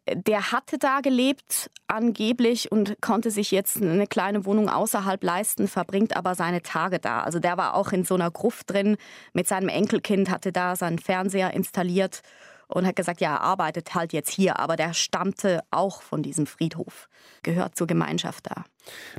Der 0.07 0.53
hatte 0.53 0.79
da 0.79 1.01
gelebt 1.01 1.71
angeblich 1.87 2.73
und 2.73 3.01
konnte 3.01 3.31
sich 3.31 3.51
jetzt 3.51 3.77
eine 3.83 4.07
kleine 4.07 4.45
Wohnung 4.45 4.69
außerhalb 4.69 5.23
leisten, 5.23 5.69
verbringt 5.69 6.17
aber 6.17 6.35
seine 6.35 6.63
Tage 6.63 6.99
da. 6.99 7.21
Also 7.21 7.39
der 7.39 7.57
war 7.57 7.75
auch 7.75 7.93
in 7.93 8.05
so 8.05 8.15
einer 8.15 8.31
Gruft 8.31 8.71
drin 8.71 8.97
mit 9.33 9.47
seinem 9.47 9.69
Enkelkind, 9.69 10.31
hatte 10.31 10.53
da 10.53 10.77
seinen 10.77 10.99
Fernseher 10.99 11.53
installiert 11.53 12.23
und 12.71 12.87
hat 12.87 12.97
gesagt, 12.97 13.21
ja, 13.21 13.35
er 13.35 13.41
arbeitet 13.41 13.95
halt 13.95 14.13
jetzt 14.13 14.31
hier, 14.31 14.59
aber 14.59 14.77
der 14.77 14.95
stammte 14.95 15.61
auch 15.71 16.03
von 16.03 16.23
diesem 16.23 16.47
Friedhof, 16.47 17.09
gehört 17.43 17.77
zur 17.77 17.87
Gemeinschaft 17.87 18.47
da. 18.47 18.65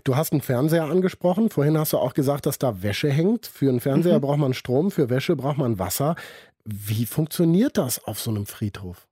Du 0.03 0.15
hast 0.15 0.32
einen 0.32 0.41
Fernseher 0.41 0.86
angesprochen. 0.86 1.49
Vorhin 1.49 1.77
hast 1.77 1.93
du 1.93 1.97
auch 1.97 2.13
gesagt, 2.13 2.45
dass 2.45 2.57
da 2.57 2.82
Wäsche 2.82 3.09
hängt. 3.09 3.45
Für 3.45 3.69
einen 3.69 3.79
Fernseher 3.79 4.17
mhm. 4.17 4.21
braucht 4.21 4.39
man 4.39 4.53
Strom, 4.53 4.91
für 4.91 5.09
Wäsche 5.09 5.36
braucht 5.36 5.57
man 5.57 5.79
Wasser. 5.79 6.15
Wie 6.63 7.05
funktioniert 7.05 7.77
das 7.77 8.03
auf 8.03 8.19
so 8.19 8.32
einem 8.32 8.45
Friedhof? 8.45 9.07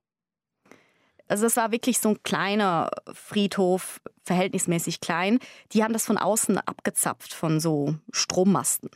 Also 1.30 1.46
es 1.46 1.56
war 1.56 1.70
wirklich 1.70 2.00
so 2.00 2.08
ein 2.08 2.22
kleiner 2.24 2.90
Friedhof, 3.12 4.00
verhältnismäßig 4.24 5.00
klein. 5.00 5.38
Die 5.70 5.84
haben 5.84 5.92
das 5.92 6.04
von 6.04 6.18
außen 6.18 6.58
abgezapft 6.58 7.32
von 7.32 7.60
so 7.60 7.94
Strommasten. 8.12 8.90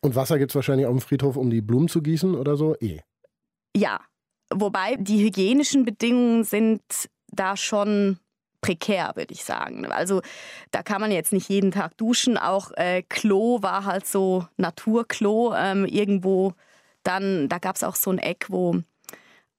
Und 0.00 0.14
Wasser 0.16 0.38
gibt 0.38 0.52
es 0.52 0.54
wahrscheinlich 0.54 0.86
auf 0.86 0.94
dem 0.94 1.02
Friedhof, 1.02 1.36
um 1.36 1.50
die 1.50 1.60
Blumen 1.60 1.88
zu 1.88 2.00
gießen 2.00 2.34
oder 2.34 2.56
so? 2.56 2.76
Eh. 2.80 3.00
Ja, 3.76 4.00
wobei 4.50 4.96
die 4.96 5.22
hygienischen 5.22 5.84
Bedingungen 5.84 6.44
sind 6.44 6.80
da 7.28 7.58
schon 7.58 8.18
prekär, 8.62 9.12
würde 9.16 9.34
ich 9.34 9.44
sagen. 9.44 9.84
Also 9.84 10.22
da 10.70 10.82
kann 10.82 11.02
man 11.02 11.12
jetzt 11.12 11.34
nicht 11.34 11.50
jeden 11.50 11.72
Tag 11.72 11.94
duschen. 11.98 12.38
Auch 12.38 12.70
äh, 12.72 13.02
Klo 13.02 13.62
war 13.62 13.84
halt 13.84 14.06
so 14.06 14.46
Naturklo 14.56 15.54
ähm, 15.54 15.84
irgendwo. 15.84 16.54
Dann, 17.02 17.50
da 17.50 17.58
gab 17.58 17.76
es 17.76 17.84
auch 17.84 17.96
so 17.96 18.10
ein 18.10 18.18
Eck, 18.18 18.46
wo 18.48 18.82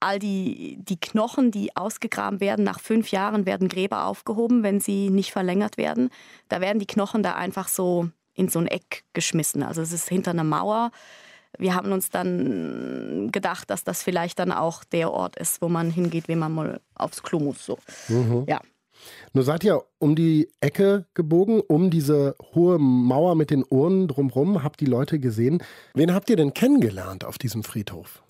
all 0.02 0.20
die, 0.20 0.78
die 0.80 1.00
Knochen, 1.00 1.52
die 1.52 1.76
ausgegraben 1.76 2.40
werden, 2.40 2.64
nach 2.64 2.80
fünf 2.80 3.12
Jahren 3.12 3.46
werden 3.46 3.68
Gräber 3.68 4.06
aufgehoben, 4.06 4.64
wenn 4.64 4.80
sie 4.80 5.10
nicht 5.10 5.32
verlängert 5.32 5.78
werden. 5.78 6.10
Da 6.50 6.62
werden 6.62 6.80
die 6.80 6.88
Knochen 6.88 7.24
da 7.24 7.36
einfach 7.36 7.68
so 7.68 8.10
in 8.34 8.50
so 8.50 8.60
ein 8.60 8.68
Eck 8.68 9.04
geschmissen. 9.14 9.64
Also 9.64 9.82
es 9.82 9.94
ist 9.94 10.10
hinter 10.10 10.32
einer 10.32 10.44
Mauer. 10.44 10.92
Wir 11.58 11.76
haben 11.76 11.92
uns 11.92 12.10
dann 12.10 13.30
gedacht, 13.32 13.70
dass 13.70 13.84
das 13.84 14.04
vielleicht 14.04 14.40
dann 14.40 14.52
auch 14.52 14.84
der 14.84 15.12
Ort 15.12 15.36
ist, 15.36 15.62
wo 15.62 15.70
man 15.70 15.92
hingeht, 15.92 16.28
wenn 16.28 16.40
man 16.40 16.54
mal 16.54 16.82
aufs 16.96 17.24
Klo 17.24 17.40
muss. 17.40 17.66
So. 17.66 17.78
Mhm. 18.08 18.46
Ja. 18.48 18.62
Nur 19.34 19.44
seid 19.44 19.64
ihr 19.64 19.84
um 20.00 20.16
die 20.16 20.50
Ecke 20.62 21.06
gebogen, 21.14 21.62
um 21.62 21.90
diese 21.90 22.36
hohe 22.54 22.78
Mauer 22.78 23.36
mit 23.36 23.50
den 23.50 23.64
Urnen 23.68 24.08
drumherum, 24.08 24.64
habt 24.64 24.80
die 24.80 24.86
Leute 24.86 25.20
gesehen. 25.20 25.64
Wen 25.94 26.14
habt 26.14 26.30
ihr 26.30 26.36
denn 26.36 26.54
kennengelernt 26.54 27.26
auf 27.26 27.38
diesem 27.38 27.64
Friedhof? 27.64 28.24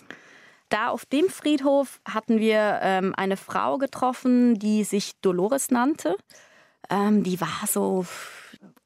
Da 0.71 0.87
auf 0.87 1.05
dem 1.05 1.27
Friedhof 1.27 1.99
hatten 2.07 2.39
wir 2.39 2.79
ähm, 2.81 3.13
eine 3.17 3.35
Frau 3.35 3.77
getroffen, 3.77 4.57
die 4.57 4.85
sich 4.85 5.19
Dolores 5.19 5.69
nannte. 5.69 6.15
Ähm, 6.89 7.23
die 7.23 7.41
war 7.41 7.67
so 7.67 8.05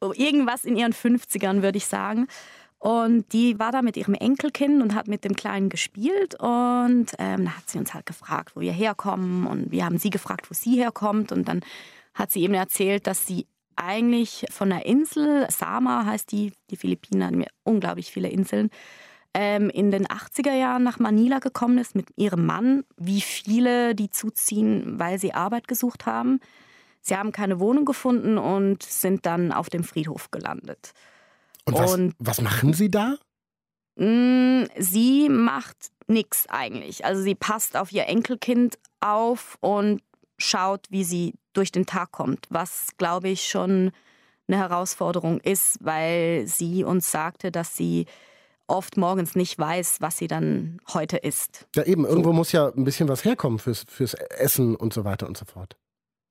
irgendwas 0.02 0.66
in 0.66 0.78
ihren 0.78 0.94
50ern, 0.94 1.62
würde 1.62 1.78
ich 1.78 1.86
sagen. 1.86 2.26
Und 2.80 3.34
die 3.34 3.60
war 3.60 3.72
da 3.72 3.84
mit 3.84 3.98
ihrem 3.98 4.16
Enkelkind 4.16 4.82
und 4.82 4.96
hat 4.96 5.08
mit 5.08 5.24
dem 5.24 5.36
Kleinen 5.36 5.70
gespielt. 5.70 6.34
Und 6.40 7.14
ähm, 7.20 7.46
dann 7.46 7.56
hat 7.56 7.70
sie 7.70 7.78
uns 7.78 7.94
halt 7.94 8.08
gefragt, 8.08 8.56
wo 8.56 8.62
wir 8.62 8.74
herkommen. 8.74 9.46
Und 9.46 9.72
wir 9.72 9.86
haben 9.86 10.00
sie 10.00 10.10
gefragt, 10.10 10.50
wo 10.50 10.56
sie 10.56 10.78
herkommt. 10.78 11.32
Und 11.32 11.48
dann 11.48 11.62
hat 12.16 12.32
sie 12.32 12.42
eben 12.42 12.56
erzählt, 12.56 13.06
dass 13.06 13.28
sie 13.28 13.46
eigentlich 13.76 14.48
von 14.50 14.72
der 14.72 14.88
Insel, 14.88 15.46
Sama 15.52 16.06
heißt 16.06 16.32
die, 16.32 16.52
die 16.72 16.78
Philippinen 16.78 17.24
haben 17.24 17.46
unglaublich 17.64 18.12
viele 18.12 18.30
Inseln, 18.30 18.72
ähm, 19.38 19.70
in 19.70 19.92
den 19.92 20.08
80er 20.08 20.54
Jahren 20.54 20.84
nach 20.84 20.98
Manila 20.98 21.40
gekommen 21.40 21.78
ist 21.78 21.94
mit 21.94 22.08
ihrem 22.16 22.46
Mann, 22.46 22.86
wie 22.96 23.20
viele, 23.20 23.94
die 23.94 24.10
zuziehen, 24.10 24.98
weil 24.98 25.20
sie 25.20 25.34
Arbeit 25.34 25.68
gesucht 25.68 26.06
haben. 26.06 26.40
Sie 27.02 27.18
haben 27.18 27.34
keine 27.34 27.60
Wohnung 27.60 27.84
gefunden 27.84 28.38
und 28.38 28.82
sind 28.82 29.26
dann 29.26 29.52
auf 29.52 29.70
dem 29.70 29.84
Friedhof 29.84 30.32
gelandet. 30.32 30.94
Und 31.66 31.74
was, 31.78 31.94
und, 31.94 32.16
was 32.18 32.40
machen 32.42 32.72
Sie 32.72 32.90
da? 32.90 33.18
Mh, 33.98 34.06
mm, 34.08 34.68
sie 34.78 35.28
macht 35.28 35.92
nichts 36.08 36.48
eigentlich. 36.48 37.04
Also 37.04 37.22
sie 37.22 37.36
passt 37.36 37.76
auf 37.76 37.92
ihr 37.92 38.08
Enkelkind 38.08 38.78
auf 39.02 39.58
und 39.60 40.02
schaut, 40.38 40.88
wie 40.92 41.04
sie 41.04 41.34
durch 41.52 41.74
den 41.74 41.86
Tag 41.86 42.14
kommt, 42.14 42.48
was, 42.50 42.96
glaube 42.98 43.28
ich, 43.28 43.48
schon 43.48 43.92
eine 44.48 44.58
Herausforderung 44.58 45.42
ist, 45.42 45.78
weil 45.82 46.48
sie 46.48 46.86
uns 46.86 47.12
sagte, 47.12 47.52
dass 47.52 47.76
sie 47.76 48.06
oft 48.68 48.98
morgens 48.98 49.36
nicht 49.36 49.58
weiß, 49.58 49.98
was 50.00 50.18
sie 50.18 50.28
dann 50.28 50.80
heute 50.94 51.18
isst. 51.18 51.68
Ja, 51.76 51.84
eben, 51.84 52.06
irgendwo 52.06 52.30
so. 52.30 52.34
muss 52.34 52.52
ja 52.52 52.68
ein 52.70 52.84
bisschen 52.84 53.08
was 53.08 53.24
herkommen 53.24 53.60
fürs, 53.60 53.86
fürs 53.88 54.14
Essen 54.14 54.76
und 54.76 54.94
so 54.94 55.04
weiter 55.06 55.28
und 55.28 55.38
so 55.38 55.46
fort. 55.46 55.78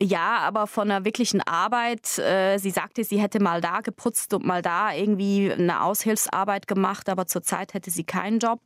Ja, 0.03 0.39
aber 0.39 0.67
von 0.67 0.91
einer 0.91 1.05
wirklichen 1.05 1.41
Arbeit. 1.41 2.19
Äh, 2.19 2.59
sie 2.59 2.71
sagte, 2.71 3.05
sie 3.05 3.21
hätte 3.21 3.41
mal 3.41 3.61
da 3.61 3.81
geputzt 3.81 4.35
und 4.35 4.45
mal 4.45 4.61
da 4.61 4.93
irgendwie 4.93 5.53
eine 5.53 5.83
Aushilfsarbeit 5.83 6.67
gemacht, 6.67 7.09
aber 7.09 7.27
zurzeit 7.27 7.75
hätte 7.75 7.91
sie 7.91 8.05
keinen 8.05 8.39
Job. 8.39 8.61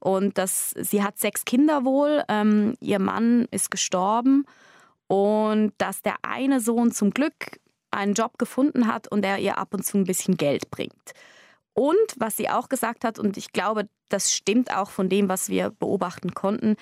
Und 0.00 0.38
das, 0.38 0.70
sie 0.70 1.02
hat 1.02 1.18
sechs 1.18 1.44
Kinder 1.44 1.84
wohl. 1.84 2.24
Ähm, 2.28 2.74
ihr 2.80 2.98
Mann 2.98 3.46
ist 3.50 3.70
gestorben. 3.70 4.44
Und 5.06 5.72
dass 5.78 6.02
der 6.02 6.16
eine 6.22 6.60
Sohn 6.60 6.90
zum 6.90 7.10
Glück 7.10 7.60
einen 7.90 8.14
Job 8.14 8.38
gefunden 8.38 8.86
hat 8.86 9.06
und 9.06 9.24
er 9.24 9.38
ihr 9.38 9.58
ab 9.58 9.74
und 9.74 9.84
zu 9.84 9.98
ein 9.98 10.04
bisschen 10.04 10.36
Geld 10.36 10.70
bringt. 10.70 11.12
Und 11.74 11.96
was 12.16 12.36
sie 12.36 12.48
auch 12.48 12.68
gesagt 12.68 13.04
hat, 13.04 13.18
und 13.18 13.36
ich 13.36 13.52
glaube, 13.52 13.88
das 14.08 14.32
stimmt 14.32 14.76
auch 14.76 14.90
von 14.90 15.08
dem, 15.08 15.28
was 15.28 15.48
wir 15.48 15.70
beobachten 15.70 16.34
konnten, 16.34 16.76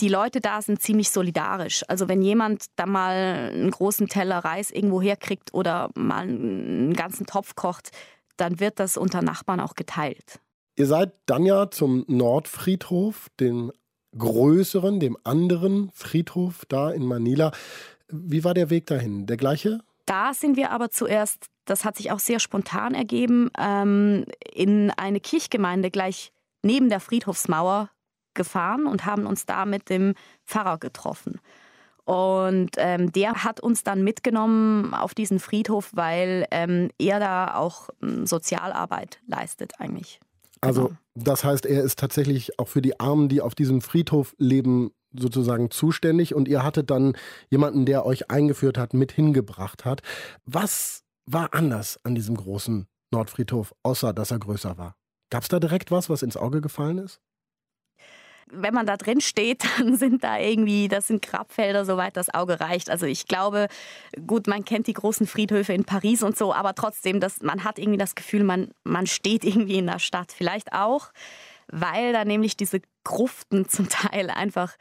die 0.00 0.08
Leute 0.08 0.40
da 0.40 0.60
sind 0.60 0.82
ziemlich 0.82 1.10
solidarisch. 1.10 1.82
Also 1.88 2.08
wenn 2.08 2.20
jemand 2.20 2.66
da 2.76 2.86
mal 2.86 3.50
einen 3.52 3.70
großen 3.70 4.08
Teller 4.08 4.38
Reis 4.38 4.70
irgendwo 4.70 5.00
herkriegt 5.00 5.54
oder 5.54 5.90
mal 5.94 6.22
einen 6.22 6.92
ganzen 6.92 7.26
Topf 7.26 7.54
kocht, 7.54 7.90
dann 8.36 8.60
wird 8.60 8.78
das 8.78 8.98
unter 8.98 9.22
Nachbarn 9.22 9.60
auch 9.60 9.74
geteilt. 9.74 10.40
Ihr 10.76 10.86
seid 10.86 11.12
dann 11.24 11.46
ja 11.46 11.70
zum 11.70 12.04
Nordfriedhof, 12.06 13.28
dem 13.40 13.72
größeren, 14.18 15.00
dem 15.00 15.16
anderen 15.24 15.90
Friedhof 15.94 16.66
da 16.68 16.90
in 16.90 17.04
Manila. 17.04 17.52
Wie 18.08 18.44
war 18.44 18.52
der 18.52 18.68
Weg 18.68 18.86
dahin? 18.86 19.26
Der 19.26 19.38
gleiche? 19.38 19.80
Da 20.06 20.32
sind 20.32 20.56
wir 20.56 20.70
aber 20.70 20.90
zuerst 20.90 21.50
das 21.66 21.84
hat 21.84 21.96
sich 21.96 22.10
auch 22.10 22.20
sehr 22.20 22.40
spontan 22.40 22.94
ergeben, 22.94 23.50
ähm, 23.58 24.24
in 24.54 24.90
eine 24.96 25.20
Kirchgemeinde 25.20 25.90
gleich 25.90 26.32
neben 26.62 26.88
der 26.88 27.00
Friedhofsmauer 27.00 27.90
gefahren 28.34 28.86
und 28.86 29.04
haben 29.04 29.26
uns 29.26 29.46
da 29.46 29.66
mit 29.66 29.90
dem 29.90 30.14
Pfarrer 30.46 30.78
getroffen. 30.78 31.40
Und 32.04 32.70
ähm, 32.76 33.10
der 33.12 33.42
hat 33.44 33.58
uns 33.58 33.82
dann 33.82 34.04
mitgenommen 34.04 34.94
auf 34.94 35.12
diesen 35.12 35.40
Friedhof, 35.40 35.90
weil 35.92 36.46
ähm, 36.52 36.90
er 36.98 37.18
da 37.18 37.54
auch 37.56 37.88
ähm, 38.00 38.26
Sozialarbeit 38.26 39.20
leistet 39.26 39.72
eigentlich. 39.80 40.20
Also 40.60 40.88
genau. 40.88 40.98
das 41.16 41.42
heißt, 41.42 41.66
er 41.66 41.82
ist 41.82 41.98
tatsächlich 41.98 42.60
auch 42.60 42.68
für 42.68 42.80
die 42.80 43.00
Armen, 43.00 43.28
die 43.28 43.40
auf 43.40 43.56
diesem 43.56 43.80
Friedhof 43.80 44.36
leben, 44.38 44.92
sozusagen 45.18 45.70
zuständig 45.70 46.34
und 46.34 46.48
ihr 46.48 46.62
hattet 46.62 46.90
dann 46.90 47.16
jemanden, 47.50 47.86
der 47.86 48.06
euch 48.06 48.30
eingeführt 48.30 48.78
hat, 48.78 48.94
mit 48.94 49.12
hingebracht 49.12 49.84
hat. 49.84 50.02
Was 50.44 51.04
war 51.26 51.54
anders 51.54 51.98
an 52.04 52.14
diesem 52.14 52.36
großen 52.36 52.86
Nordfriedhof, 53.10 53.74
außer 53.82 54.12
dass 54.12 54.30
er 54.30 54.38
größer 54.38 54.78
war? 54.78 54.96
Gab 55.30 55.42
es 55.42 55.48
da 55.48 55.58
direkt 55.58 55.90
was, 55.90 56.08
was 56.08 56.22
ins 56.22 56.36
Auge 56.36 56.60
gefallen 56.60 56.98
ist? 56.98 57.20
wenn 58.50 58.74
man 58.74 58.86
da 58.86 58.96
drin 58.96 59.20
steht, 59.20 59.64
dann 59.78 59.96
sind 59.96 60.24
da 60.24 60.38
irgendwie, 60.38 60.88
das 60.88 61.08
sind 61.08 61.22
Grabfelder, 61.22 61.84
soweit 61.84 62.16
das 62.16 62.32
Auge 62.32 62.60
reicht. 62.60 62.90
Also 62.90 63.06
ich 63.06 63.26
glaube, 63.26 63.68
gut, 64.26 64.46
man 64.46 64.64
kennt 64.64 64.86
die 64.86 64.92
großen 64.92 65.26
Friedhöfe 65.26 65.72
in 65.72 65.84
Paris 65.84 66.22
und 66.22 66.36
so, 66.36 66.54
aber 66.54 66.74
trotzdem, 66.74 67.20
das, 67.20 67.42
man 67.42 67.64
hat 67.64 67.78
irgendwie 67.78 67.98
das 67.98 68.14
Gefühl, 68.14 68.44
man, 68.44 68.70
man 68.84 69.06
steht 69.06 69.44
irgendwie 69.44 69.78
in 69.78 69.86
der 69.86 69.98
Stadt. 69.98 70.32
Vielleicht 70.32 70.72
auch, 70.72 71.10
weil 71.68 72.12
da 72.12 72.24
nämlich 72.24 72.56
diese 72.56 72.80
Gruften 73.04 73.68
zum 73.68 73.88
Teil 73.88 74.30
einfach, 74.30 74.74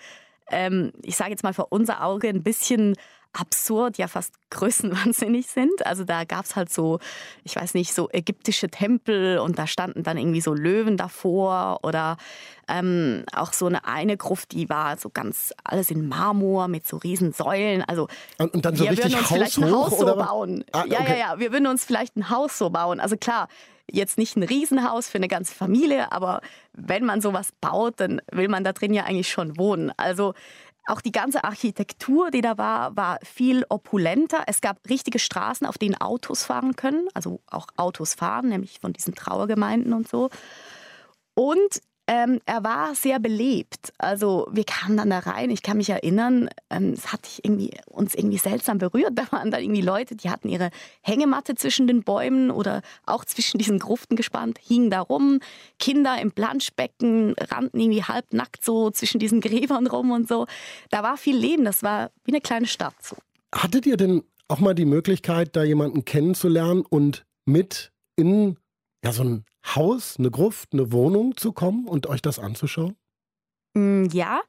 ähm, 0.52 0.92
ich 1.04 1.16
sage 1.16 1.32
jetzt 1.32 1.44
mal 1.44 1.54
für 1.54 1.66
unser 1.68 2.04
Auge, 2.04 2.28
ein 2.30 2.44
bisschen 2.44 2.96
absurd, 3.36 3.98
ja 3.98 4.08
fast 4.08 4.34
größenwahnsinnig 4.50 5.48
sind. 5.48 5.86
Also 5.86 6.04
da 6.04 6.24
gab 6.24 6.46
es 6.46 6.56
halt 6.56 6.72
so, 6.72 7.00
ich 7.44 7.56
weiß 7.56 7.74
nicht, 7.74 7.94
so 7.94 8.10
ägyptische 8.12 8.70
Tempel 8.70 9.40
und 9.40 9.60
da 9.60 9.68
standen 9.68 10.04
dann 10.04 10.18
irgendwie 10.18 10.42
so 10.42 10.54
Löwen 10.54 10.98
davor 10.98 11.80
oder 11.84 12.18
ähm, 12.68 13.24
auch 13.34 13.54
so 13.54 13.68
eine 13.68 13.86
eine 13.86 14.18
Gruft, 14.18 14.54
die 14.54 14.70
war 14.70 14.98
so 14.98 15.10
ganz 15.10 15.54
alles 15.64 15.92
in 15.92 16.08
Marmor 16.08 16.68
mit 16.68 16.88
so 16.88 16.98
riesen 16.98 17.32
Säulen. 17.34 17.84
Also 17.84 18.08
und, 18.38 18.54
und 18.54 18.66
dann 18.66 18.76
so 18.76 18.86
wir 18.86 18.92
richtig 18.92 19.14
würden 19.14 19.20
uns 19.20 19.30
Haus 19.30 19.36
vielleicht 19.36 19.58
ein 19.58 19.72
Haus 19.72 19.94
oder? 19.94 20.14
so 20.14 20.18
bauen. 20.18 20.66
Ah, 20.72 20.86
Ja, 20.88 21.02
okay. 21.02 21.20
ja, 21.20 21.34
ja. 21.34 21.40
Wir 21.40 21.52
würden 21.52 21.68
uns 21.68 21.86
vielleicht 21.86 22.16
ein 22.16 22.30
Haus 22.30 22.58
so 22.58 22.70
bauen. 22.70 23.00
Also 23.00 23.18
klar, 23.18 23.48
jetzt 23.92 24.18
nicht 24.18 24.36
ein 24.36 24.44
Riesenhaus 24.44 25.08
für 25.08 25.18
eine 25.18 25.28
ganze 25.28 25.54
Familie, 25.54 26.12
aber 26.12 26.42
wenn 26.74 27.06
man 27.06 27.22
sowas 27.22 27.50
baut, 27.62 28.00
dann 28.00 28.22
will 28.32 28.48
man 28.48 28.64
da 28.64 28.74
drin 28.74 28.94
ja 28.94 29.04
eigentlich 29.04 29.30
schon 29.30 29.58
wohnen. 29.58 29.92
Also 29.98 30.34
auch 30.88 31.02
die 31.02 31.12
ganze 31.12 31.44
Architektur, 31.44 32.32
die 32.32 32.42
da 32.42 32.58
war, 32.58 32.96
war 32.96 33.20
viel 33.24 33.66
opulenter. 33.70 34.44
Es 34.48 34.62
gab 34.62 34.78
richtige 34.90 35.20
Straßen, 35.20 35.66
auf 35.66 35.78
denen 35.78 35.96
Autos 35.96 36.44
fahren 36.44 36.76
können, 36.76 37.08
also 37.14 37.42
auch 37.48 37.68
Autos 37.76 38.14
fahren, 38.14 38.50
nämlich 38.50 38.80
von 38.80 38.94
diesen 38.94 39.16
Trauergemeinden 39.16 39.94
und 39.94 40.08
so. 40.08 40.30
Und 41.34 41.82
ähm, 42.08 42.40
er 42.46 42.64
war 42.64 42.94
sehr 42.94 43.20
belebt. 43.20 43.92
Also 43.98 44.48
wir 44.52 44.64
kamen 44.64 44.98
dann 44.98 45.10
da 45.10 45.20
rein. 45.20 45.50
Ich 45.50 45.64
kann 45.64 45.78
mich 45.78 45.90
erinnern, 45.90 46.50
ähm, 46.70 46.94
es 46.94 47.12
hat 47.12 47.40
irgendwie, 47.42 47.72
uns 47.88 48.14
irgendwie 48.14 48.38
seltsam 48.38 48.78
berührt. 48.78 49.14
Da 49.16 49.24
waren 49.32 49.50
dann 49.50 49.62
irgendwie 49.62 49.82
Leute, 49.82 50.16
die 50.16 50.30
hatten 50.30 50.50
ihre 50.50 50.70
Hängematte 51.02 51.56
zwischen 51.56 51.88
den 51.88 52.04
Bäumen 52.04 52.52
oder 52.52 52.82
auch 53.06 53.26
zwischen 53.26 53.58
diesen 53.58 53.80
Gruften 53.80 54.16
gespannt, 54.16 54.60
hingen 54.62 54.92
da 54.92 55.02
rum. 55.02 55.40
Kinder 55.80 56.22
im 56.22 56.32
Planschbecken 56.32 57.34
rannten 57.40 57.80
irgendwie 57.80 58.04
halbnackt 58.04 58.64
so 58.64 58.92
zwischen 58.92 59.20
diesen 59.20 59.42
Gräbern 59.42 59.88
rum 59.88 60.12
und 60.12 60.28
so. 60.28 60.46
Da 60.92 61.02
war 61.02 61.18
viel 61.18 61.36
Leben. 61.36 61.66
Das 61.66 61.82
war 61.82 62.12
wie 62.24 62.34
eine 62.34 62.42
kleine 62.42 62.68
Stadt. 62.68 62.96
So. 63.02 63.16
Hattet 63.54 63.88
ihr 63.88 63.98
denn 63.98 64.24
auch 64.48 64.60
mal 64.60 64.76
die 64.76 64.86
Möglichkeit, 64.86 65.56
da 65.56 65.64
jemanden 65.64 66.06
kennenzulernen 66.06 66.84
und 66.88 67.26
mit 67.46 67.92
in 68.16 68.58
ja, 69.04 69.12
so 69.12 69.24
ein 69.24 69.46
Haus, 69.66 70.16
eine 70.20 70.32
Gruft, 70.32 70.70
eine 70.74 70.92
Wohnung 70.92 71.38
zu 71.38 71.52
kommen 71.52 71.88
und 71.88 72.08
euch 72.08 72.22
das 72.22 72.40
anzuschauen? 72.40 72.96
Mm, 73.74 74.06
Ja, 74.12 74.42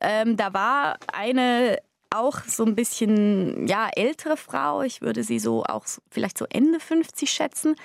ähm, 0.00 0.36
da 0.36 0.52
war 0.54 0.98
eine 1.12 1.78
auch 2.10 2.40
so 2.44 2.64
ein 2.64 2.74
bisschen 2.74 3.66
ja 3.66 3.88
ältere 3.94 4.36
Frau. 4.36 4.82
Ich 4.82 5.02
würde 5.02 5.22
sie 5.22 5.38
so 5.38 5.64
auch 5.64 5.84
vielleicht 6.10 6.38
so 6.38 6.46
Ende 6.48 6.80
50 6.80 7.30
schätzen. 7.30 7.76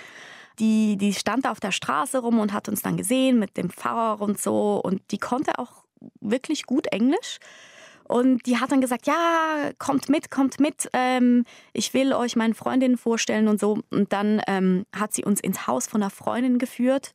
Die, 0.59 0.97
die 0.97 1.13
stand 1.13 1.45
da 1.45 1.51
auf 1.51 1.59
der 1.59 1.71
Straße 1.71 2.19
rum 2.19 2.39
und 2.39 2.53
hat 2.53 2.69
uns 2.69 2.81
dann 2.83 2.97
gesehen 2.97 3.39
mit 3.39 3.57
dem 3.57 3.69
Pfarrer 3.69 4.21
und 4.21 4.39
so. 4.39 4.79
Und 4.83 5.01
die 5.11 5.17
konnte 5.17 5.59
auch 5.59 5.83
wirklich 6.21 6.65
gut 6.65 6.87
Englisch. 6.87 7.39
Und 8.07 8.45
die 8.45 8.57
hat 8.57 8.71
dann 8.71 8.81
gesagt, 8.81 9.07
ja, 9.07 9.71
kommt 9.79 10.09
mit, 10.09 10.29
kommt 10.29 10.59
mit, 10.59 10.89
ähm, 10.93 11.45
ich 11.71 11.93
will 11.93 12.13
euch 12.13 12.35
meine 12.35 12.53
Freundin 12.53 12.97
vorstellen 12.97 13.47
und 13.47 13.59
so. 13.59 13.79
Und 13.89 14.13
dann 14.13 14.41
ähm, 14.47 14.85
hat 14.93 15.13
sie 15.13 15.23
uns 15.23 15.39
ins 15.39 15.67
Haus 15.67 15.87
von 15.87 16.01
einer 16.01 16.09
Freundin 16.09 16.59
geführt. 16.59 17.13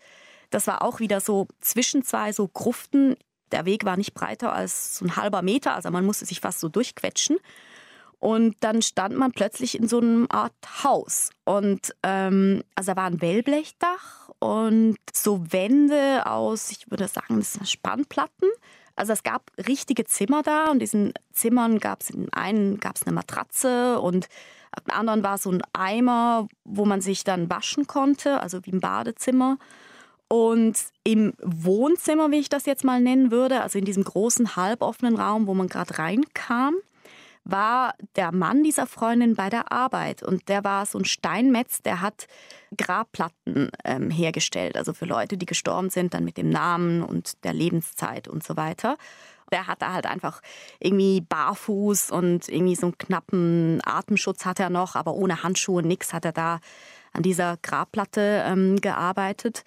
Das 0.51 0.67
war 0.67 0.83
auch 0.83 1.01
wieder 1.01 1.21
so 1.21 1.47
zwischen 1.61 2.03
zwei 2.03 2.33
so 2.33 2.49
Gruften. 2.49 3.17
Der 3.53 3.65
Weg 3.65 3.85
war 3.85 3.97
nicht 3.97 4.15
breiter 4.15 4.53
als 4.53 4.99
so 4.99 5.05
ein 5.05 5.17
halber 5.17 5.43
Meter, 5.43 5.75
also 5.75 5.91
man 5.91 6.05
musste 6.05 6.27
sich 6.27 6.41
fast 6.41 6.61
so 6.61 6.69
durchquetschen. 6.69 7.37
Und 8.21 8.57
dann 8.61 8.83
stand 8.83 9.17
man 9.17 9.31
plötzlich 9.31 9.79
in 9.79 9.87
so 9.87 10.01
einer 10.01 10.27
Art 10.31 10.53
Haus. 10.83 11.31
Und 11.45 11.95
ähm, 12.03 12.65
also 12.75 12.93
da 12.93 12.97
war 12.97 13.07
ein 13.07 13.21
Wellblechdach 13.21 14.29
und 14.41 14.97
so 15.13 15.53
Wände 15.53 16.27
aus, 16.27 16.71
ich 16.71 16.91
würde 16.91 17.07
sagen, 17.09 17.39
das 17.39 17.55
sind 17.55 17.69
Spannplatten. 17.69 18.49
Also 18.99 19.13
es 19.13 19.23
gab 19.23 19.51
richtige 19.67 20.05
Zimmer 20.05 20.43
da 20.43 20.67
und 20.67 20.75
in 20.75 20.79
diesen 20.81 21.13
Zimmern 21.33 21.79
gab 21.79 22.03
es 22.03 22.11
in 22.11 22.33
einen 22.33 22.81
gab 22.81 22.97
es 22.97 23.05
eine 23.05 23.15
Matratze 23.15 24.01
und 24.01 24.29
im 24.87 24.93
anderen 24.93 25.23
war 25.23 25.39
so 25.39 25.51
ein 25.51 25.63
Eimer, 25.73 26.49
wo 26.65 26.85
man 26.85 27.01
sich 27.01 27.25
dann 27.25 27.49
waschen 27.49 27.87
konnte, 27.87 28.41
also 28.41 28.65
wie 28.65 28.73
ein 28.73 28.81
Badezimmer. 28.81 29.59
Und 30.29 30.77
im 31.05 31.33
Wohnzimmer, 31.43 32.31
wie 32.31 32.39
ich 32.39 32.51
das 32.51 32.67
jetzt 32.67 32.85
mal 32.85 33.01
nennen 33.01 33.31
würde, 33.31 33.63
also 33.63 33.79
in 33.79 33.87
diesem 33.87 34.05
großen 34.05 34.57
halboffenen 34.57 35.17
Raum, 35.17 35.47
wo 35.47 35.55
man 35.55 35.69
gerade 35.69 35.99
reinkam, 35.99 36.75
war 37.49 37.95
der 38.15 38.31
Mann 38.31 38.63
dieser 38.63 38.87
Freundin 38.87 39.35
bei 39.35 39.49
der 39.49 39.73
Arbeit. 39.73 40.23
Und 40.23 40.49
der 40.49 40.65
war 40.65 40.87
so 40.87 40.99
ein 40.99 41.05
Steinmetz, 41.05 41.83
der 41.83 42.01
hat 42.03 42.27
Grabplatten 42.77 43.71
ähm, 43.85 44.11
hergestellt. 44.11 44.77
Also 44.77 44.93
für 44.93 45.07
Leute, 45.07 45.37
die 45.37 45.47
gestorben 45.47 45.91
sind, 45.91 46.15
dann 46.15 46.25
mit 46.25 46.37
dem 46.37 46.51
Namen 46.51 47.03
und 47.03 47.43
der 47.45 47.55
Lebenszeit 47.55 48.29
und 48.29 48.45
so 48.45 48.57
weiter. 48.57 48.97
Der 49.51 49.67
hatte 49.67 49.91
halt 49.93 50.07
einfach 50.07 50.43
irgendwie 50.79 51.23
barfuß 51.23 52.11
und 52.11 52.49
irgendwie 52.51 52.77
so 52.77 52.89
einen 52.89 52.99
knappen 52.99 53.81
Atemschutz 53.83 54.45
hat 54.45 54.61
er 54.61 54.69
noch, 54.69 54.95
aber 54.95 55.15
ohne 55.15 55.43
Handschuhe, 55.43 55.83
nix 55.83 56.13
hat 56.13 56.27
er 56.27 56.33
da 56.33 56.61
an 57.15 57.23
dieser 57.23 57.57
Grabplatte 57.63 58.45
ähm, 58.47 58.77
gearbeitet. 58.77 59.65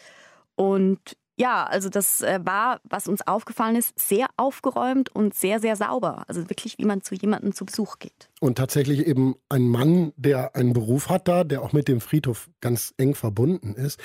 Und 0.55 1.17
ja, 1.41 1.63
also 1.63 1.89
das 1.89 2.21
äh, 2.21 2.39
war, 2.43 2.79
was 2.83 3.07
uns 3.07 3.25
aufgefallen 3.25 3.75
ist, 3.75 3.97
sehr 3.99 4.27
aufgeräumt 4.37 5.09
und 5.09 5.33
sehr, 5.33 5.59
sehr 5.59 5.75
sauber. 5.75 6.23
Also 6.27 6.49
wirklich, 6.51 6.77
wie 6.77 6.85
man 6.85 7.01
zu 7.01 7.15
jemandem 7.15 7.55
zu 7.55 7.65
Besuch 7.65 7.97
geht. 7.97 8.29
Und 8.39 8.59
tatsächlich 8.59 9.07
eben 9.07 9.35
ein 9.49 9.67
Mann, 9.67 10.13
der 10.17 10.55
einen 10.55 10.73
Beruf 10.73 11.09
hat 11.09 11.27
da, 11.27 11.43
der 11.43 11.63
auch 11.63 11.73
mit 11.73 11.87
dem 11.87 11.99
Friedhof 11.99 12.47
ganz 12.61 12.93
eng 12.97 13.15
verbunden 13.15 13.73
ist. 13.73 13.99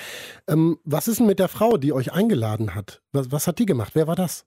Ähm, 0.47 0.79
was 0.83 1.07
ist 1.07 1.19
denn 1.19 1.27
mit 1.27 1.37
der 1.37 1.47
Frau, 1.47 1.77
die 1.77 1.93
euch 1.93 2.11
eingeladen 2.11 2.73
hat? 2.73 3.03
Was, 3.11 3.31
was 3.31 3.45
hat 3.45 3.59
die 3.59 3.67
gemacht? 3.67 3.91
Wer 3.93 4.07
war 4.07 4.15
das? 4.15 4.45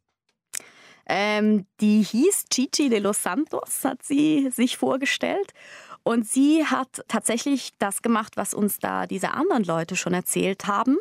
Ähm, 1.06 1.66
die 1.80 2.02
hieß 2.02 2.46
Chichi 2.50 2.88
de 2.88 2.98
los 2.98 3.22
Santos, 3.22 3.84
hat 3.84 4.02
sie 4.02 4.50
sich 4.50 4.76
vorgestellt. 4.76 5.52
Und 6.10 6.26
sie 6.26 6.66
hat 6.66 7.04
tatsächlich 7.06 7.70
das 7.78 8.02
gemacht, 8.02 8.36
was 8.36 8.52
uns 8.52 8.80
da 8.80 9.06
diese 9.06 9.30
anderen 9.32 9.62
Leute 9.62 9.94
schon 9.94 10.12
erzählt 10.12 10.66
haben. 10.66 10.96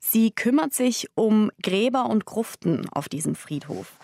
Sie 0.00 0.30
kümmert 0.30 0.72
sich 0.72 1.06
um 1.14 1.50
Gräber 1.62 2.06
und 2.06 2.24
Gruften 2.24 2.88
auf 2.88 3.10
diesem 3.10 3.34
Friedhof. 3.34 3.98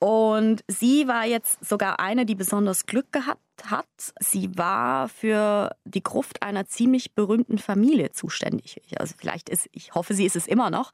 Und 0.00 0.64
sie 0.66 1.06
war 1.06 1.24
jetzt 1.24 1.64
sogar 1.64 2.00
eine, 2.00 2.26
die 2.26 2.34
besonders 2.34 2.86
Glück 2.86 3.12
gehabt 3.12 3.38
hat. 3.64 3.86
Sie 4.18 4.58
war 4.58 5.08
für 5.08 5.70
die 5.84 6.02
Gruft 6.02 6.42
einer 6.42 6.66
ziemlich 6.66 7.14
berühmten 7.14 7.58
Familie 7.58 8.10
zuständig. 8.10 8.82
Also 8.98 9.14
vielleicht 9.16 9.48
ist, 9.48 9.68
ich 9.70 9.94
hoffe, 9.94 10.14
sie 10.14 10.26
ist 10.26 10.34
es 10.34 10.48
immer 10.48 10.70
noch. 10.70 10.90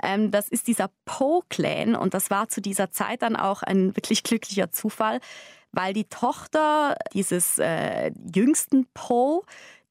Ähm, 0.00 0.30
das 0.30 0.48
ist 0.48 0.68
dieser 0.68 0.88
Poe-Clan 1.04 1.96
und 1.96 2.14
das 2.14 2.30
war 2.30 2.48
zu 2.48 2.60
dieser 2.60 2.92
Zeit 2.92 3.22
dann 3.22 3.34
auch 3.34 3.64
ein 3.64 3.96
wirklich 3.96 4.22
glücklicher 4.22 4.70
Zufall, 4.70 5.18
weil 5.72 5.92
die 5.92 6.04
Tochter 6.04 6.96
dieses 7.12 7.58
äh, 7.58 8.12
jüngsten 8.34 8.86
Poe, 8.94 9.42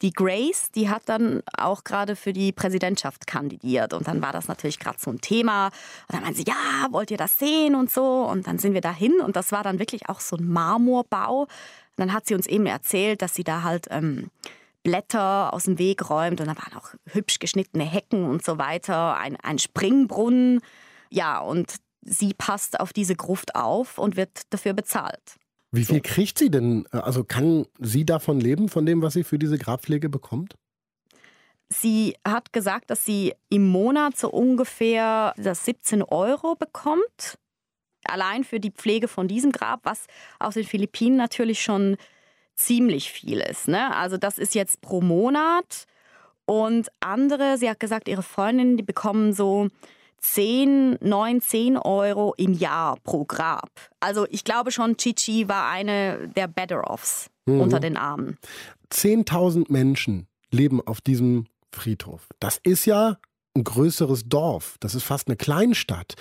die 0.02 0.12
Grace, 0.12 0.72
die 0.72 0.90
hat 0.90 1.04
dann 1.06 1.44
auch 1.56 1.84
gerade 1.84 2.16
für 2.16 2.34
die 2.34 2.52
Präsidentschaft 2.52 3.28
kandidiert. 3.28 3.94
Und 3.94 4.08
dann 4.08 4.22
war 4.22 4.34
das 4.34 4.48
natürlich 4.48 4.80
gerade 4.80 4.98
so 5.00 5.12
ein 5.12 5.22
Thema. 5.22 5.68
Und 5.68 6.14
dann 6.14 6.24
meinte 6.24 6.40
sie, 6.40 6.46
ja, 6.48 6.88
wollt 6.92 7.12
ihr 7.12 7.18
das 7.18 7.38
sehen 7.38 7.76
und 7.76 7.92
so. 7.92 8.24
Und 8.24 8.48
dann 8.48 8.58
sind 8.58 8.74
wir 8.74 8.82
dahin. 8.82 9.20
Und 9.22 9.36
das 9.36 9.52
war 9.52 9.64
dann 9.64 9.80
wirklich 9.80 10.10
auch 10.10 10.20
so 10.20 10.38
ein 10.38 10.48
Marmorbau. 10.48 11.42
Und 11.42 11.50
dann 11.98 12.14
hat 12.14 12.26
sie 12.26 12.34
uns 12.34 12.48
eben 12.48 12.66
erzählt, 12.66 13.22
dass 13.22 13.36
sie 13.36 13.44
da 13.44 13.62
halt 13.62 13.88
ähm, 13.92 14.32
Blätter 14.84 15.54
aus 15.54 15.66
dem 15.66 15.78
Weg 15.78 16.10
räumt. 16.10 16.42
Und 16.42 16.48
da 16.48 16.58
waren 16.58 16.76
auch 16.76 16.96
hübsch 17.06 17.38
geschnittene 17.38 17.84
Hecken 17.84 18.26
und 18.26 18.44
so 18.44 18.58
weiter. 18.58 19.18
Ein, 19.18 19.38
ein 19.38 19.60
Springbrunnen. 19.60 20.62
Ja, 21.12 21.40
und 21.40 21.76
sie 22.02 22.34
passt 22.34 22.80
auf 22.80 22.92
diese 22.92 23.16
Gruft 23.16 23.54
auf 23.54 24.00
und 24.00 24.16
wird 24.16 24.42
dafür 24.50 24.74
bezahlt. 24.74 25.38
Wie 25.72 25.86
viel 25.86 26.02
kriegt 26.02 26.38
sie 26.38 26.52
denn? 26.52 26.86
Also 26.92 27.24
kann 27.24 27.66
sie 27.80 28.06
davon 28.06 28.40
leben, 28.40 28.68
von 28.68 28.86
dem, 28.86 29.02
was 29.02 29.14
sie 29.14 29.24
für 29.24 29.40
diese 29.40 29.58
Grabpflege 29.58 30.10
bekommt? 30.10 30.56
Sie 31.70 32.18
hat 32.28 32.52
gesagt, 32.52 32.90
dass 32.90 33.06
sie 33.06 33.34
im 33.50 33.70
Monat 33.70 34.18
so 34.18 34.30
ungefähr 34.30 35.34
das 35.38 35.64
17 35.64 36.04
Euro 36.04 36.56
bekommt. 36.56 37.38
Allein 38.04 38.44
für 38.44 38.60
die 38.60 38.72
Pflege 38.72 39.08
von 39.08 39.30
diesem 39.30 39.54
Grab, 39.54 39.80
was 39.84 40.08
auf 40.40 40.54
den 40.56 40.66
Philippinen 40.66 41.16
natürlich 41.16 41.62
schon 41.62 41.96
ziemlich 42.56 43.10
viel 43.10 43.40
ist. 43.40 43.70
Ne? 43.70 43.96
Also 43.96 44.18
das 44.18 44.38
ist 44.38 44.54
jetzt 44.54 44.82
pro 44.82 45.00
Monat. 45.00 45.86
Und 46.46 46.90
andere, 47.00 47.58
sie 47.58 47.70
hat 47.70 47.80
gesagt, 47.80 48.10
ihre 48.10 48.24
Freundinnen, 48.24 48.76
die 48.76 48.84
bekommen 48.84 49.32
so 49.32 49.70
10, 50.22 50.98
9, 51.02 51.42
10 51.42 51.78
Euro 51.78 52.34
im 52.38 52.54
Jahr 52.54 52.98
pro 53.04 53.26
Grab. 53.26 53.70
Also 54.00 54.26
ich 54.30 54.44
glaube 54.44 54.72
schon, 54.72 54.98
Chichi 54.98 55.48
war 55.50 55.70
eine 55.70 56.30
der 56.30 56.48
Better-Offs 56.48 57.30
Mhm. 57.48 57.62
unter 57.62 57.80
den 57.80 57.98
Armen. 57.98 58.38
10.000 58.92 59.72
Menschen 59.72 60.28
leben 60.52 60.80
auf 60.86 61.02
diesem 61.02 61.46
Friedhof. 61.72 62.28
Das 62.40 62.60
ist 62.64 62.86
ja 62.86 63.18
ein 63.56 63.64
größeres 63.64 64.26
Dorf. 64.28 64.78
Das 64.80 64.96
ist 64.96 65.04
fast 65.04 65.28
eine 65.28 65.38
Kleinstadt. 65.38 66.14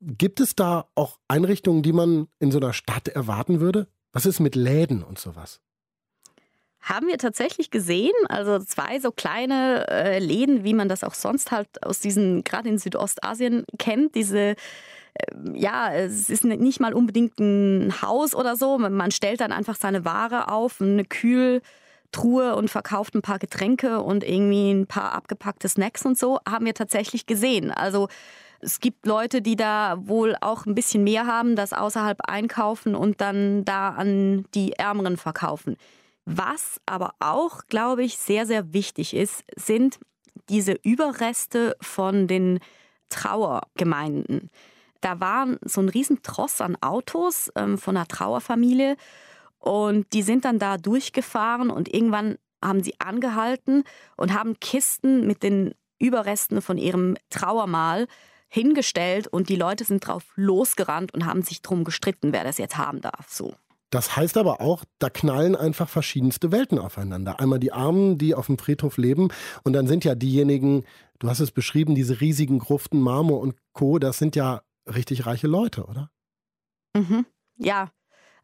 Gibt 0.00 0.40
es 0.40 0.54
da 0.56 0.86
auch 0.94 1.18
Einrichtungen, 1.28 1.82
die 1.82 1.92
man 1.92 2.28
in 2.38 2.50
so 2.50 2.58
einer 2.58 2.72
Stadt 2.72 3.08
erwarten 3.08 3.60
würde? 3.60 3.88
Was 4.12 4.26
ist 4.26 4.40
mit 4.40 4.54
Läden 4.54 5.02
und 5.02 5.18
sowas? 5.18 5.60
Haben 6.84 7.08
wir 7.08 7.16
tatsächlich 7.16 7.70
gesehen, 7.70 8.12
also 8.28 8.58
zwei 8.58 9.00
so 9.00 9.10
kleine 9.10 9.86
äh, 9.88 10.18
Läden, 10.18 10.64
wie 10.64 10.74
man 10.74 10.86
das 10.86 11.02
auch 11.02 11.14
sonst 11.14 11.50
halt 11.50 11.82
aus 11.82 11.98
diesen, 11.98 12.44
gerade 12.44 12.68
in 12.68 12.76
Südostasien 12.78 13.64
kennt, 13.78 14.14
diese 14.14 14.38
äh, 14.38 14.54
ja, 15.54 15.94
es 15.94 16.28
ist 16.28 16.44
nicht 16.44 16.80
mal 16.80 16.92
unbedingt 16.92 17.40
ein 17.40 18.02
Haus 18.02 18.34
oder 18.34 18.54
so. 18.54 18.76
Man 18.78 19.10
stellt 19.12 19.40
dann 19.40 19.50
einfach 19.50 19.76
seine 19.76 20.04
Ware 20.04 20.48
auf, 20.48 20.82
eine 20.82 21.06
Kühltruhe 21.06 22.54
und 22.54 22.68
verkauft 22.68 23.14
ein 23.14 23.22
paar 23.22 23.38
Getränke 23.38 24.02
und 24.02 24.22
irgendwie 24.22 24.70
ein 24.70 24.86
paar 24.86 25.12
abgepackte 25.12 25.70
Snacks 25.70 26.04
und 26.04 26.18
so. 26.18 26.38
Haben 26.46 26.66
wir 26.66 26.74
tatsächlich 26.74 27.24
gesehen. 27.24 27.70
Also 27.70 28.08
es 28.60 28.80
gibt 28.80 29.06
Leute, 29.06 29.40
die 29.40 29.56
da 29.56 29.96
wohl 30.00 30.36
auch 30.42 30.66
ein 30.66 30.74
bisschen 30.74 31.02
mehr 31.02 31.26
haben, 31.26 31.56
das 31.56 31.72
außerhalb 31.72 32.18
einkaufen 32.28 32.94
und 32.94 33.22
dann 33.22 33.64
da 33.64 33.90
an 33.90 34.44
die 34.54 34.72
Ärmeren 34.74 35.16
verkaufen. 35.16 35.76
Was 36.26 36.80
aber 36.86 37.14
auch, 37.20 37.66
glaube 37.66 38.02
ich, 38.02 38.16
sehr, 38.16 38.46
sehr 38.46 38.72
wichtig 38.72 39.14
ist, 39.14 39.44
sind 39.56 39.98
diese 40.48 40.72
Überreste 40.72 41.76
von 41.80 42.26
den 42.26 42.60
Trauergemeinden. 43.08 44.50
Da 45.00 45.20
war 45.20 45.46
so 45.62 45.82
ein 45.82 45.88
Riesentross 45.88 46.60
an 46.60 46.76
Autos 46.80 47.52
ähm, 47.56 47.76
von 47.76 47.96
einer 47.96 48.08
Trauerfamilie 48.08 48.96
und 49.58 50.12
die 50.12 50.22
sind 50.22 50.44
dann 50.44 50.58
da 50.58 50.78
durchgefahren 50.78 51.70
und 51.70 51.92
irgendwann 51.92 52.36
haben 52.62 52.82
sie 52.82 52.98
angehalten 52.98 53.84
und 54.16 54.32
haben 54.32 54.58
Kisten 54.60 55.26
mit 55.26 55.42
den 55.42 55.74
Überresten 55.98 56.62
von 56.62 56.78
ihrem 56.78 57.16
Trauermahl 57.28 58.06
hingestellt 58.48 59.26
und 59.28 59.48
die 59.48 59.56
Leute 59.56 59.84
sind 59.84 60.06
drauf 60.06 60.24
losgerannt 60.36 61.12
und 61.12 61.26
haben 61.26 61.42
sich 61.42 61.60
drum 61.60 61.84
gestritten, 61.84 62.32
wer 62.32 62.44
das 62.44 62.58
jetzt 62.58 62.78
haben 62.78 63.00
darf. 63.00 63.28
So. 63.28 63.54
Das 63.94 64.16
heißt 64.16 64.38
aber 64.38 64.60
auch, 64.60 64.82
da 64.98 65.08
knallen 65.08 65.54
einfach 65.54 65.88
verschiedenste 65.88 66.50
Welten 66.50 66.80
aufeinander. 66.80 67.38
Einmal 67.38 67.60
die 67.60 67.72
Armen, 67.72 68.18
die 68.18 68.34
auf 68.34 68.46
dem 68.46 68.58
Friedhof 68.58 68.96
leben, 68.96 69.28
und 69.62 69.72
dann 69.72 69.86
sind 69.86 70.04
ja 70.04 70.16
diejenigen, 70.16 70.84
du 71.20 71.28
hast 71.28 71.38
es 71.38 71.52
beschrieben, 71.52 71.94
diese 71.94 72.20
riesigen 72.20 72.58
Gruften, 72.58 73.00
Marmor 73.00 73.38
und 73.38 73.54
Co., 73.72 74.00
das 74.00 74.18
sind 74.18 74.34
ja 74.34 74.62
richtig 74.92 75.26
reiche 75.26 75.46
Leute, 75.46 75.84
oder? 75.84 76.10
Mhm. 76.96 77.24
Ja, 77.56 77.92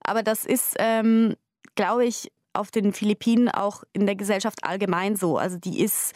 aber 0.04 0.22
das 0.22 0.44
ist, 0.44 0.76
ähm, 0.78 1.34
glaube 1.74 2.04
ich, 2.04 2.30
auf 2.52 2.70
den 2.70 2.92
Philippinen 2.92 3.48
auch 3.48 3.82
in 3.92 4.06
der 4.06 4.14
Gesellschaft 4.14 4.62
allgemein 4.62 5.16
so. 5.16 5.36
Also 5.36 5.58
die 5.58 5.80
ist 5.80 6.14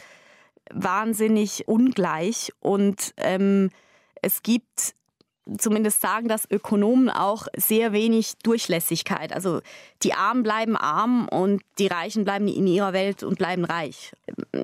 wahnsinnig 0.71 1.67
ungleich 1.67 2.53
und 2.61 3.15
ähm, 3.17 3.71
es 4.23 4.45
gibt 4.45 4.95
zumindest 5.59 6.01
sagen 6.01 6.29
das 6.29 6.51
Ökonomen 6.51 7.11
auch, 7.11 7.47
sehr 7.57 7.93
wenig 7.93 8.35
Durchlässigkeit. 8.43 9.33
Also 9.33 9.61
die 10.03 10.15
Armen 10.15 10.43
bleiben 10.43 10.77
arm 10.77 11.29
und 11.29 11.63
die 11.79 11.87
Reichen 11.87 12.25
bleiben 12.25 12.49
in 12.49 12.67
ihrer 12.67 12.93
Welt 12.93 13.23
und 13.23 13.39
bleiben 13.39 13.65
reich. 13.65 14.13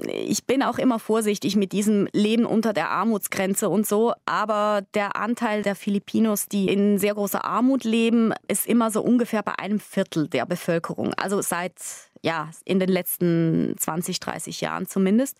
Ich 0.06 0.46
bin 0.46 0.62
auch 0.62 0.78
immer 0.78 0.98
vorsichtig 0.98 1.56
mit 1.56 1.72
diesem 1.72 2.08
Leben 2.12 2.46
unter 2.46 2.72
der 2.72 2.90
Armutsgrenze 2.90 3.68
und 3.68 3.86
so, 3.86 4.14
aber 4.24 4.82
der 4.94 5.16
Anteil 5.16 5.62
der 5.62 5.74
Filipinos, 5.74 6.46
die 6.46 6.68
in 6.68 6.98
sehr 6.98 7.14
großer 7.14 7.44
Armut 7.44 7.84
leben, 7.84 8.32
ist 8.48 8.66
immer 8.66 8.90
so 8.90 9.02
ungefähr 9.02 9.42
bei 9.42 9.58
einem 9.58 9.80
Viertel 9.80 10.28
der 10.28 10.46
Bevölkerung. 10.46 11.12
Also 11.14 11.42
seit, 11.42 11.74
ja, 12.22 12.50
in 12.64 12.80
den 12.80 12.88
letzten 12.88 13.74
20, 13.78 14.20
30 14.20 14.60
Jahren 14.60 14.86
zumindest. 14.86 15.36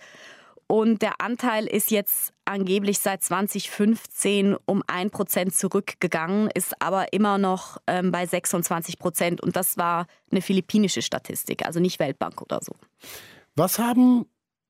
Und 0.70 1.02
der 1.02 1.20
Anteil 1.20 1.66
ist 1.66 1.90
jetzt 1.90 2.32
angeblich 2.44 3.00
seit 3.00 3.24
2015 3.24 4.56
um 4.66 4.84
ein 4.86 5.10
Prozent 5.10 5.52
zurückgegangen, 5.52 6.48
ist 6.54 6.80
aber 6.80 7.12
immer 7.12 7.38
noch 7.38 7.78
ähm, 7.88 8.12
bei 8.12 8.24
26 8.24 9.00
Prozent. 9.00 9.40
Und 9.40 9.56
das 9.56 9.78
war 9.78 10.06
eine 10.30 10.40
philippinische 10.40 11.02
Statistik, 11.02 11.66
also 11.66 11.80
nicht 11.80 11.98
Weltbank 11.98 12.40
oder 12.40 12.60
so. 12.62 12.76
Was 13.56 13.80
haben 13.80 14.26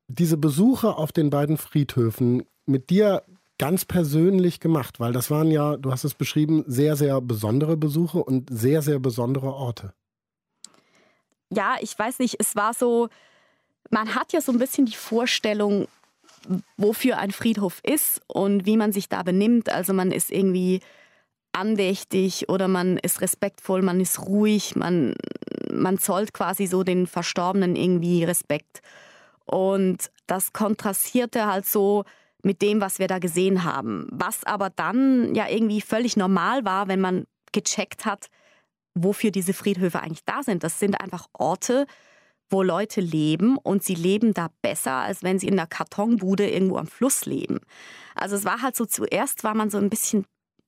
diese 0.09 0.39
Besuche 0.39 0.97
auf 0.97 1.13
den 1.13 1.29
beiden 1.29 1.59
Friedhöfen 1.59 2.45
mit 2.65 2.89
dir 2.89 3.23
ganz 3.59 3.85
persönlich 3.85 4.59
gemacht? 4.59 5.01
Weil 5.01 5.13
das 5.13 5.31
waren 5.31 5.51
ja, 5.51 5.77
du 5.77 5.93
hast 5.93 6.05
es 6.05 6.15
beschrieben, 6.15 6.65
sehr, 6.67 6.97
sehr 6.97 7.21
besondere 7.21 7.77
Besuche 7.77 8.25
und 8.25 8.49
sehr, 8.51 8.81
sehr 8.81 9.01
besondere 9.01 9.53
Orte. 9.53 9.93
Ja, 11.53 11.77
ich 11.83 11.99
weiß 11.99 12.21
nicht, 12.21 12.37
es 12.39 12.57
war 12.57 12.73
so, 12.73 13.11
man 13.89 14.15
hat 14.15 14.33
ja 14.33 14.41
so 14.41 14.53
ein 14.53 14.59
bisschen 14.59 14.87
die 14.87 14.97
Vorstellung, 14.97 15.89
wofür 16.77 17.19
ein 17.19 17.33
Friedhof 17.33 17.81
ist 17.83 18.21
und 18.27 18.67
wie 18.67 18.77
man 18.77 18.93
sich 18.93 19.09
da 19.09 19.23
benimmt. 19.23 19.71
Also 19.71 19.93
man 19.93 20.11
ist 20.11 20.31
irgendwie 20.31 20.81
andächtig 21.53 22.49
oder 22.49 22.69
man 22.69 22.97
ist 22.99 23.21
respektvoll, 23.21 23.83
man 23.83 24.01
ist 24.01 24.21
ruhig, 24.21 24.77
man, 24.77 25.15
man 25.73 25.99
zollt 25.99 26.33
quasi 26.33 26.67
so 26.67 26.83
den 26.83 27.07
Verstorbenen 27.07 27.77
irgendwie 27.77 28.25
Respekt. 28.25 28.81
Und 29.45 30.11
das 30.27 30.53
kontrastierte 30.53 31.47
halt 31.47 31.67
so 31.67 32.05
mit 32.43 32.63
dem, 32.63 32.81
was 32.81 32.99
wir 32.99 33.09
da 33.09 33.19
gesehen 33.19 33.65
haben. 33.65 34.07
Was 34.11 34.45
aber 34.45 34.71
dann 34.71 35.35
ja 35.35 35.49
irgendwie 35.49 35.81
völlig 35.81 36.17
normal 36.17 36.65
war, 36.65 36.89
wenn 36.89 37.01
man 37.01 37.27
gecheckt 37.53 38.07
hat, 38.07 38.29
wofür 38.95 39.31
diese 39.31 39.53
Friedhöfe 39.53 40.01
eigentlich 40.01 40.25
da 40.25 40.43
sind. 40.43 40.65
Das 40.65 40.79
sind 40.79 41.01
einfach 41.01 41.27
Orte, 41.33 41.87
wo 42.51 42.63
Leute 42.63 43.01
leben 43.01 43.57
und 43.57 43.83
sie 43.83 43.95
leben 43.95 44.35
da 44.35 44.49
besser, 44.63 44.93
als 44.93 45.23
wenn 45.23 45.39
sie 45.39 45.49
in 45.49 45.55
einer 45.55 45.67
Kartonbude 45.67 46.49
irgendwo 46.49 46.77
am 46.77 46.87
Fluss 46.87 47.25
leben. 47.25 47.61
Also 48.15 48.37
es 48.37 48.45
war 48.45 48.63
halt 48.63 48.77
so, 48.77 48.85
zuerst 48.87 49.45
war 49.45 49.55
man 49.55 49.71
so 49.71 49.79
ein 49.79 49.91
bisschen 49.91 50.27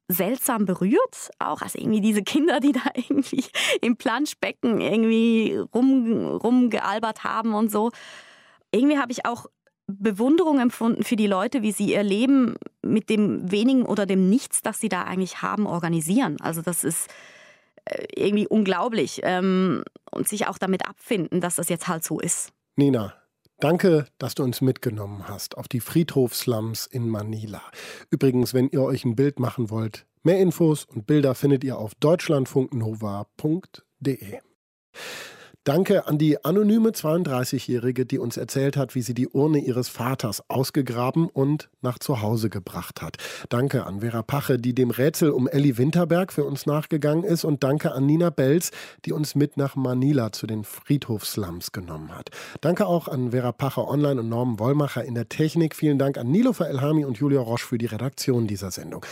seltsam 0.08 0.64
berührt, 0.64 1.30
auch 1.38 1.62
also 1.62 1.78
irgendwie 1.78 2.00
diese 2.00 2.22
Kinder, 2.22 2.60
die 2.60 2.72
da 2.72 2.82
irgendwie 2.94 3.44
im 3.80 3.96
Planschbecken 3.96 4.80
irgendwie 4.80 5.56
rum, 5.74 6.26
rumgealbert 6.26 7.24
haben 7.24 7.54
und 7.54 7.70
so. 7.70 7.90
Irgendwie 8.70 8.98
habe 8.98 9.12
ich 9.12 9.26
auch 9.26 9.46
Bewunderung 9.86 10.60
empfunden 10.60 11.02
für 11.02 11.16
die 11.16 11.26
Leute, 11.26 11.62
wie 11.62 11.72
sie 11.72 11.92
ihr 11.92 12.02
Leben 12.02 12.54
mit 12.82 13.10
dem 13.10 13.50
wenigen 13.50 13.84
oder 13.84 14.06
dem 14.06 14.30
Nichts, 14.30 14.62
das 14.62 14.80
sie 14.80 14.88
da 14.88 15.02
eigentlich 15.02 15.42
haben, 15.42 15.66
organisieren. 15.66 16.36
Also 16.40 16.62
das 16.62 16.84
ist 16.84 17.10
irgendwie 18.14 18.46
unglaublich 18.46 19.20
ähm, 19.22 19.84
und 20.10 20.28
sich 20.28 20.46
auch 20.46 20.58
damit 20.58 20.88
abfinden, 20.88 21.40
dass 21.40 21.56
das 21.56 21.68
jetzt 21.68 21.88
halt 21.88 22.04
so 22.04 22.20
ist. 22.20 22.52
Nina, 22.76 23.14
Danke, 23.62 24.06
dass 24.18 24.34
du 24.34 24.42
uns 24.42 24.60
mitgenommen 24.60 25.28
hast 25.28 25.56
auf 25.56 25.68
die 25.68 25.78
Friedhofslums 25.78 26.86
in 26.86 27.08
Manila. 27.08 27.62
Übrigens, 28.10 28.54
wenn 28.54 28.68
ihr 28.70 28.82
euch 28.82 29.04
ein 29.04 29.14
Bild 29.14 29.38
machen 29.38 29.70
wollt, 29.70 30.04
mehr 30.24 30.40
Infos 30.40 30.84
und 30.84 31.06
Bilder 31.06 31.36
findet 31.36 31.62
ihr 31.62 31.78
auf 31.78 31.94
deutschlandfunknova.de. 31.94 34.40
Danke 35.64 36.08
an 36.08 36.18
die 36.18 36.44
anonyme 36.44 36.90
32-Jährige, 36.90 38.04
die 38.04 38.18
uns 38.18 38.36
erzählt 38.36 38.76
hat, 38.76 38.96
wie 38.96 39.02
sie 39.02 39.14
die 39.14 39.28
Urne 39.28 39.60
ihres 39.60 39.88
Vaters 39.88 40.42
ausgegraben 40.50 41.28
und 41.28 41.68
nach 41.82 42.00
zu 42.00 42.20
Hause 42.20 42.50
gebracht 42.50 43.00
hat. 43.00 43.18
Danke 43.48 43.86
an 43.86 44.00
Vera 44.00 44.22
Pache, 44.22 44.58
die 44.58 44.74
dem 44.74 44.90
Rätsel 44.90 45.30
um 45.30 45.46
Elli 45.46 45.78
Winterberg 45.78 46.32
für 46.32 46.44
uns 46.44 46.66
nachgegangen 46.66 47.22
ist. 47.22 47.44
Und 47.44 47.62
danke 47.62 47.92
an 47.92 48.06
Nina 48.06 48.30
Belz, 48.30 48.72
die 49.04 49.12
uns 49.12 49.36
mit 49.36 49.56
nach 49.56 49.76
Manila 49.76 50.32
zu 50.32 50.48
den 50.48 50.64
Friedhofslums 50.64 51.70
genommen 51.70 52.12
hat. 52.12 52.30
Danke 52.60 52.88
auch 52.88 53.06
an 53.06 53.30
Vera 53.30 53.52
Pache 53.52 53.86
online 53.86 54.20
und 54.20 54.28
Norman 54.28 54.58
Wollmacher 54.58 55.04
in 55.04 55.14
der 55.14 55.28
Technik. 55.28 55.76
Vielen 55.76 55.98
Dank 55.98 56.18
an 56.18 56.28
Nilofer 56.28 56.68
Elhami 56.68 57.04
und 57.04 57.18
Julia 57.18 57.40
Roche 57.40 57.68
für 57.68 57.78
die 57.78 57.86
Redaktion 57.86 58.48
dieser 58.48 58.72
Sendung. 58.72 59.06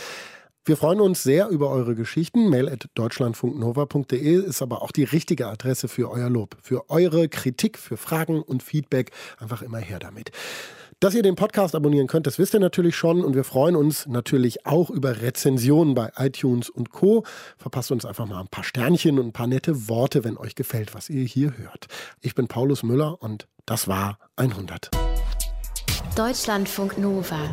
Wir 0.63 0.77
freuen 0.77 1.01
uns 1.01 1.23
sehr 1.23 1.49
über 1.49 1.71
eure 1.71 1.95
Geschichten. 1.95 2.47
Mail 2.49 2.69
at 2.69 2.87
deutschlandfunknova.de 2.93 4.45
ist 4.45 4.61
aber 4.61 4.83
auch 4.83 4.91
die 4.91 5.03
richtige 5.03 5.47
Adresse 5.47 5.87
für 5.87 6.11
euer 6.11 6.29
Lob, 6.29 6.55
für 6.61 6.87
eure 6.91 7.29
Kritik, 7.29 7.79
für 7.79 7.97
Fragen 7.97 8.43
und 8.43 8.61
Feedback. 8.61 9.09
Einfach 9.39 9.63
immer 9.63 9.79
her 9.79 9.97
damit. 9.97 10.29
Dass 10.99 11.15
ihr 11.15 11.23
den 11.23 11.33
Podcast 11.33 11.73
abonnieren 11.73 12.05
könnt, 12.05 12.27
das 12.27 12.37
wisst 12.37 12.53
ihr 12.53 12.59
natürlich 12.59 12.95
schon. 12.95 13.25
Und 13.25 13.33
wir 13.33 13.43
freuen 13.43 13.75
uns 13.75 14.05
natürlich 14.05 14.67
auch 14.67 14.91
über 14.91 15.23
Rezensionen 15.23 15.95
bei 15.95 16.11
iTunes 16.15 16.69
und 16.69 16.91
Co. 16.91 17.23
Verpasst 17.57 17.91
uns 17.91 18.05
einfach 18.05 18.27
mal 18.27 18.39
ein 18.39 18.47
paar 18.47 18.63
Sternchen 18.63 19.17
und 19.17 19.25
ein 19.29 19.33
paar 19.33 19.47
nette 19.47 19.89
Worte, 19.89 20.23
wenn 20.23 20.37
euch 20.37 20.53
gefällt, 20.53 20.93
was 20.93 21.09
ihr 21.09 21.23
hier 21.23 21.57
hört. 21.57 21.87
Ich 22.19 22.35
bin 22.35 22.47
Paulus 22.47 22.83
Müller 22.83 23.19
und 23.19 23.47
das 23.65 23.87
war 23.87 24.19
100. 24.35 24.91
Deutschlandfunk 26.15 26.99
Nova 26.99 27.49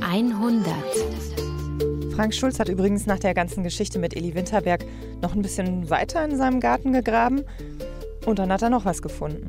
100. 0.00 0.74
Frank 2.18 2.34
Schulz 2.34 2.58
hat 2.58 2.68
übrigens 2.68 3.06
nach 3.06 3.20
der 3.20 3.32
ganzen 3.32 3.62
Geschichte 3.62 4.00
mit 4.00 4.16
Eli 4.16 4.34
Winterberg 4.34 4.84
noch 5.22 5.36
ein 5.36 5.42
bisschen 5.42 5.88
weiter 5.88 6.24
in 6.24 6.36
seinem 6.36 6.58
Garten 6.58 6.92
gegraben 6.92 7.44
und 8.26 8.40
dann 8.40 8.50
hat 8.50 8.60
er 8.60 8.70
noch 8.70 8.84
was 8.84 9.02
gefunden. 9.02 9.48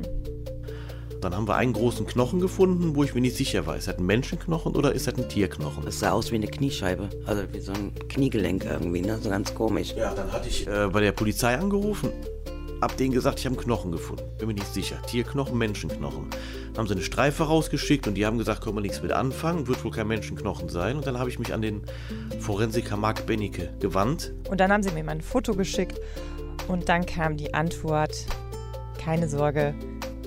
Dann 1.20 1.34
haben 1.34 1.48
wir 1.48 1.56
einen 1.56 1.72
großen 1.72 2.06
Knochen 2.06 2.38
gefunden, 2.38 2.94
wo 2.94 3.02
ich 3.02 3.12
mir 3.12 3.22
nicht 3.22 3.36
sicher 3.36 3.66
war. 3.66 3.76
Ist 3.76 3.88
das 3.88 3.98
ein 3.98 4.06
Menschenknochen 4.06 4.76
oder 4.76 4.92
ist 4.92 5.08
das 5.08 5.16
ein 5.16 5.28
Tierknochen? 5.28 5.84
Das 5.84 5.98
sah 5.98 6.12
aus 6.12 6.30
wie 6.30 6.36
eine 6.36 6.46
Kniescheibe, 6.46 7.10
also 7.26 7.42
wie 7.52 7.58
so 7.58 7.72
ein 7.72 7.92
Kniegelenk 8.08 8.64
irgendwie, 8.64 9.00
ne? 9.00 9.18
so 9.20 9.30
ganz 9.30 9.52
komisch. 9.52 9.96
Ja, 9.96 10.14
dann 10.14 10.30
hatte 10.30 10.48
ich 10.48 10.68
äh, 10.68 10.86
bei 10.92 11.00
der 11.00 11.10
Polizei 11.10 11.58
angerufen 11.58 12.10
hab 12.80 12.96
denen 12.96 13.12
gesagt, 13.12 13.40
ich 13.40 13.46
habe 13.46 13.56
einen 13.56 13.64
Knochen 13.64 13.92
gefunden. 13.92 14.24
Bin 14.38 14.48
mir 14.48 14.54
nicht 14.54 14.72
sicher. 14.72 15.00
Tierknochen, 15.02 15.56
Menschenknochen. 15.58 16.30
Dann 16.68 16.78
haben 16.78 16.86
sie 16.86 16.94
eine 16.94 17.02
Streife 17.02 17.44
rausgeschickt 17.44 18.06
und 18.06 18.14
die 18.14 18.24
haben 18.24 18.38
gesagt, 18.38 18.62
können 18.62 18.76
wir 18.76 18.80
nichts 18.80 19.02
mit 19.02 19.12
anfangen, 19.12 19.66
wird 19.66 19.84
wohl 19.84 19.90
kein 19.90 20.08
Menschenknochen 20.08 20.68
sein. 20.68 20.96
Und 20.96 21.06
dann 21.06 21.18
habe 21.18 21.28
ich 21.28 21.38
mich 21.38 21.52
an 21.52 21.62
den 21.62 21.82
Forensiker 22.40 22.96
Marc 22.96 23.26
Bennecke 23.26 23.70
gewandt. 23.80 24.32
Und 24.48 24.60
dann 24.60 24.72
haben 24.72 24.82
sie 24.82 24.90
mir 24.90 25.04
mal 25.04 25.12
ein 25.12 25.20
Foto 25.20 25.54
geschickt 25.54 26.00
und 26.68 26.88
dann 26.88 27.04
kam 27.04 27.36
die 27.36 27.52
Antwort, 27.52 28.26
keine 28.98 29.28
Sorge, 29.28 29.74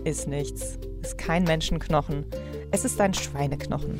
ist 0.04 0.28
nichts, 0.28 0.78
ist 1.02 1.18
kein 1.18 1.44
Menschenknochen, 1.44 2.26
es 2.72 2.86
ist 2.86 3.00
ein 3.00 3.14
Schweineknochen. 3.14 4.00